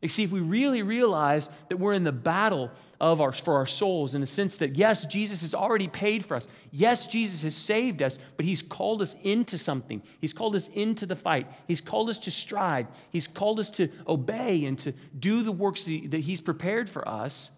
You 0.00 0.08
see, 0.08 0.22
if 0.22 0.30
we 0.30 0.40
really 0.40 0.82
realize 0.82 1.50
that 1.68 1.78
we're 1.78 1.92
in 1.92 2.04
the 2.04 2.12
battle 2.12 2.70
of 3.00 3.20
our, 3.20 3.32
for 3.32 3.54
our 3.54 3.66
souls 3.66 4.14
in 4.14 4.20
the 4.20 4.28
sense 4.28 4.58
that, 4.58 4.76
yes, 4.76 5.04
Jesus 5.04 5.40
has 5.40 5.54
already 5.54 5.88
paid 5.88 6.24
for 6.24 6.36
us. 6.36 6.46
Yes, 6.70 7.06
Jesus 7.06 7.42
has 7.42 7.56
saved 7.56 8.00
us, 8.00 8.16
but 8.36 8.46
He's 8.46 8.62
called 8.62 9.02
us 9.02 9.16
into 9.24 9.58
something. 9.58 10.00
He's 10.20 10.32
called 10.32 10.54
us 10.54 10.68
into 10.68 11.04
the 11.04 11.16
fight. 11.16 11.48
He's 11.66 11.80
called 11.80 12.10
us 12.10 12.18
to 12.18 12.30
strive. 12.30 12.86
He's 13.10 13.26
called 13.26 13.58
us 13.58 13.70
to 13.72 13.88
obey 14.06 14.66
and 14.66 14.78
to 14.80 14.92
do 15.18 15.42
the 15.42 15.50
works 15.52 15.84
that 15.84 16.20
He's 16.20 16.40
prepared 16.40 16.88
for 16.88 17.06
us. 17.08 17.50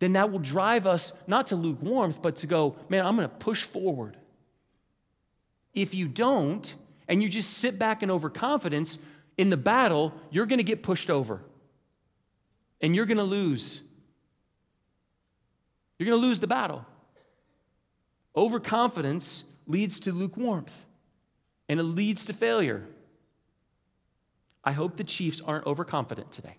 Then 0.00 0.14
that 0.14 0.32
will 0.32 0.40
drive 0.40 0.88
us 0.88 1.12
not 1.28 1.46
to 1.48 1.56
lukewarmth, 1.56 2.20
but 2.20 2.34
to 2.36 2.48
go, 2.48 2.74
man, 2.88 3.06
I'm 3.06 3.14
going 3.14 3.28
to 3.28 3.36
push 3.36 3.62
forward. 3.62 4.16
If 5.74 5.94
you 5.94 6.08
don't, 6.08 6.74
and 7.06 7.22
you 7.22 7.28
just 7.28 7.58
sit 7.58 7.78
back 7.78 8.02
in 8.02 8.10
overconfidence, 8.10 8.98
in 9.36 9.50
the 9.50 9.56
battle, 9.56 10.12
you're 10.30 10.46
going 10.46 10.58
to 10.58 10.64
get 10.64 10.82
pushed 10.82 11.10
over 11.10 11.40
and 12.80 12.94
you're 12.94 13.06
going 13.06 13.18
to 13.18 13.24
lose. 13.24 13.80
You're 15.98 16.06
going 16.08 16.20
to 16.20 16.26
lose 16.26 16.40
the 16.40 16.46
battle. 16.46 16.84
Overconfidence 18.36 19.44
leads 19.66 20.00
to 20.00 20.12
lukewarmth. 20.12 20.86
and 21.68 21.80
it 21.80 21.84
leads 21.84 22.24
to 22.26 22.32
failure. 22.32 22.86
I 24.64 24.72
hope 24.72 24.96
the 24.96 25.04
Chiefs 25.04 25.40
aren't 25.40 25.66
overconfident 25.66 26.30
today. 26.30 26.56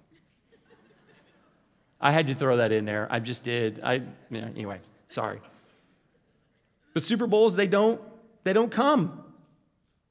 I 2.02 2.12
had 2.12 2.28
to 2.28 2.36
throw 2.36 2.58
that 2.58 2.72
in 2.72 2.86
there. 2.86 3.08
I 3.10 3.20
just 3.20 3.44
did. 3.44 3.80
I 3.84 3.96
you 3.96 4.42
know, 4.42 4.48
anyway, 4.48 4.80
sorry. 5.08 5.40
But 6.94 7.04
Super 7.04 7.28
Bowls, 7.28 7.56
they 7.56 7.68
don't, 7.68 8.02
they 8.44 8.54
don't 8.54 8.72
come 8.72 9.24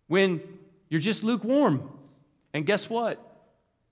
when 0.07 0.41
you're 0.89 1.01
just 1.01 1.23
lukewarm. 1.23 1.91
And 2.55 2.67
guess 2.67 2.91
what? 2.91 3.19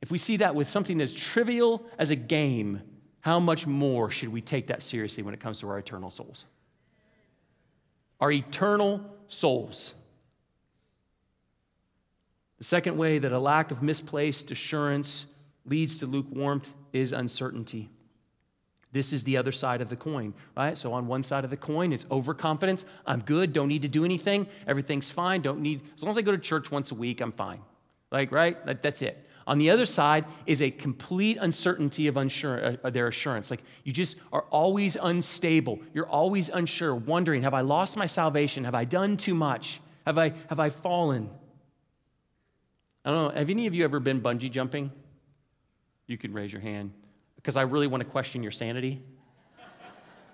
If 0.02 0.10
we 0.10 0.18
see 0.18 0.38
that 0.38 0.54
with 0.54 0.68
something 0.68 1.00
as 1.00 1.14
trivial 1.14 1.84
as 1.98 2.10
a 2.10 2.16
game, 2.16 2.82
how 3.20 3.38
much 3.38 3.66
more 3.66 4.10
should 4.10 4.30
we 4.30 4.40
take 4.40 4.68
that 4.68 4.82
seriously 4.82 5.22
when 5.22 5.34
it 5.34 5.40
comes 5.40 5.60
to 5.60 5.68
our 5.68 5.78
eternal 5.78 6.10
souls? 6.10 6.46
Our 8.20 8.32
eternal 8.32 9.02
souls. 9.28 9.94
The 12.58 12.64
second 12.64 12.96
way 12.96 13.18
that 13.18 13.32
a 13.32 13.38
lack 13.38 13.70
of 13.70 13.82
misplaced 13.82 14.50
assurance 14.50 15.26
leads 15.64 15.98
to 15.98 16.06
lukewarmth 16.06 16.72
is 16.92 17.12
uncertainty. 17.12 17.90
This 18.92 19.12
is 19.12 19.22
the 19.24 19.36
other 19.36 19.52
side 19.52 19.80
of 19.80 19.88
the 19.88 19.96
coin, 19.96 20.34
right? 20.56 20.76
So 20.76 20.92
on 20.92 21.06
one 21.06 21.22
side 21.22 21.44
of 21.44 21.50
the 21.50 21.56
coin, 21.56 21.92
it's 21.92 22.06
overconfidence. 22.10 22.84
I'm 23.06 23.20
good, 23.20 23.52
don't 23.52 23.68
need 23.68 23.82
to 23.82 23.88
do 23.88 24.04
anything. 24.04 24.48
Everything's 24.66 25.10
fine, 25.10 25.42
don't 25.42 25.60
need, 25.60 25.82
as 25.94 26.02
long 26.02 26.10
as 26.10 26.18
I 26.18 26.22
go 26.22 26.32
to 26.32 26.38
church 26.38 26.70
once 26.70 26.90
a 26.90 26.94
week, 26.94 27.20
I'm 27.20 27.32
fine. 27.32 27.60
Like, 28.10 28.32
right? 28.32 28.64
That, 28.66 28.82
that's 28.82 29.02
it. 29.02 29.26
On 29.46 29.58
the 29.58 29.70
other 29.70 29.86
side 29.86 30.26
is 30.46 30.62
a 30.62 30.70
complete 30.70 31.36
uncertainty 31.40 32.06
of 32.06 32.16
unsure, 32.16 32.76
uh, 32.84 32.90
their 32.90 33.08
assurance. 33.08 33.50
Like 33.50 33.62
you 33.84 33.92
just 33.92 34.16
are 34.32 34.42
always 34.50 34.96
unstable. 35.00 35.80
You're 35.92 36.08
always 36.08 36.48
unsure, 36.48 36.94
wondering, 36.94 37.42
have 37.42 37.54
I 37.54 37.62
lost 37.62 37.96
my 37.96 38.06
salvation? 38.06 38.64
Have 38.64 38.74
I 38.74 38.84
done 38.84 39.16
too 39.16 39.34
much? 39.34 39.80
Have 40.06 40.18
I, 40.18 40.34
have 40.48 40.60
I 40.60 40.68
fallen? 40.68 41.30
I 43.04 43.10
don't 43.10 43.34
know, 43.34 43.38
have 43.38 43.50
any 43.50 43.66
of 43.66 43.74
you 43.74 43.84
ever 43.84 43.98
been 43.98 44.20
bungee 44.20 44.50
jumping? 44.50 44.92
You 46.06 46.18
can 46.18 46.32
raise 46.32 46.52
your 46.52 46.60
hand 46.60 46.92
because 47.36 47.56
I 47.56 47.62
really 47.62 47.86
want 47.86 48.02
to 48.02 48.08
question 48.08 48.42
your 48.42 48.52
sanity. 48.52 49.02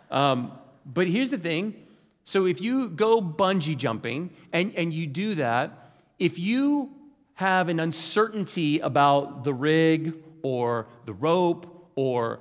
Um, 0.09 0.53
but 0.85 1.09
here's 1.09 1.31
the 1.31 1.39
thing 1.39 1.75
so 2.23 2.47
if 2.47 2.61
you 2.61 2.91
go 2.91 3.21
bungee 3.21 3.77
jumping 3.77 4.31
and, 4.53 4.73
and 4.77 4.93
you 4.93 5.09
do 5.09 5.35
that, 5.35 5.95
if 6.21 6.39
you 6.39 6.96
have 7.37 7.69
an 7.69 7.81
uncertainty 7.81 8.81
about 8.81 9.45
the 9.45 9.53
rig 9.53 10.15
or 10.43 10.87
the 11.05 11.13
rope 11.13 11.91
or 11.95 12.41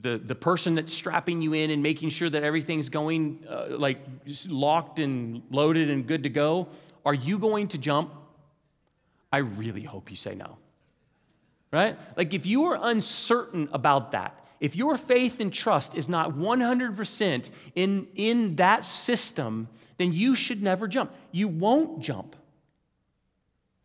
the, 0.00 0.16
the 0.18 0.34
person 0.34 0.76
that's 0.76 0.92
strapping 0.92 1.42
you 1.42 1.54
in 1.54 1.70
and 1.70 1.82
making 1.82 2.08
sure 2.08 2.30
that 2.30 2.44
everything's 2.44 2.88
going 2.88 3.44
uh, 3.48 3.66
like 3.70 3.98
locked 4.46 5.00
and 5.00 5.42
loaded 5.50 5.90
and 5.90 6.06
good 6.06 6.22
to 6.22 6.28
go, 6.28 6.68
are 7.04 7.14
you 7.14 7.38
going 7.38 7.68
to 7.68 7.78
jump? 7.78 8.14
I 9.32 9.38
really 9.38 9.82
hope 9.82 10.10
you 10.10 10.16
say 10.16 10.36
no. 10.36 10.56
Right? 11.72 11.98
Like 12.16 12.32
if 12.32 12.46
you 12.46 12.66
are 12.66 12.78
uncertain 12.80 13.68
about 13.72 14.12
that, 14.12 14.38
if 14.60 14.76
your 14.76 14.96
faith 14.96 15.40
and 15.40 15.52
trust 15.52 15.96
is 15.96 16.08
not 16.08 16.30
100% 16.30 17.50
in, 17.74 18.06
in 18.14 18.56
that 18.56 18.84
system, 18.84 19.68
then 19.96 20.12
you 20.12 20.36
should 20.36 20.62
never 20.62 20.86
jump. 20.86 21.12
You 21.32 21.48
won't 21.48 22.00
jump. 22.00 22.36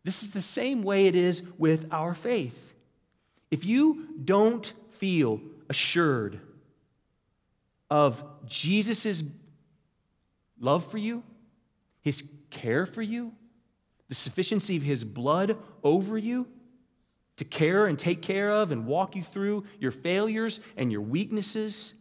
This 0.04 0.22
is 0.22 0.32
the 0.32 0.40
same 0.40 0.82
way 0.82 1.06
it 1.06 1.14
is 1.14 1.42
with 1.58 1.88
our 1.90 2.14
faith. 2.14 2.74
If 3.50 3.64
you 3.64 4.08
don't 4.22 4.72
feel 4.90 5.40
assured 5.68 6.40
of 7.90 8.22
Jesus' 8.46 9.22
love 10.60 10.90
for 10.90 10.98
you, 10.98 11.22
his 12.02 12.22
care 12.50 12.86
for 12.86 13.02
you, 13.02 13.32
the 14.08 14.14
sufficiency 14.14 14.76
of 14.76 14.82
his 14.82 15.04
blood 15.04 15.56
over 15.82 16.18
you, 16.18 16.46
to 17.36 17.44
care 17.44 17.86
and 17.86 17.98
take 17.98 18.22
care 18.22 18.50
of 18.50 18.70
and 18.70 18.86
walk 18.86 19.16
you 19.16 19.22
through 19.22 19.64
your 19.80 19.90
failures 19.90 20.60
and 20.76 20.92
your 20.92 21.00
weaknesses, 21.00 21.94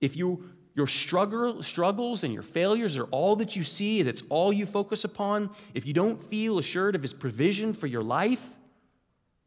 if 0.00 0.16
you 0.16 0.48
your 0.74 0.86
struggle, 0.86 1.62
struggles 1.62 2.24
and 2.24 2.32
your 2.32 2.42
failures 2.42 2.96
are 2.96 3.04
all 3.04 3.36
that 3.36 3.56
you 3.56 3.64
see, 3.64 4.02
that's 4.02 4.22
all 4.28 4.52
you 4.52 4.66
focus 4.66 5.04
upon, 5.04 5.50
if 5.74 5.86
you 5.86 5.92
don't 5.92 6.22
feel 6.22 6.58
assured 6.58 6.94
of 6.94 7.02
His 7.02 7.12
provision 7.12 7.72
for 7.72 7.86
your 7.86 8.02
life, 8.02 8.50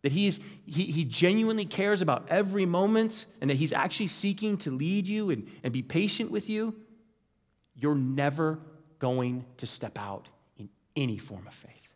that 0.04 0.12
he's, 0.12 0.40
he, 0.68 0.84
he 0.84 1.04
genuinely 1.04 1.66
cares 1.66 2.00
about 2.00 2.28
every 2.30 2.68
moment 2.68 3.26
and 3.42 3.50
that 3.50 3.58
He's 3.58 3.74
actually 3.74 4.08
seeking 4.08 4.56
to 4.60 4.70
lead 4.70 5.08
you 5.08 5.32
and, 5.32 5.50
and 5.64 5.74
be 5.74 5.82
patient 5.82 6.30
with 6.30 6.48
you, 6.48 6.76
you're 7.74 7.96
never 7.96 8.60
going 9.00 9.46
to 9.58 9.66
step 9.66 9.98
out 9.98 10.30
in 10.58 10.70
any 10.96 11.18
form 11.18 11.48
of 11.48 11.56
faith. 11.56 11.90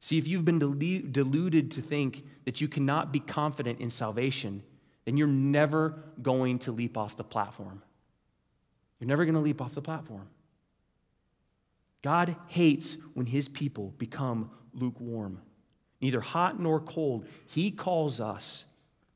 See, 0.00 0.18
if 0.18 0.28
you've 0.28 0.44
been 0.44 0.58
deluded 0.58 1.70
to 1.72 1.82
think 1.82 2.24
that 2.44 2.60
you 2.60 2.68
cannot 2.68 3.12
be 3.12 3.20
confident 3.20 3.80
in 3.80 3.90
salvation, 3.90 4.62
then 5.04 5.16
you're 5.16 5.26
never 5.26 6.04
going 6.20 6.58
to 6.60 6.72
leap 6.72 6.96
off 6.96 7.16
the 7.16 7.24
platform. 7.24 7.82
You're 8.98 9.08
never 9.08 9.24
going 9.24 9.34
to 9.34 9.40
leap 9.40 9.60
off 9.60 9.72
the 9.72 9.82
platform. 9.82 10.28
God 12.02 12.36
hates 12.48 12.96
when 13.14 13.26
his 13.26 13.48
people 13.48 13.94
become 13.98 14.50
lukewarm, 14.72 15.40
neither 16.00 16.20
hot 16.20 16.60
nor 16.60 16.80
cold. 16.80 17.26
He 17.46 17.70
calls 17.70 18.20
us 18.20 18.64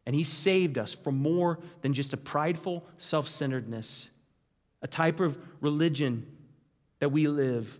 and 0.07 0.15
he 0.15 0.25
saved 0.25 0.77
us 0.77 0.93
from 0.93 1.17
more 1.17 1.59
than 1.81 1.95
just 1.95 2.13
a 2.13 2.17
prideful 2.17 2.85
self 2.99 3.29
centeredness, 3.29 4.11
a 4.83 4.87
type 4.87 5.21
of 5.21 5.39
religion 5.61 6.27
that 6.99 7.11
we 7.11 7.27
live, 7.27 7.79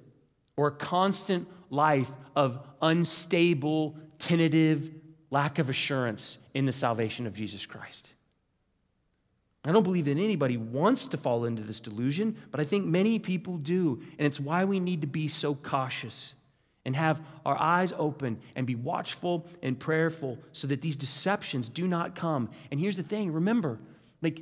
or 0.57 0.69
a 0.69 0.73
constant 0.73 1.49
life 1.71 2.11
of 2.35 2.67
unstable, 2.81 3.97
tentative, 4.19 4.91
lack 5.35 5.59
of 5.59 5.69
assurance 5.69 6.39
in 6.55 6.65
the 6.65 6.73
salvation 6.73 7.27
of 7.27 7.35
Jesus 7.35 7.67
Christ. 7.67 8.13
I 9.65 9.73
don't 9.73 9.83
believe 9.83 10.05
that 10.05 10.13
anybody 10.13 10.57
wants 10.57 11.09
to 11.09 11.17
fall 11.17 11.45
into 11.45 11.61
this 11.61 11.81
delusion, 11.81 12.37
but 12.53 12.61
I 12.61 12.65
think 12.65 12.87
many 12.87 13.19
people 13.19 13.57
do. 13.57 14.01
And 14.17 14.27
it's 14.27 14.39
why 14.39 14.65
we 14.65 14.79
need 14.79 15.01
to 15.01 15.09
be 15.09 15.27
so 15.27 15.57
cautious 15.57 16.35
and 16.85 16.95
have 16.95 17.21
our 17.45 17.61
eyes 17.61 17.93
open 17.99 18.39
and 18.55 18.65
be 18.65 18.77
watchful 18.77 19.45
and 19.61 19.77
prayerful 19.77 20.39
so 20.53 20.69
that 20.69 20.83
these 20.83 20.95
deceptions 20.95 21.69
do 21.69 21.89
not 21.89 22.15
come. 22.15 22.49
And 22.71 22.79
here's 22.79 22.97
the 22.97 23.03
thing 23.03 23.33
remember, 23.33 23.81
like, 24.23 24.41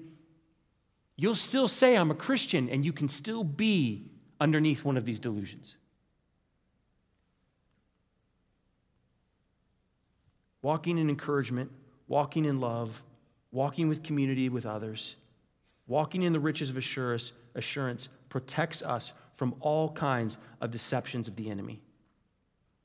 you'll 1.16 1.34
still 1.36 1.68
say, 1.68 1.96
I'm 1.96 2.10
a 2.10 2.16
Christian, 2.16 2.68
and 2.68 2.84
you 2.84 2.92
can 2.92 3.08
still 3.08 3.44
be 3.44 4.10
underneath 4.38 4.84
one 4.84 4.98
of 4.98 5.06
these 5.06 5.18
delusions. 5.18 5.76
Walking 10.62 10.98
in 10.98 11.10
encouragement, 11.10 11.70
walking 12.08 12.44
in 12.44 12.60
love, 12.60 13.02
walking 13.50 13.88
with 13.88 14.02
community 14.02 14.48
with 14.48 14.64
others, 14.64 15.16
walking 15.86 16.22
in 16.22 16.32
the 16.32 16.40
riches 16.40 16.70
of 16.70 16.76
assurance, 16.76 17.32
assurance 17.54 18.08
protects 18.28 18.80
us 18.82 19.12
from 19.36 19.54
all 19.60 19.90
kinds 19.90 20.38
of 20.60 20.70
deceptions 20.70 21.28
of 21.28 21.36
the 21.36 21.50
enemy. 21.50 21.82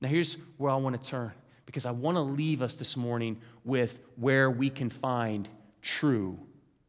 Now, 0.02 0.10
here's 0.10 0.38
where 0.58 0.72
I 0.72 0.76
want 0.76 1.02
to 1.02 1.10
turn 1.10 1.32
because 1.66 1.86
I 1.86 1.92
want 1.92 2.16
to 2.16 2.22
leave 2.22 2.62
us 2.62 2.78
this 2.78 2.98
morning 2.98 3.40
with 3.64 4.00
where 4.16 4.50
we 4.50 4.70
can 4.70 4.90
find 4.90 5.48
true 5.82 6.40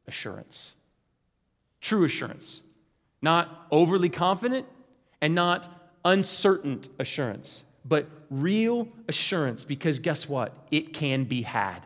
assurance. 0.07 0.75
True 1.81 2.05
assurance. 2.05 2.63
Not 3.21 3.67
overly 3.71 4.09
confident 4.09 4.67
and 5.21 5.35
not 5.35 5.93
uncertain 6.05 6.83
assurance 6.99 7.65
but 7.89 8.09
real 8.31 8.89
assurance 9.09 9.65
because 9.65 9.99
guess 9.99 10.29
what? 10.29 10.67
It 10.71 10.93
can 10.93 11.25
be 11.25 11.43
had. 11.43 11.81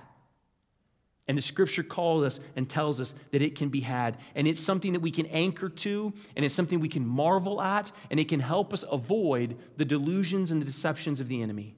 And 1.29 1.39
the 1.39 1.43
scripture 1.43 1.85
calls 1.85 2.25
us 2.25 2.41
and 2.57 2.69
tells 2.69 3.01
us 3.01 3.15
that 3.31 3.43
it 3.43 3.55
can 3.55 3.69
be 3.69 3.81
had. 3.81 4.19
And 4.35 4.49
it's 4.49 4.61
something 4.61 4.93
that 4.93 5.01
we 5.01 5.13
can 5.13 5.27
anchor 5.27 5.69
to, 5.69 6.13
and 6.37 6.45
it's 6.45 6.55
something 6.55 6.81
we 6.81 6.89
can 6.89 7.07
marvel 7.07 7.63
at, 7.63 7.93
and 8.11 8.19
it 8.19 8.29
can 8.29 8.41
help 8.41 8.75
us 8.75 8.85
avoid 8.91 9.57
the 9.77 9.85
delusions 9.85 10.51
and 10.51 10.61
the 10.61 10.67
deceptions 10.67 11.21
of 11.21 11.29
the 11.29 11.41
enemy. 11.41 11.77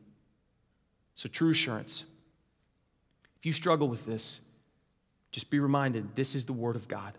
So, 1.15 1.29
true 1.29 1.51
assurance. 1.51 2.05
If 3.39 3.47
you 3.47 3.53
struggle 3.53 3.89
with 3.89 4.07
this, 4.07 4.41
just 5.31 5.51
be 5.51 5.61
reminded 5.61 6.15
this 6.15 6.35
is 6.35 6.47
the 6.47 6.53
Word 6.53 6.75
of 6.75 6.89
God. 6.89 7.19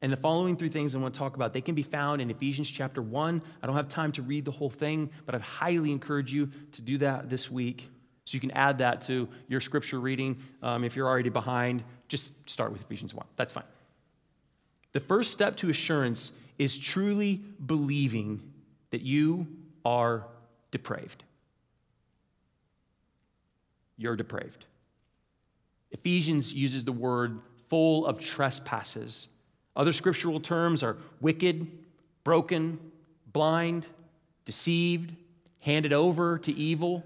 And 0.00 0.12
the 0.12 0.16
following 0.16 0.56
three 0.56 0.68
things 0.68 0.94
I 0.94 0.98
want 0.98 1.14
to 1.14 1.18
talk 1.18 1.34
about, 1.34 1.52
they 1.52 1.60
can 1.60 1.74
be 1.74 1.82
found 1.82 2.20
in 2.20 2.30
Ephesians 2.30 2.70
chapter 2.70 3.02
1. 3.02 3.42
I 3.62 3.66
don't 3.66 3.74
have 3.74 3.88
time 3.88 4.12
to 4.12 4.22
read 4.22 4.44
the 4.44 4.52
whole 4.52 4.70
thing, 4.70 5.10
but 5.26 5.34
I'd 5.34 5.40
highly 5.40 5.90
encourage 5.90 6.32
you 6.32 6.50
to 6.72 6.82
do 6.82 6.98
that 6.98 7.28
this 7.28 7.50
week. 7.50 7.88
So 8.24 8.34
you 8.34 8.40
can 8.40 8.52
add 8.52 8.78
that 8.78 9.00
to 9.02 9.28
your 9.48 9.60
scripture 9.60 9.98
reading. 9.98 10.38
Um, 10.62 10.84
if 10.84 10.94
you're 10.94 11.08
already 11.08 11.30
behind, 11.30 11.82
just 12.06 12.30
start 12.46 12.70
with 12.70 12.82
Ephesians 12.82 13.12
1. 13.12 13.26
That's 13.36 13.52
fine. 13.52 13.64
The 14.92 15.00
first 15.00 15.32
step 15.32 15.56
to 15.56 15.70
assurance 15.70 16.30
is 16.58 16.78
truly 16.78 17.40
believing 17.64 18.52
that 18.90 19.00
you 19.00 19.46
are 19.84 20.26
depraved. 20.70 21.24
You're 23.96 24.16
depraved. 24.16 24.66
Ephesians 25.90 26.52
uses 26.52 26.84
the 26.84 26.92
word 26.92 27.40
full 27.68 28.06
of 28.06 28.20
trespasses 28.20 29.28
other 29.78 29.92
scriptural 29.92 30.40
terms 30.40 30.82
are 30.82 30.98
wicked, 31.20 31.66
broken, 32.24 32.78
blind, 33.32 33.86
deceived, 34.44 35.14
handed 35.60 35.92
over 35.92 36.38
to 36.38 36.52
evil, 36.52 37.04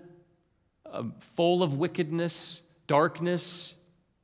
uh, 0.91 1.05
full 1.21 1.63
of 1.63 1.75
wickedness, 1.75 2.63
darkness, 2.87 3.75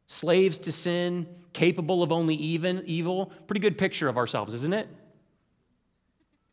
slaves 0.06 0.58
to 0.58 0.72
sin, 0.72 1.26
capable 1.52 2.02
of 2.02 2.10
only 2.10 2.34
even 2.34 2.82
evil. 2.86 3.26
Pretty 3.46 3.60
good 3.60 3.76
picture 3.76 4.08
of 4.08 4.16
ourselves, 4.16 4.54
isn't 4.54 4.72
it? 4.72 4.88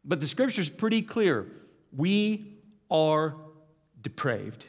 But 0.04 0.20
the 0.20 0.28
scripture's 0.28 0.70
pretty 0.70 1.02
clear. 1.02 1.48
We 1.96 2.58
are 2.92 3.36
depraved. 4.02 4.66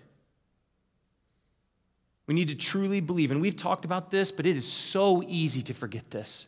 We 2.26 2.34
need 2.34 2.48
to 2.48 2.54
truly 2.54 3.00
believe, 3.00 3.30
and 3.30 3.40
we've 3.40 3.56
talked 3.56 3.84
about 3.84 4.10
this, 4.10 4.30
but 4.32 4.46
it 4.46 4.56
is 4.56 4.70
so 4.70 5.22
easy 5.26 5.62
to 5.62 5.74
forget 5.74 6.10
this, 6.10 6.46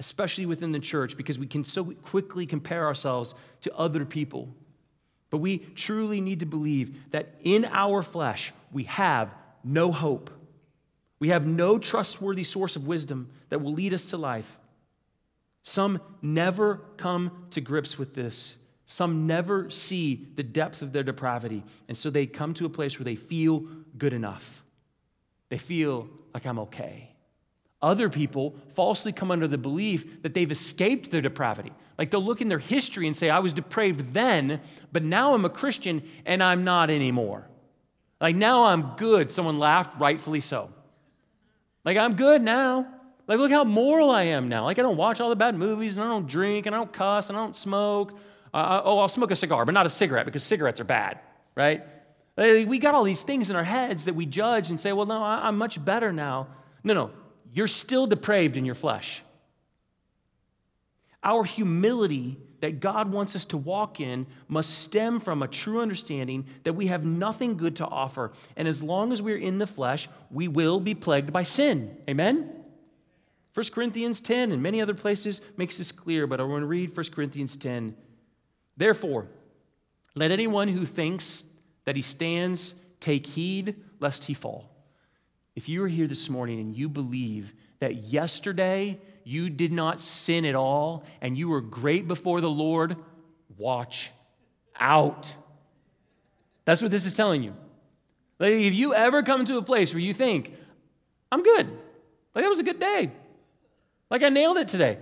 especially 0.00 0.46
within 0.46 0.72
the 0.72 0.80
church, 0.80 1.16
because 1.16 1.38
we 1.38 1.46
can 1.46 1.64
so 1.64 1.84
quickly 1.84 2.46
compare 2.46 2.84
ourselves 2.86 3.34
to 3.60 3.74
other 3.76 4.04
people. 4.04 4.54
But 5.30 5.38
we 5.38 5.58
truly 5.58 6.20
need 6.20 6.40
to 6.40 6.46
believe 6.46 7.10
that 7.10 7.34
in 7.42 7.64
our 7.64 8.02
flesh, 8.02 8.52
we 8.72 8.84
have 8.84 9.34
no 9.62 9.92
hope. 9.92 10.30
We 11.18 11.30
have 11.30 11.46
no 11.46 11.78
trustworthy 11.78 12.44
source 12.44 12.76
of 12.76 12.86
wisdom 12.86 13.30
that 13.48 13.60
will 13.60 13.72
lead 13.72 13.94
us 13.94 14.06
to 14.06 14.16
life. 14.16 14.58
Some 15.62 16.00
never 16.20 16.82
come 16.96 17.46
to 17.50 17.60
grips 17.60 17.98
with 17.98 18.14
this. 18.14 18.56
Some 18.86 19.26
never 19.26 19.70
see 19.70 20.28
the 20.34 20.42
depth 20.42 20.82
of 20.82 20.92
their 20.92 21.02
depravity. 21.02 21.64
And 21.88 21.96
so 21.96 22.10
they 22.10 22.26
come 22.26 22.52
to 22.54 22.66
a 22.66 22.68
place 22.70 22.98
where 22.98 23.04
they 23.04 23.16
feel 23.16 23.60
good 23.96 24.12
enough. 24.12 24.62
They 25.48 25.58
feel 25.58 26.08
like 26.34 26.44
I'm 26.44 26.58
okay. 26.58 27.13
Other 27.84 28.08
people 28.08 28.54
falsely 28.74 29.12
come 29.12 29.30
under 29.30 29.46
the 29.46 29.58
belief 29.58 30.22
that 30.22 30.32
they've 30.32 30.50
escaped 30.50 31.10
their 31.10 31.20
depravity. 31.20 31.70
Like 31.98 32.10
they'll 32.10 32.24
look 32.24 32.40
in 32.40 32.48
their 32.48 32.58
history 32.58 33.06
and 33.06 33.14
say, 33.14 33.28
I 33.28 33.40
was 33.40 33.52
depraved 33.52 34.14
then, 34.14 34.62
but 34.90 35.02
now 35.02 35.34
I'm 35.34 35.44
a 35.44 35.50
Christian 35.50 36.02
and 36.24 36.42
I'm 36.42 36.64
not 36.64 36.88
anymore. 36.88 37.46
Like 38.22 38.36
now 38.36 38.64
I'm 38.64 38.96
good. 38.96 39.30
Someone 39.30 39.58
laughed, 39.58 40.00
rightfully 40.00 40.40
so. 40.40 40.70
Like 41.84 41.98
I'm 41.98 42.16
good 42.16 42.40
now. 42.40 42.86
Like 43.28 43.38
look 43.38 43.50
how 43.50 43.64
moral 43.64 44.10
I 44.10 44.22
am 44.22 44.48
now. 44.48 44.64
Like 44.64 44.78
I 44.78 44.82
don't 44.82 44.96
watch 44.96 45.20
all 45.20 45.28
the 45.28 45.36
bad 45.36 45.54
movies 45.54 45.94
and 45.94 46.02
I 46.02 46.08
don't 46.08 46.26
drink 46.26 46.64
and 46.64 46.74
I 46.74 46.78
don't 46.78 46.92
cuss 46.92 47.28
and 47.28 47.36
I 47.36 47.42
don't 47.42 47.54
smoke. 47.54 48.18
Uh, 48.54 48.80
oh, 48.82 48.98
I'll 48.98 49.10
smoke 49.10 49.30
a 49.30 49.36
cigar, 49.36 49.66
but 49.66 49.72
not 49.72 49.84
a 49.84 49.90
cigarette 49.90 50.24
because 50.24 50.42
cigarettes 50.42 50.80
are 50.80 50.84
bad, 50.84 51.20
right? 51.54 51.84
We 52.38 52.78
got 52.78 52.94
all 52.94 53.04
these 53.04 53.22
things 53.22 53.50
in 53.50 53.56
our 53.56 53.62
heads 53.62 54.06
that 54.06 54.14
we 54.14 54.24
judge 54.24 54.70
and 54.70 54.80
say, 54.80 54.94
well, 54.94 55.04
no, 55.04 55.22
I'm 55.22 55.58
much 55.58 55.84
better 55.84 56.14
now. 56.14 56.48
No, 56.82 56.94
no, 56.94 57.10
you're 57.54 57.68
still 57.68 58.06
depraved 58.06 58.56
in 58.56 58.64
your 58.64 58.74
flesh. 58.74 59.22
Our 61.22 61.44
humility 61.44 62.36
that 62.60 62.80
God 62.80 63.12
wants 63.12 63.36
us 63.36 63.44
to 63.46 63.56
walk 63.56 64.00
in 64.00 64.26
must 64.48 64.78
stem 64.78 65.20
from 65.20 65.42
a 65.42 65.48
true 65.48 65.80
understanding 65.80 66.46
that 66.64 66.72
we 66.72 66.88
have 66.88 67.04
nothing 67.04 67.56
good 67.56 67.76
to 67.76 67.86
offer. 67.86 68.32
And 68.56 68.66
as 68.66 68.82
long 68.82 69.12
as 69.12 69.22
we're 69.22 69.38
in 69.38 69.58
the 69.58 69.66
flesh, 69.66 70.08
we 70.30 70.48
will 70.48 70.80
be 70.80 70.94
plagued 70.94 71.32
by 71.32 71.44
sin. 71.44 71.96
Amen? 72.10 72.50
1 73.54 73.66
Corinthians 73.72 74.20
10 74.20 74.50
and 74.50 74.60
many 74.60 74.82
other 74.82 74.94
places 74.94 75.40
makes 75.56 75.78
this 75.78 75.92
clear, 75.92 76.26
but 76.26 76.40
I 76.40 76.42
want 76.42 76.62
to 76.62 76.66
read 76.66 76.94
1 76.94 77.06
Corinthians 77.14 77.56
10. 77.56 77.94
Therefore, 78.76 79.28
let 80.16 80.32
anyone 80.32 80.68
who 80.68 80.84
thinks 80.84 81.44
that 81.84 81.94
he 81.94 82.02
stands 82.02 82.74
take 82.98 83.26
heed 83.26 83.76
lest 84.00 84.24
he 84.24 84.34
fall. 84.34 84.73
If 85.56 85.68
you 85.68 85.82
are 85.84 85.88
here 85.88 86.06
this 86.06 86.28
morning 86.28 86.60
and 86.60 86.76
you 86.76 86.88
believe 86.88 87.52
that 87.78 88.04
yesterday 88.04 88.98
you 89.22 89.50
did 89.50 89.72
not 89.72 90.00
sin 90.00 90.44
at 90.44 90.54
all 90.54 91.04
and 91.20 91.38
you 91.38 91.48
were 91.48 91.60
great 91.60 92.08
before 92.08 92.40
the 92.40 92.50
Lord, 92.50 92.96
watch 93.56 94.10
out. 94.78 95.32
That's 96.64 96.82
what 96.82 96.90
this 96.90 97.06
is 97.06 97.12
telling 97.12 97.42
you. 97.42 97.54
Like 98.38 98.52
if 98.52 98.74
you 98.74 98.94
ever 98.94 99.22
come 99.22 99.44
to 99.44 99.58
a 99.58 99.62
place 99.62 99.94
where 99.94 100.00
you 100.00 100.12
think, 100.12 100.52
I'm 101.30 101.42
good, 101.42 101.68
like 102.34 102.44
that 102.44 102.48
was 102.48 102.58
a 102.58 102.64
good 102.64 102.80
day, 102.80 103.12
like 104.10 104.22
I 104.22 104.28
nailed 104.28 104.56
it 104.56 104.68
today. 104.68 104.98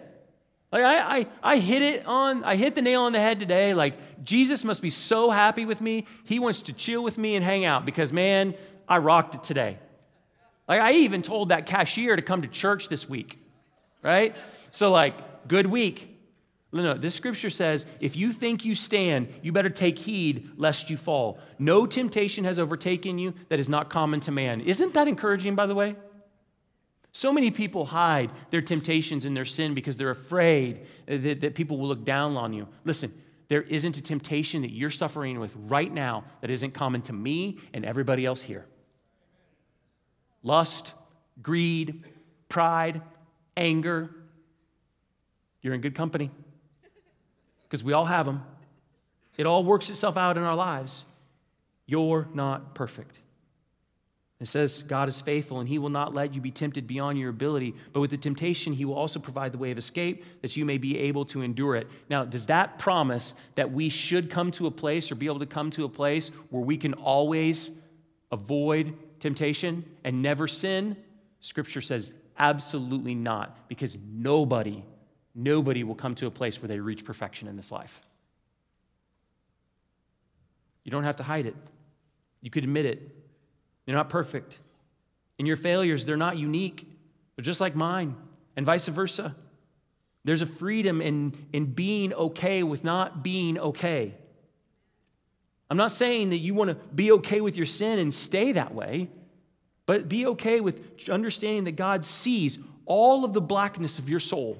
Like 0.70 0.84
I, 0.84 1.18
I, 1.18 1.26
I 1.42 1.56
hit 1.58 1.82
it 1.82 2.06
on, 2.06 2.44
I 2.44 2.56
hit 2.56 2.74
the 2.74 2.82
nail 2.82 3.02
on 3.02 3.12
the 3.12 3.20
head 3.20 3.40
today. 3.40 3.74
Like 3.74 4.24
Jesus 4.24 4.64
must 4.64 4.80
be 4.80 4.90
so 4.90 5.30
happy 5.30 5.64
with 5.64 5.80
me. 5.80 6.06
He 6.24 6.38
wants 6.38 6.62
to 6.62 6.72
chill 6.72 7.02
with 7.02 7.18
me 7.18 7.36
and 7.36 7.44
hang 7.44 7.64
out 7.64 7.84
because 7.84 8.12
man, 8.12 8.54
I 8.88 8.98
rocked 8.98 9.34
it 9.34 9.42
today. 9.42 9.78
Like 10.68 10.80
I 10.80 10.92
even 10.92 11.22
told 11.22 11.50
that 11.50 11.66
cashier 11.66 12.16
to 12.16 12.22
come 12.22 12.42
to 12.42 12.48
church 12.48 12.88
this 12.88 13.08
week, 13.08 13.38
right? 14.02 14.34
So 14.70 14.90
like, 14.90 15.48
good 15.48 15.66
week. 15.66 16.08
No, 16.74 16.82
no, 16.82 16.94
this 16.94 17.14
scripture 17.14 17.50
says, 17.50 17.84
if 18.00 18.16
you 18.16 18.32
think 18.32 18.64
you 18.64 18.74
stand, 18.74 19.28
you 19.42 19.52
better 19.52 19.68
take 19.68 19.98
heed 19.98 20.52
lest 20.56 20.88
you 20.88 20.96
fall. 20.96 21.38
No 21.58 21.84
temptation 21.84 22.44
has 22.44 22.58
overtaken 22.58 23.18
you 23.18 23.34
that 23.50 23.60
is 23.60 23.68
not 23.68 23.90
common 23.90 24.20
to 24.20 24.30
man. 24.30 24.62
Isn't 24.62 24.94
that 24.94 25.06
encouraging, 25.06 25.54
by 25.54 25.66
the 25.66 25.74
way? 25.74 25.96
So 27.12 27.30
many 27.30 27.50
people 27.50 27.84
hide 27.84 28.30
their 28.50 28.62
temptations 28.62 29.26
and 29.26 29.36
their 29.36 29.44
sin 29.44 29.74
because 29.74 29.98
they're 29.98 30.08
afraid 30.08 30.86
that, 31.06 31.42
that 31.42 31.54
people 31.54 31.76
will 31.76 31.88
look 31.88 32.04
down 32.04 32.38
on 32.38 32.54
you. 32.54 32.66
Listen, 32.86 33.12
there 33.48 33.60
isn't 33.60 33.98
a 33.98 34.02
temptation 34.02 34.62
that 34.62 34.70
you're 34.70 34.90
suffering 34.90 35.38
with 35.38 35.54
right 35.54 35.92
now 35.92 36.24
that 36.40 36.48
isn't 36.48 36.72
common 36.72 37.02
to 37.02 37.12
me 37.12 37.58
and 37.74 37.84
everybody 37.84 38.24
else 38.24 38.40
here. 38.40 38.64
Lust, 40.42 40.94
greed, 41.42 42.04
pride, 42.48 43.02
anger. 43.56 44.10
You're 45.60 45.74
in 45.74 45.80
good 45.80 45.94
company 45.94 46.30
because 47.68 47.84
we 47.84 47.92
all 47.92 48.06
have 48.06 48.26
them. 48.26 48.42
It 49.36 49.46
all 49.46 49.64
works 49.64 49.88
itself 49.88 50.16
out 50.16 50.36
in 50.36 50.42
our 50.42 50.56
lives. 50.56 51.04
You're 51.86 52.28
not 52.34 52.74
perfect. 52.74 53.18
It 54.40 54.48
says, 54.48 54.82
God 54.82 55.08
is 55.08 55.20
faithful 55.20 55.60
and 55.60 55.68
he 55.68 55.78
will 55.78 55.88
not 55.88 56.14
let 56.14 56.34
you 56.34 56.40
be 56.40 56.50
tempted 56.50 56.88
beyond 56.88 57.16
your 57.16 57.30
ability, 57.30 57.76
but 57.92 58.00
with 58.00 58.10
the 58.10 58.16
temptation, 58.16 58.72
he 58.72 58.84
will 58.84 58.96
also 58.96 59.20
provide 59.20 59.52
the 59.52 59.58
way 59.58 59.70
of 59.70 59.78
escape 59.78 60.24
that 60.42 60.56
you 60.56 60.64
may 60.64 60.78
be 60.78 60.98
able 60.98 61.24
to 61.26 61.42
endure 61.42 61.76
it. 61.76 61.86
Now, 62.10 62.24
does 62.24 62.46
that 62.46 62.76
promise 62.76 63.34
that 63.54 63.72
we 63.72 63.88
should 63.88 64.30
come 64.30 64.50
to 64.52 64.66
a 64.66 64.70
place 64.72 65.12
or 65.12 65.14
be 65.14 65.26
able 65.26 65.38
to 65.38 65.46
come 65.46 65.70
to 65.70 65.84
a 65.84 65.88
place 65.88 66.32
where 66.50 66.62
we 66.62 66.76
can 66.76 66.92
always 66.94 67.70
avoid 68.32 68.98
temptation 69.22 69.84
and 70.04 70.20
never 70.20 70.46
sin? 70.46 70.96
Scripture 71.40 71.80
says 71.80 72.12
absolutely 72.38 73.14
not, 73.14 73.68
because 73.68 73.96
nobody, 74.12 74.84
nobody 75.34 75.84
will 75.84 75.94
come 75.94 76.14
to 76.16 76.26
a 76.26 76.30
place 76.30 76.60
where 76.60 76.68
they 76.68 76.80
reach 76.80 77.04
perfection 77.04 77.48
in 77.48 77.56
this 77.56 77.72
life. 77.72 78.02
You 80.84 80.90
don't 80.90 81.04
have 81.04 81.16
to 81.16 81.22
hide 81.22 81.46
it, 81.46 81.56
you 82.42 82.50
could 82.50 82.64
admit 82.64 82.84
it. 82.84 83.16
You're 83.86 83.96
not 83.96 84.10
perfect. 84.10 84.58
And 85.38 85.48
your 85.48 85.56
failures, 85.56 86.06
they're 86.06 86.16
not 86.16 86.36
unique. 86.36 86.88
They're 87.34 87.42
just 87.42 87.60
like 87.60 87.74
mine, 87.74 88.14
and 88.56 88.64
vice 88.64 88.86
versa. 88.86 89.34
There's 90.24 90.42
a 90.42 90.46
freedom 90.46 91.00
in, 91.00 91.34
in 91.52 91.66
being 91.66 92.12
okay 92.14 92.62
with 92.62 92.84
not 92.84 93.24
being 93.24 93.58
okay. 93.58 94.14
I'm 95.72 95.78
not 95.78 95.92
saying 95.92 96.28
that 96.30 96.36
you 96.36 96.52
want 96.52 96.68
to 96.68 96.74
be 96.94 97.12
okay 97.12 97.40
with 97.40 97.56
your 97.56 97.64
sin 97.64 97.98
and 97.98 98.12
stay 98.12 98.52
that 98.52 98.74
way, 98.74 99.08
but 99.86 100.06
be 100.06 100.26
okay 100.26 100.60
with 100.60 101.08
understanding 101.08 101.64
that 101.64 101.76
God 101.76 102.04
sees 102.04 102.58
all 102.84 103.24
of 103.24 103.32
the 103.32 103.40
blackness 103.40 103.98
of 103.98 104.06
your 104.06 104.20
soul 104.20 104.58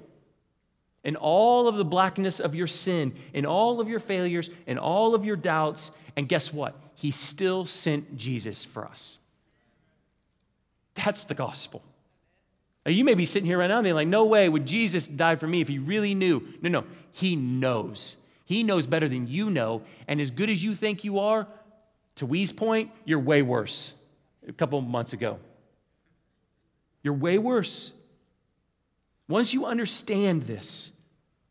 and 1.04 1.18
all 1.18 1.68
of 1.68 1.76
the 1.76 1.84
blackness 1.84 2.40
of 2.40 2.54
your 2.54 2.66
sin 2.66 3.12
and 3.34 3.44
all 3.44 3.78
of 3.78 3.90
your 3.90 4.00
failures 4.00 4.48
and 4.66 4.78
all 4.78 5.14
of 5.14 5.26
your 5.26 5.36
doubts. 5.36 5.90
And 6.16 6.26
guess 6.30 6.50
what? 6.50 6.80
He 6.94 7.10
still 7.10 7.66
sent 7.66 8.16
Jesus 8.16 8.64
for 8.64 8.86
us. 8.86 9.18
That's 10.94 11.24
the 11.24 11.34
gospel. 11.34 11.82
Now, 12.86 12.92
you 12.92 13.04
may 13.04 13.16
be 13.16 13.26
sitting 13.26 13.46
here 13.46 13.58
right 13.58 13.68
now 13.68 13.76
and 13.76 13.84
being 13.84 13.94
like, 13.94 14.08
no 14.08 14.24
way 14.24 14.48
would 14.48 14.64
Jesus 14.64 15.08
die 15.08 15.36
for 15.36 15.46
me 15.46 15.60
if 15.60 15.68
he 15.68 15.78
really 15.78 16.14
knew. 16.14 16.42
No, 16.62 16.70
no, 16.70 16.84
he 17.12 17.36
knows. 17.36 18.16
He 18.52 18.62
knows 18.62 18.86
better 18.86 19.08
than 19.08 19.26
you 19.26 19.48
know. 19.48 19.82
And 20.06 20.20
as 20.20 20.30
good 20.30 20.50
as 20.50 20.62
you 20.62 20.74
think 20.74 21.04
you 21.04 21.20
are, 21.20 21.46
to 22.16 22.26
Wee's 22.26 22.52
point, 22.52 22.90
you're 23.06 23.18
way 23.18 23.40
worse 23.40 23.92
a 24.46 24.52
couple 24.52 24.80
months 24.82 25.14
ago. 25.14 25.38
You're 27.02 27.14
way 27.14 27.38
worse. 27.38 27.92
Once 29.26 29.54
you 29.54 29.64
understand 29.64 30.42
this, 30.42 30.90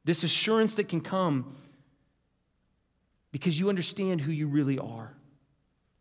this 0.06 0.24
assurance 0.24 0.76
that 0.76 0.88
can 0.88 1.02
come 1.02 1.56
because 3.32 3.60
you 3.60 3.70
understand 3.70 4.22
who 4.22 4.32
you 4.32 4.48
really 4.48 4.78
are. 4.78 5.12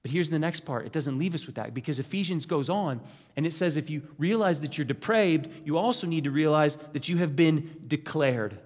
But 0.03 0.11
here's 0.11 0.29
the 0.29 0.39
next 0.39 0.67
part. 0.67 0.85
It 0.85 0.93
doesn't 0.93 1.19
leave 1.19 1.35
us 1.35 1.47
with 1.47 1.55
that 1.55 1.73
because 1.73 1.99
Ephesians 1.99 2.45
goes 2.45 2.69
on 2.69 3.01
and 3.37 3.47
it 3.47 3.55
says 3.55 3.79
if 3.79 3.89
you 3.89 4.03
realize 4.19 4.61
that 4.61 4.77
you're 4.77 4.85
depraved, 4.85 5.49
you 5.65 5.79
also 5.79 6.07
need 6.07 6.25
to 6.25 6.31
realize 6.31 6.77
that 6.93 7.09
you 7.09 7.17
have 7.17 7.35
been 7.35 7.85
declared. 7.87 8.59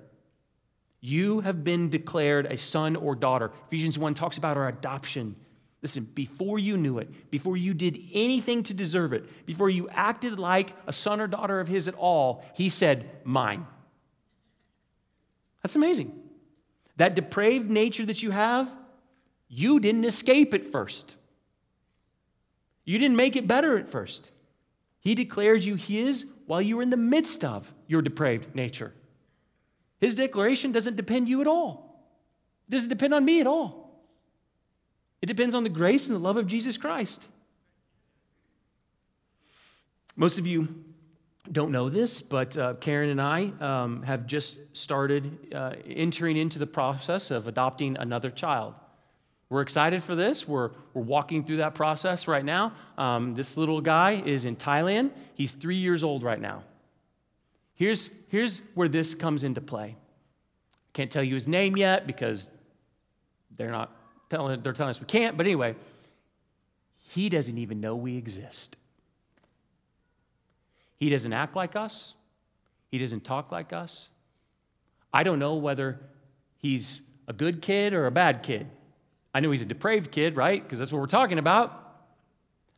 You 1.07 1.41
have 1.41 1.63
been 1.63 1.91
declared 1.91 2.47
a 2.47 2.57
son 2.57 2.97
or 2.97 3.15
daughter. 3.15 3.53
Ephesians 3.67 3.99
1 3.99 4.15
talks 4.15 4.39
about 4.39 4.57
our 4.57 4.69
adoption. 4.69 5.37
Listen, 5.83 6.05
before 6.15 6.59
you 6.59 6.79
knew 6.79 6.97
it, 6.97 7.31
before 7.31 7.59
you 7.59 7.75
did 7.75 8.01
anything 8.15 8.63
to 8.63 8.73
deserve 8.73 9.13
it, 9.13 9.45
before 9.45 9.69
you 9.69 9.87
acted 9.91 10.39
like 10.39 10.75
a 10.87 10.95
son 10.95 11.21
or 11.21 11.27
daughter 11.27 11.61
of 11.61 11.69
his 11.69 11.89
at 11.89 11.95
all, 11.97 12.43
he 12.55 12.71
said, 12.71 13.11
Mine. 13.23 13.67
That's 15.63 15.77
amazing. 15.77 16.19
That 16.97 17.15
depraved 17.15 17.69
nature 17.69 18.07
that 18.07 18.23
you 18.23 18.31
have, 18.31 18.75
you 19.47 19.81
didn't 19.81 20.07
escape 20.07 20.55
at 20.55 20.65
first. 20.65 21.17
You 22.87 22.99
didn't 22.99 23.17
make 23.17 23.37
it 23.37 23.47
better 23.47 23.77
at 23.77 23.89
first. 23.89 24.31
He 25.01 25.15
declares 25.15 25.67
you 25.67 25.75
His 25.75 26.25
while 26.47 26.63
you 26.63 26.79
were 26.79 26.83
in 26.83 26.89
the 26.89 26.97
midst 26.97 27.45
of 27.45 27.75
your 27.89 28.01
depraved 28.01 28.55
nature. 28.55 28.95
His 30.05 30.15
declaration 30.15 30.71
doesn't 30.71 30.97
depend 30.97 31.31
you 31.31 31.41
at 31.41 31.47
all. 31.47 32.05
It 32.69 32.73
doesn't 32.73 32.91
depend 32.91 33.15
on 33.15 33.25
me 33.25 33.41
at 33.41 33.47
all. 33.47 34.05
It 35.23 35.27
depends 35.29 35.55
on 35.55 35.65
the 35.65 35.71
grace 35.71 36.09
and 36.09 36.15
the 36.15 36.21
love 36.21 36.37
of 36.37 36.47
Jesus 36.47 36.77
Christ. 36.77 37.27
Most 40.15 40.39
of 40.39 40.47
you 40.47 40.85
don't 41.51 41.73
know 41.73 41.89
this, 41.89 42.21
but 42.21 42.55
uh, 42.55 42.75
Karen 42.75 43.09
and 43.09 43.19
I 43.19 43.51
um, 43.61 44.03
have 44.03 44.27
just 44.27 44.59
started 44.75 45.55
uh, 45.55 45.73
entering 45.89 46.37
into 46.37 46.59
the 46.59 46.67
process 46.67 47.31
of 47.31 47.49
adopting 47.49 47.97
another 47.97 48.31
child. 48.31 48.75
We're 49.49 49.63
excited 49.63 50.03
for 50.03 50.15
this. 50.15 50.47
We're, 50.47 50.73
we're 50.93 51.01
walking 51.01 51.45
through 51.45 51.59
that 51.59 51.75
process 51.75 52.29
right 52.29 52.45
now. 52.45 52.75
Um, 52.99 53.35
this 53.35 53.57
little 53.57 53.81
guy 53.81 54.23
is 54.27 54.45
in 54.45 54.57
Thailand. 54.57 55.13
He's 55.33 55.55
three 55.55 55.77
years 55.77 56.05
old 56.05 56.23
right 56.23 56.41
now. 56.43 56.63
Here's, 57.75 58.11
here's 58.29 58.62
where 58.75 58.89
this 58.89 59.14
comes 59.14 59.43
into 59.45 59.61
play. 59.61 59.97
I 59.97 60.91
Can't 60.93 61.11
tell 61.11 61.22
you 61.22 61.35
his 61.35 61.47
name 61.47 61.77
yet 61.77 62.07
because 62.07 62.51
they're 63.57 63.70
not 63.70 63.95
telling, 64.31 64.62
they're 64.62 64.72
telling 64.72 64.91
us 64.91 65.01
we 65.01 65.07
can't, 65.07 65.37
but 65.37 65.47
anyway, 65.47 65.75
he 66.99 67.29
doesn't 67.29 67.59
even 67.59 67.81
know 67.81 67.97
we 67.97 68.16
exist. 68.16 68.77
He 70.97 71.11
doesn't 71.11 71.33
act 71.33 71.57
like 71.57 71.77
us. 71.77 72.14
He 72.91 72.99
doesn't 72.99 73.25
talk 73.25 73.51
like 73.51 73.72
us. 73.72 74.09
I 75.12 75.22
don't 75.22 75.39
know 75.39 75.55
whether 75.55 76.01
he's 76.59 77.03
a 77.29 77.33
good 77.33 77.61
kid 77.61 77.93
or 77.93 78.07
a 78.07 78.11
bad 78.11 78.43
kid. 78.43 78.66
I 79.35 79.41
know 79.41 79.51
he's 79.51 79.62
a 79.62 79.66
depraved 79.66 80.12
kid, 80.12 80.37
right? 80.37 80.62
Because 80.62 80.79
that's 80.79 80.93
what 80.93 81.01
we're 81.01 81.07
talking 81.07 81.39
about. 81.39 81.81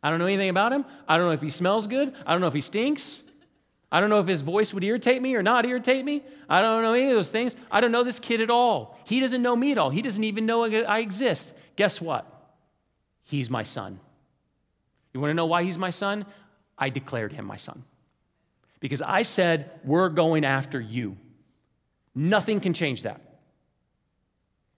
I 0.03 0.11
don't 0.11 0.19
know 0.19 0.27
anything 0.27 0.49
about 0.49 0.73
him. 0.73 0.85
I 1.07 1.17
don't 1.17 1.27
know 1.27 1.33
if 1.33 1.43
he 1.43 1.51
smells 1.51 1.87
good. 1.87 2.15
I 2.25 2.33
don't 2.33 2.41
know 2.41 2.47
if 2.47 2.55
he 2.55 2.61
stinks. 2.61 3.23
I 3.91 4.01
don't 4.01 4.11
know 4.11 4.21
if 4.21 4.27
his 4.27 4.43
voice 4.43 4.75
would 4.75 4.83
irritate 4.83 5.23
me 5.23 5.35
or 5.37 5.43
not 5.43 5.65
irritate 5.65 6.05
me. 6.05 6.23
I 6.49 6.61
don't 6.61 6.83
know 6.83 6.93
any 6.93 7.09
of 7.09 7.17
those 7.17 7.31
things. 7.31 7.55
I 7.71 7.81
don't 7.81 7.93
know 7.93 8.03
this 8.03 8.19
kid 8.19 8.41
at 8.41 8.51
all. 8.51 8.99
He 9.05 9.21
doesn't 9.21 9.43
know 9.43 9.55
me 9.55 9.73
at 9.73 9.79
all. 9.79 9.91
He 9.91 10.03
doesn't 10.03 10.25
even 10.25 10.45
know 10.45 10.65
I 10.65 10.99
exist. 10.99 11.55
Guess 11.77 12.01
what? 12.01 12.27
He's 13.23 13.49
my 13.49 13.63
son. 13.63 14.01
You 15.13 15.21
want 15.21 15.31
to 15.31 15.35
know 15.35 15.47
why 15.47 15.63
he's 15.63 15.79
my 15.79 15.91
son? 15.91 16.27
I 16.77 16.91
declared 16.91 17.33
him 17.33 17.47
my 17.47 17.57
son. 17.57 17.85
Because 18.81 19.03
I 19.03 19.23
said, 19.23 19.71
We're 19.85 20.09
going 20.09 20.45
after 20.45 20.81
you. 20.81 21.17
Nothing 22.15 22.61
can 22.61 22.75
change 22.75 23.03
that. 23.03 23.21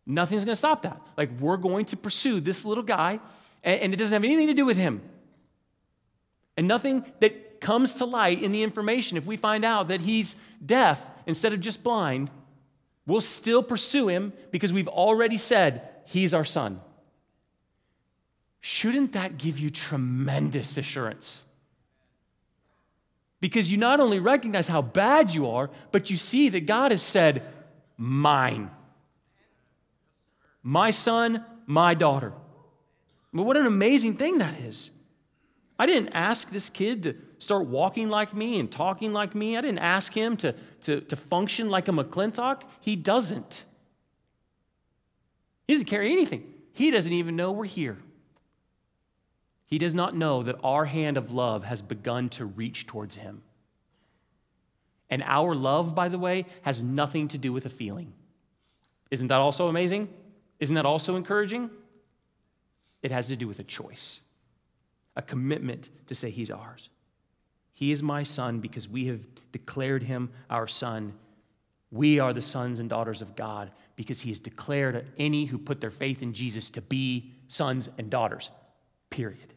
Nothing's 0.06 0.44
going 0.44 0.52
to 0.52 0.56
stop 0.56 0.82
that. 0.82 1.00
Like, 1.16 1.30
we're 1.38 1.58
going 1.58 1.84
to 1.86 1.96
pursue 1.96 2.40
this 2.40 2.64
little 2.64 2.82
guy, 2.82 3.20
and, 3.62 3.92
it 3.92 3.96
doesn't 3.96 4.12
have 4.12 4.24
anything 4.24 4.46
to 4.46 4.54
do 4.54 4.64
with 4.64 4.78
him. 4.78 5.02
And 6.58 6.66
nothing 6.66 7.04
that 7.20 7.60
comes 7.60 7.94
to 7.94 8.04
light 8.04 8.42
in 8.42 8.50
the 8.50 8.64
information, 8.64 9.16
if 9.16 9.26
we 9.26 9.36
find 9.36 9.64
out 9.64 9.88
that 9.88 10.00
he's 10.00 10.34
deaf 10.64 11.08
instead 11.24 11.52
of 11.52 11.60
just 11.60 11.84
blind, 11.84 12.32
we'll 13.06 13.20
still 13.20 13.62
pursue 13.62 14.08
him 14.08 14.32
because 14.50 14.72
we've 14.72 14.88
already 14.88 15.36
said 15.36 15.88
he's 16.04 16.34
our 16.34 16.44
son. 16.44 16.80
Shouldn't 18.60 19.12
that 19.12 19.38
give 19.38 19.60
you 19.60 19.70
tremendous 19.70 20.76
assurance? 20.76 21.44
Because 23.40 23.70
you 23.70 23.76
not 23.76 24.00
only 24.00 24.18
recognize 24.18 24.66
how 24.66 24.82
bad 24.82 25.32
you 25.32 25.48
are, 25.48 25.70
but 25.92 26.10
you 26.10 26.16
see 26.16 26.48
that 26.48 26.66
God 26.66 26.90
has 26.90 27.02
said, 27.02 27.44
Mine. 27.96 28.68
My 30.64 30.90
son, 30.90 31.44
my 31.66 31.94
daughter. 31.94 32.32
But 33.32 33.44
what 33.44 33.56
an 33.56 33.66
amazing 33.66 34.16
thing 34.16 34.38
that 34.38 34.58
is. 34.58 34.90
I 35.78 35.86
didn't 35.86 36.10
ask 36.10 36.50
this 36.50 36.68
kid 36.68 37.04
to 37.04 37.14
start 37.38 37.66
walking 37.66 38.08
like 38.08 38.34
me 38.34 38.58
and 38.58 38.70
talking 38.70 39.12
like 39.12 39.34
me. 39.34 39.56
I 39.56 39.60
didn't 39.60 39.78
ask 39.78 40.12
him 40.12 40.36
to, 40.38 40.54
to, 40.82 41.00
to 41.02 41.16
function 41.16 41.68
like 41.68 41.88
a 41.88 41.92
McClintock. 41.92 42.62
He 42.80 42.96
doesn't. 42.96 43.64
He 45.66 45.74
doesn't 45.74 45.86
carry 45.86 46.12
anything. 46.12 46.52
He 46.72 46.90
doesn't 46.90 47.12
even 47.12 47.36
know 47.36 47.52
we're 47.52 47.64
here. 47.64 47.98
He 49.66 49.78
does 49.78 49.94
not 49.94 50.16
know 50.16 50.42
that 50.42 50.56
our 50.64 50.86
hand 50.86 51.16
of 51.16 51.32
love 51.32 51.62
has 51.64 51.82
begun 51.82 52.30
to 52.30 52.46
reach 52.46 52.86
towards 52.86 53.16
him. 53.16 53.42
And 55.10 55.22
our 55.22 55.54
love, 55.54 55.94
by 55.94 56.08
the 56.08 56.18
way, 56.18 56.46
has 56.62 56.82
nothing 56.82 57.28
to 57.28 57.38
do 57.38 57.52
with 57.52 57.66
a 57.66 57.70
feeling. 57.70 58.12
Isn't 59.10 59.28
that 59.28 59.36
also 59.38 59.68
amazing? 59.68 60.08
Isn't 60.58 60.74
that 60.74 60.86
also 60.86 61.16
encouraging? 61.16 61.70
It 63.02 63.10
has 63.10 63.28
to 63.28 63.36
do 63.36 63.46
with 63.46 63.58
a 63.58 63.64
choice, 63.64 64.20
a 65.18 65.22
commitment 65.22 65.90
to 66.06 66.14
say, 66.14 66.30
He's 66.30 66.50
ours. 66.50 66.88
He 67.74 67.92
is 67.92 68.02
my 68.02 68.22
son 68.22 68.60
because 68.60 68.88
we 68.88 69.06
have 69.06 69.20
declared 69.52 70.02
him 70.02 70.30
our 70.50 70.66
son. 70.66 71.12
We 71.92 72.18
are 72.18 72.32
the 72.32 72.42
sons 72.42 72.80
and 72.80 72.88
daughters 72.88 73.22
of 73.22 73.36
God 73.36 73.70
because 73.94 74.20
he 74.20 74.30
has 74.30 74.40
declared 74.40 75.06
any 75.16 75.44
who 75.44 75.58
put 75.58 75.80
their 75.80 75.92
faith 75.92 76.20
in 76.20 76.32
Jesus 76.32 76.70
to 76.70 76.80
be 76.80 77.32
sons 77.46 77.88
and 77.96 78.10
daughters, 78.10 78.50
period. 79.10 79.54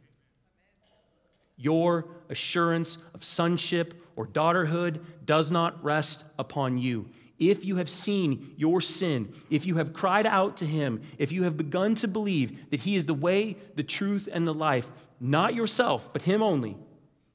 Your 1.57 2.05
assurance 2.29 2.99
of 3.15 3.23
sonship 3.23 3.95
or 4.15 4.27
daughterhood 4.27 5.03
does 5.25 5.49
not 5.49 5.83
rest 5.83 6.23
upon 6.37 6.77
you 6.77 7.09
if 7.41 7.65
you 7.65 7.77
have 7.77 7.89
seen 7.89 8.53
your 8.55 8.79
sin, 8.79 9.33
if 9.49 9.65
you 9.65 9.75
have 9.75 9.93
cried 9.93 10.27
out 10.27 10.57
to 10.57 10.65
him, 10.65 11.01
if 11.17 11.31
you 11.31 11.43
have 11.43 11.57
begun 11.57 11.95
to 11.95 12.07
believe 12.07 12.69
that 12.69 12.81
he 12.81 12.95
is 12.95 13.07
the 13.07 13.15
way, 13.15 13.57
the 13.75 13.83
truth, 13.83 14.29
and 14.31 14.47
the 14.47 14.53
life, 14.53 14.87
not 15.19 15.55
yourself, 15.55 16.13
but 16.13 16.21
him 16.21 16.43
only, 16.43 16.77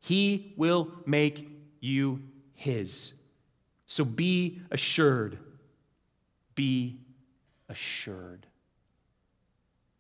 he 0.00 0.54
will 0.56 0.92
make 1.04 1.50
you 1.80 2.22
his. 2.54 3.12
So 3.84 4.04
be 4.04 4.60
assured. 4.70 5.38
Be 6.54 7.00
assured. 7.68 8.46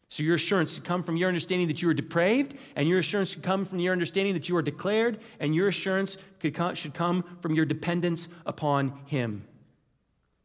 So 0.08 0.22
your 0.22 0.36
assurance 0.36 0.74
should 0.74 0.84
come 0.84 1.02
from 1.02 1.16
your 1.16 1.26
understanding 1.26 1.66
that 1.66 1.82
you 1.82 1.88
are 1.88 1.94
depraved, 1.94 2.54
and 2.76 2.88
your 2.88 3.00
assurance 3.00 3.30
should 3.30 3.42
come 3.42 3.64
from 3.64 3.80
your 3.80 3.92
understanding 3.92 4.34
that 4.34 4.48
you 4.48 4.56
are 4.56 4.62
declared, 4.62 5.18
and 5.40 5.52
your 5.52 5.66
assurance 5.66 6.16
should 6.40 6.94
come 6.94 7.24
from 7.40 7.54
your 7.54 7.64
dependence 7.64 8.28
upon 8.46 9.00
him. 9.06 9.44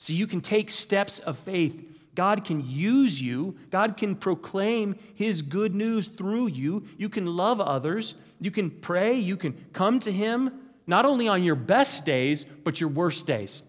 So 0.01 0.13
you 0.13 0.25
can 0.25 0.41
take 0.41 0.71
steps 0.71 1.19
of 1.19 1.37
faith. 1.37 1.79
God 2.15 2.43
can 2.43 2.67
use 2.67 3.21
you. 3.21 3.55
God 3.69 3.97
can 3.97 4.15
proclaim 4.15 4.95
His 5.13 5.43
good 5.43 5.75
news 5.75 6.07
through 6.07 6.47
you. 6.47 6.87
You 6.97 7.07
can 7.07 7.27
love 7.27 7.61
others. 7.61 8.15
You 8.39 8.49
can 8.49 8.71
pray. 8.71 9.19
You 9.19 9.37
can 9.37 9.63
come 9.73 9.99
to 9.99 10.11
Him, 10.11 10.59
not 10.87 11.05
only 11.05 11.27
on 11.27 11.43
your 11.43 11.53
best 11.53 12.03
days, 12.03 12.47
but 12.63 12.81
your 12.81 12.89
worst 12.89 13.27
days. 13.27 13.61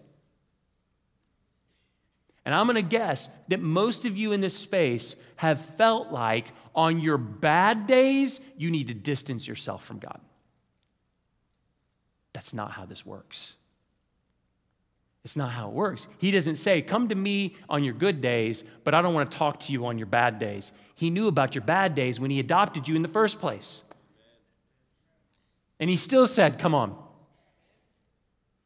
And 2.45 2.55
I'm 2.55 2.65
going 2.65 2.77
to 2.77 2.81
guess 2.81 3.29
that 3.49 3.61
most 3.61 4.03
of 4.03 4.17
you 4.17 4.31
in 4.31 4.41
this 4.41 4.57
space 4.57 5.15
have 5.35 5.61
felt 5.61 6.11
like 6.11 6.47
on 6.73 6.99
your 6.99 7.19
bad 7.19 7.85
days, 7.85 8.39
you 8.57 8.71
need 8.71 8.87
to 8.87 8.95
distance 8.95 9.47
yourself 9.47 9.85
from 9.85 9.99
God. 9.99 10.19
That's 12.33 12.55
not 12.55 12.71
how 12.71 12.87
this 12.87 13.05
works. 13.05 13.53
It's 15.23 15.37
not 15.37 15.51
how 15.51 15.69
it 15.69 15.73
works. 15.73 16.07
He 16.17 16.31
doesn't 16.31 16.57
say, 16.57 16.81
Come 16.81 17.07
to 17.07 17.15
me 17.15 17.55
on 17.69 17.83
your 17.83 17.93
good 17.93 18.19
days, 18.19 18.63
but 18.83 18.93
I 18.93 19.01
don't 19.01 19.13
want 19.13 19.31
to 19.31 19.37
talk 19.37 19.61
to 19.61 19.71
you 19.71 19.85
on 19.85 19.97
your 19.97 20.07
bad 20.07 20.37
days. 20.37 20.73
He 20.95 21.09
knew 21.09 21.27
about 21.27 21.55
your 21.55 21.63
bad 21.63 21.95
days 21.95 22.19
when 22.19 22.29
He 22.29 22.39
adopted 22.39 22.87
you 22.87 22.95
in 22.95 23.01
the 23.01 23.07
first 23.07 23.39
place. 23.39 23.83
And 25.79 25.89
He 25.89 25.95
still 25.95 26.27
said, 26.27 26.59
Come 26.59 26.75
on. 26.75 26.97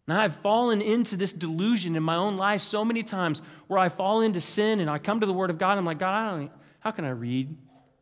Now, 0.08 0.22
I've 0.22 0.38
fallen 0.38 0.82
into 0.82 1.18
this 1.18 1.34
delusion 1.34 1.96
in 1.98 2.02
my 2.02 2.16
own 2.16 2.38
life 2.38 2.62
so 2.62 2.86
many 2.86 3.04
times 3.04 3.42
where 3.68 3.78
I 3.78 3.90
fall 3.90 4.22
into 4.22 4.40
sin 4.40 4.80
and 4.80 4.90
I 4.90 5.00
come 5.00 5.20
to 5.20 5.26
the 5.26 5.34
Word 5.34 5.50
of 5.50 5.58
God 5.58 5.72
and 5.72 5.80
I'm 5.80 5.86
like, 5.86 6.00
God, 6.00 6.14
I 6.14 6.30
don't, 6.30 6.52
how 6.80 6.92
can 6.92 7.04
I 7.04 7.10
read? 7.10 7.56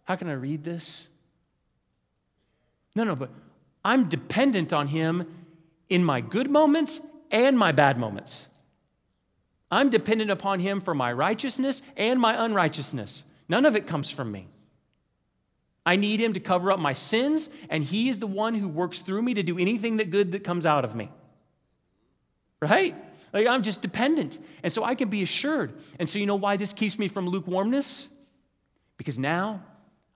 How 0.04 0.16
can 0.16 0.30
I 0.30 0.34
read 0.34 0.64
this? 0.64 1.08
No, 2.96 3.04
no, 3.04 3.16
but 3.16 3.32
I'm 3.84 4.08
dependent 4.08 4.72
on 4.72 4.88
Him 4.88 5.26
in 5.90 6.04
my 6.04 6.22
good 6.22 6.50
moments 6.50 7.02
and 7.32 7.58
my 7.58 7.72
bad 7.72 7.98
moments. 7.98 8.48
I'm 9.72 9.90
dependent 9.90 10.32
upon 10.32 10.60
Him 10.60 10.80
for 10.80 10.94
my 10.94 11.12
righteousness 11.12 11.82
and 11.98 12.20
my 12.20 12.46
unrighteousness. 12.46 13.24
None 13.50 13.66
of 13.66 13.76
it 13.76 13.88
comes 13.88 14.10
from 14.10 14.32
me. 14.32 14.48
I 15.86 15.96
need 15.96 16.20
Him 16.20 16.34
to 16.34 16.40
cover 16.40 16.72
up 16.72 16.80
my 16.80 16.94
sins, 16.94 17.50
and 17.70 17.84
He 17.84 18.10
is 18.10 18.20
the 18.20 18.28
one 18.28 18.56
who 18.56 18.68
works 18.68 19.00
through 19.02 19.22
me 19.22 19.34
to 19.36 19.44
do 19.44 19.60
anything 19.60 19.98
that 19.98 20.10
good 20.10 20.32
that 20.32 20.44
comes 20.44 20.66
out 20.66 20.86
of 20.86 20.96
me. 20.96 21.12
Right? 22.62 22.96
Like 23.34 23.48
I'm 23.48 23.64
just 23.64 23.82
dependent. 23.82 24.40
And 24.64 24.72
so 24.72 24.84
I 24.84 24.96
can 24.96 25.10
be 25.10 25.22
assured. 25.22 25.74
And 26.00 26.10
so 26.10 26.20
you 26.20 26.26
know 26.26 26.38
why 26.38 26.58
this 26.58 26.74
keeps 26.74 26.98
me 26.98 27.08
from 27.08 27.28
lukewarmness? 27.28 28.08
Because 28.98 29.20
now 29.20 29.62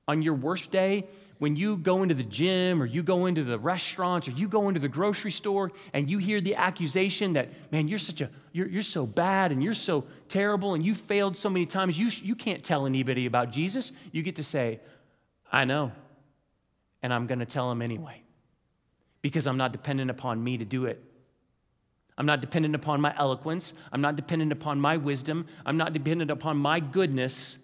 on 0.10 0.24
your 0.24 0.34
worst 0.34 0.72
day, 0.72 1.05
when 1.38 1.55
you 1.55 1.78
go 1.78 2.01
into 2.01 2.16
the 2.16 2.24
gym 2.24 2.82
or 2.82 2.88
you 2.88 3.03
go 3.03 3.28
into 3.28 3.43
the 3.43 3.60
restaurant 3.60 4.28
or 4.28 4.32
you 4.32 4.47
go 4.47 4.68
into 4.68 4.80
the 4.80 4.89
grocery 4.89 5.30
store 5.30 5.72
and 5.93 6.10
you 6.10 6.18
hear 6.18 6.41
the 6.41 6.55
accusation 6.55 7.34
that, 7.34 7.49
man, 7.72 7.88
you're 7.88 7.99
such 7.99 8.20
a, 8.20 8.30
you're, 8.51 8.68
you're 8.68 8.82
so 8.82 9.05
bad 9.05 9.51
and 9.51 9.64
you're 9.64 9.76
so 9.76 10.03
terrible 10.28 10.74
and 10.74 10.84
you 10.84 10.95
failed 10.95 11.38
so 11.38 11.47
many 11.47 11.68
times, 11.68 11.97
you, 11.97 12.10
you 12.24 12.36
can't 12.36 12.64
tell 12.64 12.88
anybody 12.88 13.28
about 13.28 13.51
Jesus. 13.51 13.91
You 14.12 14.24
get 14.24 14.38
to 14.38 14.43
say, 14.43 14.80
I 15.51 15.64
know, 15.66 15.91
and 17.03 17.14
I'm 17.14 17.28
going 17.28 17.39
to 17.39 17.45
tell 17.45 17.70
them 17.70 17.84
anyway 17.84 18.24
because 19.22 19.45
I'm 19.45 19.57
not 19.57 19.72
dependent 19.72 20.10
upon 20.10 20.43
me 20.43 20.57
to 20.57 20.66
do 20.66 20.86
it. 20.86 21.03
I'm 22.18 22.26
not 22.26 22.41
dependent 22.41 22.74
upon 22.74 22.99
my 22.99 23.14
eloquence. 23.16 23.74
I'm 23.93 24.01
not 24.01 24.16
dependent 24.16 24.51
upon 24.51 24.82
my 24.82 24.97
wisdom. 24.97 25.45
I'm 25.68 25.78
not 25.78 25.93
dependent 25.93 26.32
upon 26.32 26.57
my 26.57 26.80
goodness. 26.80 27.60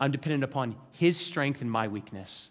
I'm 0.00 0.12
dependent 0.12 0.44
upon 0.44 0.76
His 0.92 1.18
strength 1.18 1.60
and 1.60 1.70
my 1.70 1.88
weakness. 1.88 2.50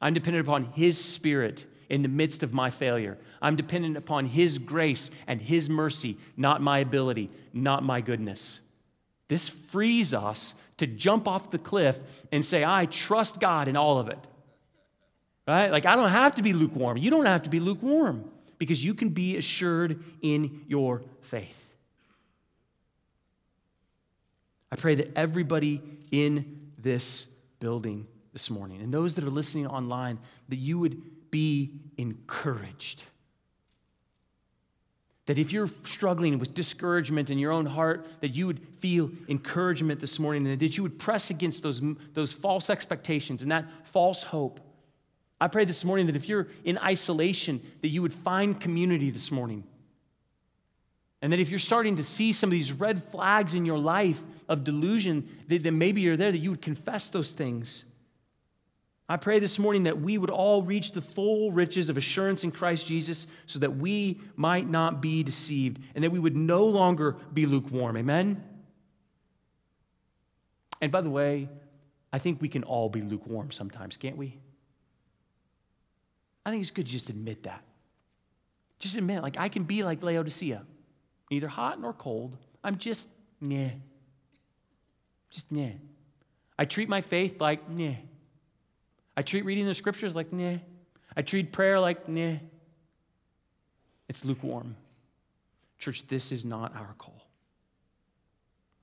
I'm 0.00 0.14
dependent 0.14 0.46
upon 0.46 0.64
His 0.72 1.02
Spirit 1.02 1.66
in 1.88 2.02
the 2.02 2.08
midst 2.08 2.42
of 2.42 2.52
my 2.52 2.70
failure. 2.70 3.18
I'm 3.40 3.56
dependent 3.56 3.96
upon 3.96 4.26
His 4.26 4.58
grace 4.58 5.10
and 5.26 5.40
His 5.40 5.70
mercy, 5.70 6.18
not 6.36 6.60
my 6.60 6.78
ability, 6.78 7.30
not 7.52 7.82
my 7.82 8.00
goodness. 8.00 8.60
This 9.28 9.48
frees 9.48 10.14
us 10.14 10.54
to 10.78 10.86
jump 10.86 11.26
off 11.28 11.50
the 11.50 11.58
cliff 11.58 11.98
and 12.32 12.44
say, 12.44 12.64
I 12.64 12.86
trust 12.86 13.40
God 13.40 13.68
in 13.68 13.76
all 13.76 13.98
of 13.98 14.08
it. 14.08 14.18
Right? 15.46 15.70
Like, 15.70 15.86
I 15.86 15.96
don't 15.96 16.10
have 16.10 16.36
to 16.36 16.42
be 16.42 16.52
lukewarm. 16.52 16.98
You 16.98 17.10
don't 17.10 17.26
have 17.26 17.42
to 17.44 17.50
be 17.50 17.60
lukewarm 17.60 18.30
because 18.58 18.84
you 18.84 18.94
can 18.94 19.10
be 19.10 19.36
assured 19.36 20.02
in 20.20 20.64
your 20.68 21.02
faith. 21.22 21.64
I 24.70 24.76
pray 24.76 24.96
that 24.96 25.16
everybody 25.16 25.82
in 26.10 26.57
this 26.78 27.26
building 27.60 28.06
this 28.32 28.50
morning. 28.50 28.80
And 28.80 28.92
those 28.92 29.14
that 29.16 29.24
are 29.24 29.30
listening 29.30 29.66
online, 29.66 30.18
that 30.48 30.56
you 30.56 30.78
would 30.78 31.30
be 31.30 31.72
encouraged. 31.96 33.04
That 35.26 35.36
if 35.36 35.52
you're 35.52 35.68
struggling 35.84 36.38
with 36.38 36.54
discouragement 36.54 37.30
in 37.30 37.38
your 37.38 37.52
own 37.52 37.66
heart, 37.66 38.06
that 38.20 38.28
you 38.28 38.46
would 38.46 38.60
feel 38.78 39.10
encouragement 39.28 40.00
this 40.00 40.18
morning 40.18 40.46
and 40.46 40.58
that 40.58 40.76
you 40.76 40.82
would 40.82 40.98
press 40.98 41.30
against 41.30 41.62
those, 41.62 41.82
those 42.14 42.32
false 42.32 42.70
expectations 42.70 43.42
and 43.42 43.50
that 43.50 43.66
false 43.84 44.22
hope. 44.22 44.60
I 45.40 45.48
pray 45.48 45.64
this 45.64 45.84
morning 45.84 46.06
that 46.06 46.16
if 46.16 46.28
you're 46.28 46.48
in 46.64 46.78
isolation, 46.78 47.60
that 47.82 47.88
you 47.88 48.02
would 48.02 48.14
find 48.14 48.58
community 48.58 49.10
this 49.10 49.30
morning. 49.30 49.64
And 51.20 51.32
that 51.32 51.40
if 51.40 51.50
you're 51.50 51.58
starting 51.58 51.96
to 51.96 52.04
see 52.04 52.32
some 52.32 52.48
of 52.48 52.52
these 52.52 52.72
red 52.72 53.02
flags 53.02 53.54
in 53.54 53.64
your 53.64 53.78
life 53.78 54.22
of 54.48 54.62
delusion, 54.62 55.28
that 55.48 55.64
maybe 55.72 56.00
you're 56.00 56.16
there, 56.16 56.30
that 56.30 56.38
you 56.38 56.50
would 56.50 56.62
confess 56.62 57.10
those 57.10 57.32
things. 57.32 57.84
I 59.08 59.16
pray 59.16 59.38
this 59.38 59.58
morning 59.58 59.84
that 59.84 60.00
we 60.00 60.18
would 60.18 60.30
all 60.30 60.62
reach 60.62 60.92
the 60.92 61.00
full 61.00 61.50
riches 61.50 61.88
of 61.88 61.96
assurance 61.96 62.44
in 62.44 62.52
Christ 62.52 62.86
Jesus 62.86 63.26
so 63.46 63.58
that 63.60 63.76
we 63.76 64.20
might 64.36 64.68
not 64.68 65.00
be 65.00 65.22
deceived 65.22 65.80
and 65.94 66.04
that 66.04 66.10
we 66.10 66.18
would 66.18 66.36
no 66.36 66.66
longer 66.66 67.16
be 67.32 67.46
lukewarm. 67.46 67.96
Amen? 67.96 68.44
And 70.80 70.92
by 70.92 71.00
the 71.00 71.10
way, 71.10 71.48
I 72.12 72.18
think 72.18 72.40
we 72.40 72.48
can 72.48 72.64
all 72.64 72.88
be 72.88 73.00
lukewarm 73.00 73.50
sometimes, 73.50 73.96
can't 73.96 74.16
we? 74.16 74.38
I 76.44 76.50
think 76.50 76.60
it's 76.60 76.70
good 76.70 76.86
to 76.86 76.92
just 76.92 77.10
admit 77.10 77.42
that. 77.44 77.62
Just 78.78 78.94
admit, 78.94 79.22
like, 79.22 79.38
I 79.38 79.48
can 79.48 79.64
be 79.64 79.82
like 79.82 80.02
Laodicea, 80.02 80.64
neither 81.30 81.48
hot 81.48 81.80
nor 81.80 81.92
cold. 81.92 82.36
I'm 82.62 82.78
just, 82.78 83.08
nah. 83.40 83.68
Just, 85.30 85.50
nah. 85.50 85.70
I 86.58 86.64
treat 86.64 86.88
my 86.88 87.00
faith 87.00 87.40
like, 87.40 87.68
nah. 87.68 87.94
I 89.16 89.22
treat 89.22 89.44
reading 89.44 89.66
the 89.66 89.74
scriptures 89.74 90.14
like, 90.14 90.32
nah. 90.32 90.58
I 91.16 91.22
treat 91.22 91.52
prayer 91.52 91.80
like, 91.80 92.08
nah. 92.08 92.36
It's 94.08 94.24
lukewarm. 94.24 94.76
Church, 95.78 96.06
this 96.06 96.32
is 96.32 96.44
not 96.44 96.74
our 96.74 96.94
call. 96.98 97.17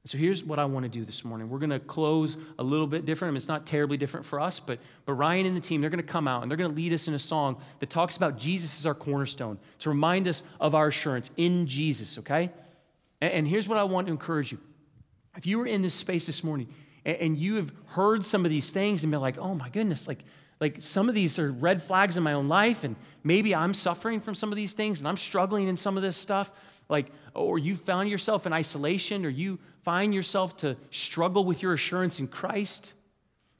So 0.06 0.20
here's 0.20 0.44
what 0.44 0.60
I 0.60 0.66
want 0.66 0.84
to 0.84 0.90
do 0.90 1.04
this 1.04 1.26
morning. 1.26 1.50
We're 1.50 1.58
going 1.58 1.72
to 1.72 1.80
close 1.80 2.38
a 2.60 2.64
little 2.64 2.86
bit 2.86 3.06
different. 3.06 3.30
I 3.30 3.32
mean, 3.32 3.38
it's 3.38 3.48
not 3.48 3.66
terribly 3.66 3.98
different 3.98 4.24
for 4.24 4.40
us, 4.40 4.60
but, 4.60 4.78
but 5.06 5.14
Ryan 5.14 5.48
and 5.48 5.58
the 5.58 5.62
team, 5.62 5.82
they're 5.82 5.90
going 5.90 5.98
to 5.98 6.04
come 6.04 6.28
out 6.28 6.44
and 6.44 6.52
they're 6.52 6.58
going 6.58 6.70
to 6.70 6.76
lead 6.76 6.94
us 6.94 7.08
in 7.08 7.16
a 7.16 7.20
song 7.20 7.58
that 7.80 7.90
talks 7.90 8.16
about 8.16 8.38
Jesus 8.38 8.80
as 8.80 8.86
our 8.86 8.94
cornerstone 8.94 9.58
to 9.80 9.90
remind 9.90 10.28
us 10.28 10.44
of 10.60 10.76
our 10.76 10.90
assurance 10.90 11.32
in 11.38 11.66
Jesus, 11.66 12.20
okay? 12.20 12.52
And, 13.20 13.34
and 13.34 13.48
here's 13.48 13.68
what 13.68 13.80
I 13.80 13.84
want 13.84 14.06
to 14.06 14.14
encourage 14.14 14.52
you. 14.52 14.60
If 15.38 15.48
you 15.48 15.58
were 15.58 15.66
in 15.66 15.82
this 15.82 15.96
space 15.96 16.28
this 16.28 16.44
morning 16.44 16.68
and, 17.04 17.18
and 17.18 17.38
you 17.38 17.56
have 17.56 17.74
heard 17.88 18.24
some 18.24 18.46
of 18.46 18.52
these 18.52 18.70
things 18.70 19.04
and 19.04 19.10
been 19.10 19.22
like, 19.22 19.40
oh 19.40 19.56
my 19.56 19.70
goodness, 19.70 20.08
like, 20.08 20.20
like 20.62 20.78
some 20.82 21.10
of 21.10 21.16
these 21.16 21.40
are 21.40 21.52
red 21.52 21.82
flags 21.82 22.16
in 22.16 22.22
my 22.22 22.34
own 22.34 22.48
life, 22.48 22.84
and 22.84 22.96
maybe 23.24 23.56
I'm 23.56 23.74
suffering 23.74 24.20
from 24.20 24.36
some 24.36 24.52
of 24.52 24.56
these 24.56 24.74
things 24.74 25.00
and 25.00 25.08
I'm 25.08 25.18
struggling 25.18 25.68
in 25.68 25.78
some 25.78 25.98
of 25.98 26.04
this 26.04 26.16
stuff, 26.16 26.52
like, 26.90 27.08
or 27.34 27.58
you 27.58 27.76
found 27.76 28.08
yourself 28.08 28.46
in 28.46 28.54
isolation, 28.54 29.26
or 29.26 29.30
you 29.30 29.58
find 29.86 30.14
yourself 30.14 30.58
to 30.58 30.76
struggle 30.90 31.46
with 31.46 31.62
your 31.62 31.74
assurance 31.74 32.20
in 32.20 32.28
Christ. 32.28 32.94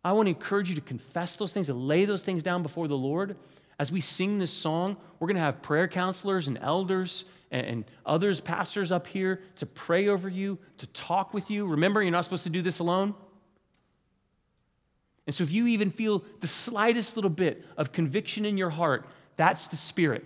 I 0.04 0.12
want 0.14 0.26
to 0.26 0.32
encourage 0.32 0.70
you 0.70 0.76
to 0.76 0.82
confess 0.82 1.38
those 1.38 1.54
things, 1.54 1.68
to 1.68 1.74
lay 1.74 2.06
those 2.06 2.24
things 2.24 2.44
down 2.44 2.64
before 2.64 2.88
the 2.88 2.98
Lord. 2.98 3.38
As 3.80 3.92
we 3.92 4.02
sing 4.02 4.40
this 4.40 4.52
song, 4.52 4.98
we're 5.20 5.28
going 5.28 5.36
to 5.36 5.42
have 5.42 5.62
prayer 5.62 5.88
counselors 5.88 6.48
and 6.48 6.58
elders 6.62 7.26
and, 7.52 7.86
others, 8.06 8.42
pastors 8.42 8.92
up 8.92 9.08
here 9.08 9.40
to 9.58 9.66
pray 9.66 10.08
over 10.08 10.28
you, 10.28 10.58
to 10.80 10.88
talk 10.88 11.34
with 11.34 11.50
you. 11.50 11.66
Remember, 11.66 12.02
you're 12.02 12.12
not 12.12 12.24
supposed 12.26 12.44
to 12.44 12.50
do 12.50 12.62
this 12.62 12.80
alone. 12.80 13.14
And 15.26 15.34
so, 15.34 15.44
if 15.44 15.52
you 15.52 15.68
even 15.68 15.90
feel 15.90 16.24
the 16.42 16.48
slightest 16.48 17.16
little 17.16 17.30
bit 17.30 17.66
of 17.78 17.92
conviction 17.92 18.46
in 18.46 18.58
your 18.58 18.72
heart, 18.72 19.08
that's 19.38 19.68
the 19.68 19.76
Spirit. 19.76 20.26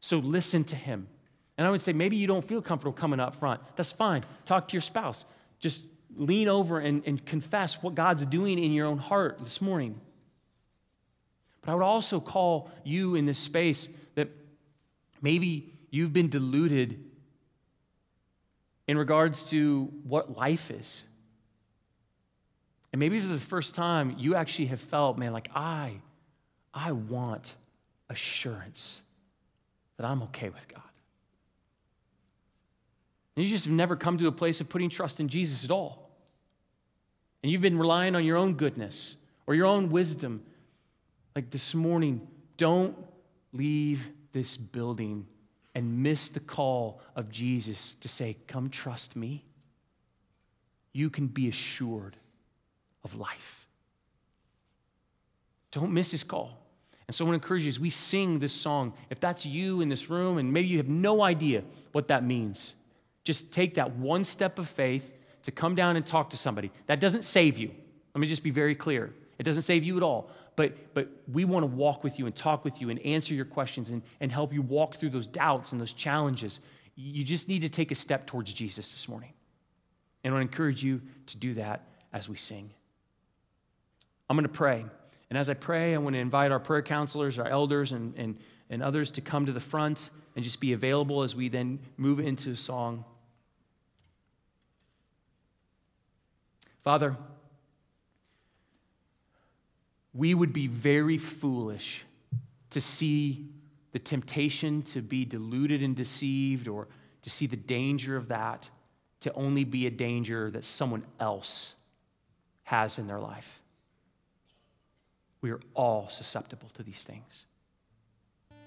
So, 0.00 0.18
listen 0.18 0.64
to 0.64 0.76
Him. 0.76 1.08
And 1.58 1.66
I 1.66 1.70
would 1.70 1.82
say, 1.82 1.92
maybe 1.92 2.16
you 2.16 2.26
don't 2.26 2.46
feel 2.46 2.62
comfortable 2.62 2.92
coming 2.92 3.20
up 3.20 3.36
front. 3.36 3.60
That's 3.76 3.92
fine. 3.92 4.24
Talk 4.44 4.68
to 4.68 4.72
your 4.72 4.80
spouse. 4.80 5.24
Just 5.58 5.82
lean 6.16 6.48
over 6.48 6.78
and, 6.78 7.02
and 7.06 7.24
confess 7.24 7.82
what 7.82 7.94
God's 7.94 8.24
doing 8.26 8.58
in 8.58 8.72
your 8.72 8.86
own 8.86 8.98
heart 8.98 9.38
this 9.42 9.60
morning. 9.60 10.00
But 11.60 11.72
I 11.72 11.74
would 11.74 11.84
also 11.84 12.20
call 12.20 12.70
you 12.84 13.14
in 13.14 13.26
this 13.26 13.38
space 13.38 13.88
that 14.14 14.28
maybe 15.20 15.72
you've 15.90 16.12
been 16.12 16.28
deluded 16.28 17.02
in 18.88 18.98
regards 18.98 19.48
to 19.50 19.92
what 20.04 20.36
life 20.36 20.70
is. 20.70 21.04
And 22.92 23.00
maybe 23.00 23.20
for 23.20 23.28
the 23.28 23.38
first 23.38 23.74
time, 23.74 24.16
you 24.18 24.34
actually 24.34 24.66
have 24.66 24.80
felt, 24.80 25.16
man, 25.16 25.32
like 25.32 25.48
I, 25.54 26.00
I 26.74 26.92
want 26.92 27.54
assurance 28.10 29.00
that 29.96 30.04
I'm 30.04 30.22
okay 30.24 30.50
with 30.50 30.66
God. 30.68 30.82
And 33.36 33.44
you 33.44 33.50
just 33.50 33.64
have 33.64 33.74
never 33.74 33.96
come 33.96 34.18
to 34.18 34.26
a 34.26 34.32
place 34.32 34.60
of 34.60 34.68
putting 34.68 34.90
trust 34.90 35.20
in 35.20 35.28
Jesus 35.28 35.64
at 35.64 35.70
all. 35.70 36.10
And 37.42 37.50
you've 37.50 37.62
been 37.62 37.78
relying 37.78 38.14
on 38.14 38.24
your 38.24 38.36
own 38.36 38.54
goodness 38.54 39.16
or 39.46 39.54
your 39.54 39.66
own 39.66 39.90
wisdom. 39.90 40.42
Like 41.34 41.50
this 41.50 41.74
morning, 41.74 42.26
don't 42.56 42.96
leave 43.52 44.10
this 44.32 44.56
building 44.56 45.26
and 45.74 46.02
miss 46.02 46.28
the 46.28 46.40
call 46.40 47.00
of 47.16 47.30
Jesus 47.30 47.96
to 48.00 48.08
say, 48.08 48.36
Come 48.46 48.68
trust 48.68 49.16
me. 49.16 49.44
You 50.92 51.08
can 51.08 51.26
be 51.26 51.48
assured 51.48 52.16
of 53.02 53.14
life. 53.14 53.66
Don't 55.70 55.92
miss 55.92 56.10
his 56.10 56.22
call. 56.22 56.58
And 57.08 57.14
so 57.14 57.24
I 57.24 57.28
want 57.28 57.40
to 57.40 57.44
encourage 57.44 57.64
you 57.64 57.68
as 57.68 57.80
we 57.80 57.90
sing 57.90 58.38
this 58.38 58.52
song, 58.52 58.92
if 59.10 59.18
that's 59.20 59.44
you 59.44 59.80
in 59.80 59.88
this 59.88 60.08
room 60.10 60.38
and 60.38 60.52
maybe 60.52 60.68
you 60.68 60.76
have 60.76 60.88
no 60.88 61.22
idea 61.22 61.64
what 61.92 62.08
that 62.08 62.22
means, 62.24 62.74
just 63.24 63.52
take 63.52 63.74
that 63.74 63.96
one 63.96 64.24
step 64.24 64.58
of 64.58 64.68
faith 64.68 65.12
to 65.44 65.50
come 65.50 65.74
down 65.74 65.96
and 65.96 66.06
talk 66.06 66.30
to 66.30 66.36
somebody. 66.36 66.70
That 66.86 67.00
doesn't 67.00 67.24
save 67.24 67.58
you. 67.58 67.70
Let 68.14 68.20
me 68.20 68.26
just 68.26 68.42
be 68.42 68.50
very 68.50 68.74
clear. 68.74 69.12
It 69.38 69.44
doesn't 69.44 69.62
save 69.62 69.84
you 69.84 69.96
at 69.96 70.02
all. 70.02 70.30
But, 70.54 70.94
but 70.94 71.08
we 71.32 71.44
want 71.44 71.62
to 71.62 71.66
walk 71.66 72.04
with 72.04 72.18
you 72.18 72.26
and 72.26 72.36
talk 72.36 72.64
with 72.64 72.80
you 72.80 72.90
and 72.90 72.98
answer 73.00 73.32
your 73.34 73.46
questions 73.46 73.90
and, 73.90 74.02
and 74.20 74.30
help 74.30 74.52
you 74.52 74.60
walk 74.60 74.96
through 74.96 75.10
those 75.10 75.26
doubts 75.26 75.72
and 75.72 75.80
those 75.80 75.92
challenges. 75.92 76.60
You 76.94 77.24
just 77.24 77.48
need 77.48 77.60
to 77.60 77.68
take 77.68 77.90
a 77.90 77.94
step 77.94 78.26
towards 78.26 78.52
Jesus 78.52 78.92
this 78.92 79.08
morning. 79.08 79.32
And 80.22 80.32
I 80.32 80.36
want 80.36 80.50
to 80.50 80.52
encourage 80.52 80.82
you 80.82 81.00
to 81.26 81.36
do 81.38 81.54
that 81.54 81.86
as 82.12 82.28
we 82.28 82.36
sing. 82.36 82.70
I'm 84.28 84.36
going 84.36 84.44
to 84.46 84.52
pray. 84.52 84.84
And 85.30 85.38
as 85.38 85.48
I 85.48 85.54
pray, 85.54 85.94
I 85.94 85.98
want 85.98 86.14
to 86.14 86.20
invite 86.20 86.52
our 86.52 86.60
prayer 86.60 86.82
counselors, 86.82 87.38
our 87.38 87.48
elders, 87.48 87.92
and, 87.92 88.14
and, 88.16 88.38
and 88.68 88.82
others 88.82 89.10
to 89.12 89.22
come 89.22 89.46
to 89.46 89.52
the 89.52 89.60
front 89.60 90.10
and 90.36 90.44
just 90.44 90.60
be 90.60 90.74
available 90.74 91.22
as 91.22 91.34
we 91.34 91.48
then 91.48 91.78
move 91.96 92.20
into 92.20 92.52
a 92.52 92.56
song. 92.56 93.04
Father, 96.82 97.16
we 100.12 100.34
would 100.34 100.52
be 100.52 100.66
very 100.66 101.16
foolish 101.16 102.04
to 102.70 102.80
see 102.80 103.46
the 103.92 103.98
temptation 103.98 104.82
to 104.82 105.00
be 105.00 105.24
deluded 105.24 105.82
and 105.82 105.94
deceived 105.94 106.68
or 106.68 106.88
to 107.22 107.30
see 107.30 107.46
the 107.46 107.56
danger 107.56 108.16
of 108.16 108.28
that 108.28 108.68
to 109.20 109.32
only 109.34 109.64
be 109.64 109.86
a 109.86 109.90
danger 109.90 110.50
that 110.50 110.64
someone 110.64 111.04
else 111.20 111.74
has 112.64 112.98
in 112.98 113.06
their 113.06 113.20
life. 113.20 113.60
We 115.40 115.50
are 115.50 115.60
all 115.74 116.08
susceptible 116.10 116.68
to 116.74 116.82
these 116.82 117.04
things. 117.04 117.44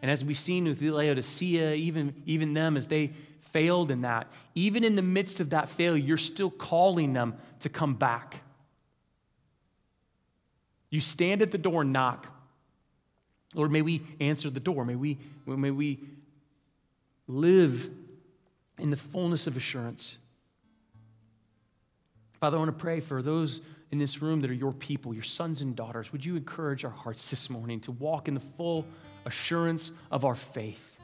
And 0.02 0.12
as 0.12 0.24
we've 0.24 0.38
seen 0.38 0.66
with 0.66 0.82
Laodicea, 0.82 1.74
even, 1.74 2.22
even 2.26 2.54
them, 2.54 2.78
as 2.78 2.88
they 2.88 3.14
failed 3.56 3.90
in 3.90 4.02
that, 4.02 4.28
even 4.54 4.84
in 4.84 4.98
the 4.98 5.02
midst 5.02 5.40
of 5.40 5.52
that 5.52 5.70
failure, 5.70 6.04
you're 6.04 6.18
still 6.18 6.52
calling 6.52 7.14
them 7.14 7.36
to 7.62 7.70
come 7.70 7.94
back. 7.94 8.42
You 10.90 11.00
stand 11.00 11.42
at 11.42 11.52
the 11.52 11.58
door 11.58 11.84
and 11.84 11.94
knock. 11.94 12.28
Lord, 13.54 13.72
may 13.72 13.82
we 13.82 14.02
answer 14.20 14.50
the 14.50 14.60
door. 14.60 14.84
May 14.84 14.96
we, 14.96 15.20
may 15.46 15.72
we 15.72 16.04
live 17.30 17.90
in 18.78 18.90
the 18.90 18.98
fullness 18.98 19.48
of 19.48 19.56
assurance. 19.56 20.18
Father, 22.42 22.58
I 22.58 22.60
want 22.60 22.78
to 22.78 22.84
pray 22.84 23.00
for 23.00 23.22
those 23.22 23.62
in 23.90 24.00
this 24.00 24.22
room 24.22 24.42
that 24.42 24.52
are 24.52 24.54
your 24.54 24.74
people, 24.74 25.14
your 25.14 25.24
sons 25.24 25.62
and 25.62 25.78
daughters. 25.78 26.12
Would 26.12 26.26
you 26.26 26.36
encourage 26.36 26.84
our 26.84 26.92
hearts 26.92 27.30
this 27.30 27.50
morning 27.50 27.80
to 27.82 27.94
walk 27.94 28.28
in 28.28 28.34
the 28.34 28.42
full 28.42 28.86
assurance 29.24 29.94
of 30.12 30.26
our 30.26 30.36
faith? 30.36 30.95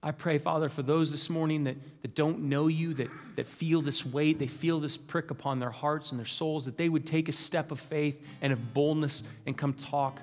I 0.00 0.12
pray, 0.12 0.38
Father, 0.38 0.68
for 0.68 0.82
those 0.82 1.10
this 1.10 1.28
morning 1.28 1.64
that, 1.64 1.76
that 2.02 2.14
don't 2.14 2.42
know 2.42 2.68
you, 2.68 2.94
that, 2.94 3.08
that 3.34 3.48
feel 3.48 3.82
this 3.82 4.06
weight, 4.06 4.38
they 4.38 4.46
feel 4.46 4.78
this 4.78 4.96
prick 4.96 5.32
upon 5.32 5.58
their 5.58 5.70
hearts 5.70 6.12
and 6.12 6.20
their 6.20 6.26
souls, 6.26 6.66
that 6.66 6.76
they 6.76 6.88
would 6.88 7.04
take 7.04 7.28
a 7.28 7.32
step 7.32 7.72
of 7.72 7.80
faith 7.80 8.24
and 8.40 8.52
of 8.52 8.74
boldness 8.74 9.24
and 9.44 9.56
come 9.56 9.72
talk. 9.72 10.20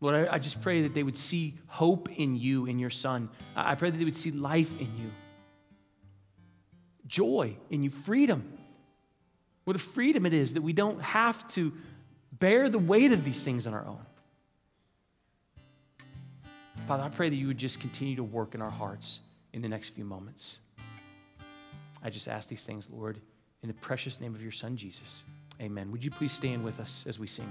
Lord, 0.00 0.28
I, 0.28 0.34
I 0.34 0.38
just 0.40 0.60
pray 0.60 0.82
that 0.82 0.94
they 0.94 1.04
would 1.04 1.16
see 1.16 1.54
hope 1.68 2.10
in 2.18 2.34
you, 2.36 2.66
in 2.66 2.80
your 2.80 2.90
Son. 2.90 3.28
I, 3.54 3.72
I 3.72 3.74
pray 3.76 3.90
that 3.90 3.98
they 3.98 4.04
would 4.04 4.16
see 4.16 4.32
life 4.32 4.80
in 4.80 4.88
you, 4.98 5.10
joy 7.06 7.56
in 7.70 7.84
you, 7.84 7.90
freedom. 7.90 8.58
What 9.64 9.76
a 9.76 9.78
freedom 9.78 10.26
it 10.26 10.34
is 10.34 10.54
that 10.54 10.62
we 10.62 10.72
don't 10.72 11.00
have 11.00 11.46
to 11.52 11.72
bear 12.32 12.68
the 12.68 12.78
weight 12.78 13.12
of 13.12 13.24
these 13.24 13.44
things 13.44 13.68
on 13.68 13.74
our 13.74 13.86
own. 13.86 14.04
Father, 16.90 17.04
I 17.04 17.08
pray 17.08 17.28
that 17.28 17.36
you 17.36 17.46
would 17.46 17.56
just 17.56 17.78
continue 17.78 18.16
to 18.16 18.24
work 18.24 18.56
in 18.56 18.60
our 18.60 18.68
hearts 18.68 19.20
in 19.52 19.62
the 19.62 19.68
next 19.68 19.90
few 19.90 20.04
moments. 20.04 20.58
I 22.02 22.10
just 22.10 22.26
ask 22.26 22.48
these 22.48 22.66
things, 22.66 22.88
Lord, 22.90 23.20
in 23.62 23.68
the 23.68 23.74
precious 23.74 24.20
name 24.20 24.34
of 24.34 24.42
your 24.42 24.50
Son, 24.50 24.76
Jesus. 24.76 25.22
Amen. 25.60 25.92
Would 25.92 26.04
you 26.04 26.10
please 26.10 26.32
stand 26.32 26.64
with 26.64 26.80
us 26.80 27.04
as 27.06 27.16
we 27.16 27.28
sing? 27.28 27.46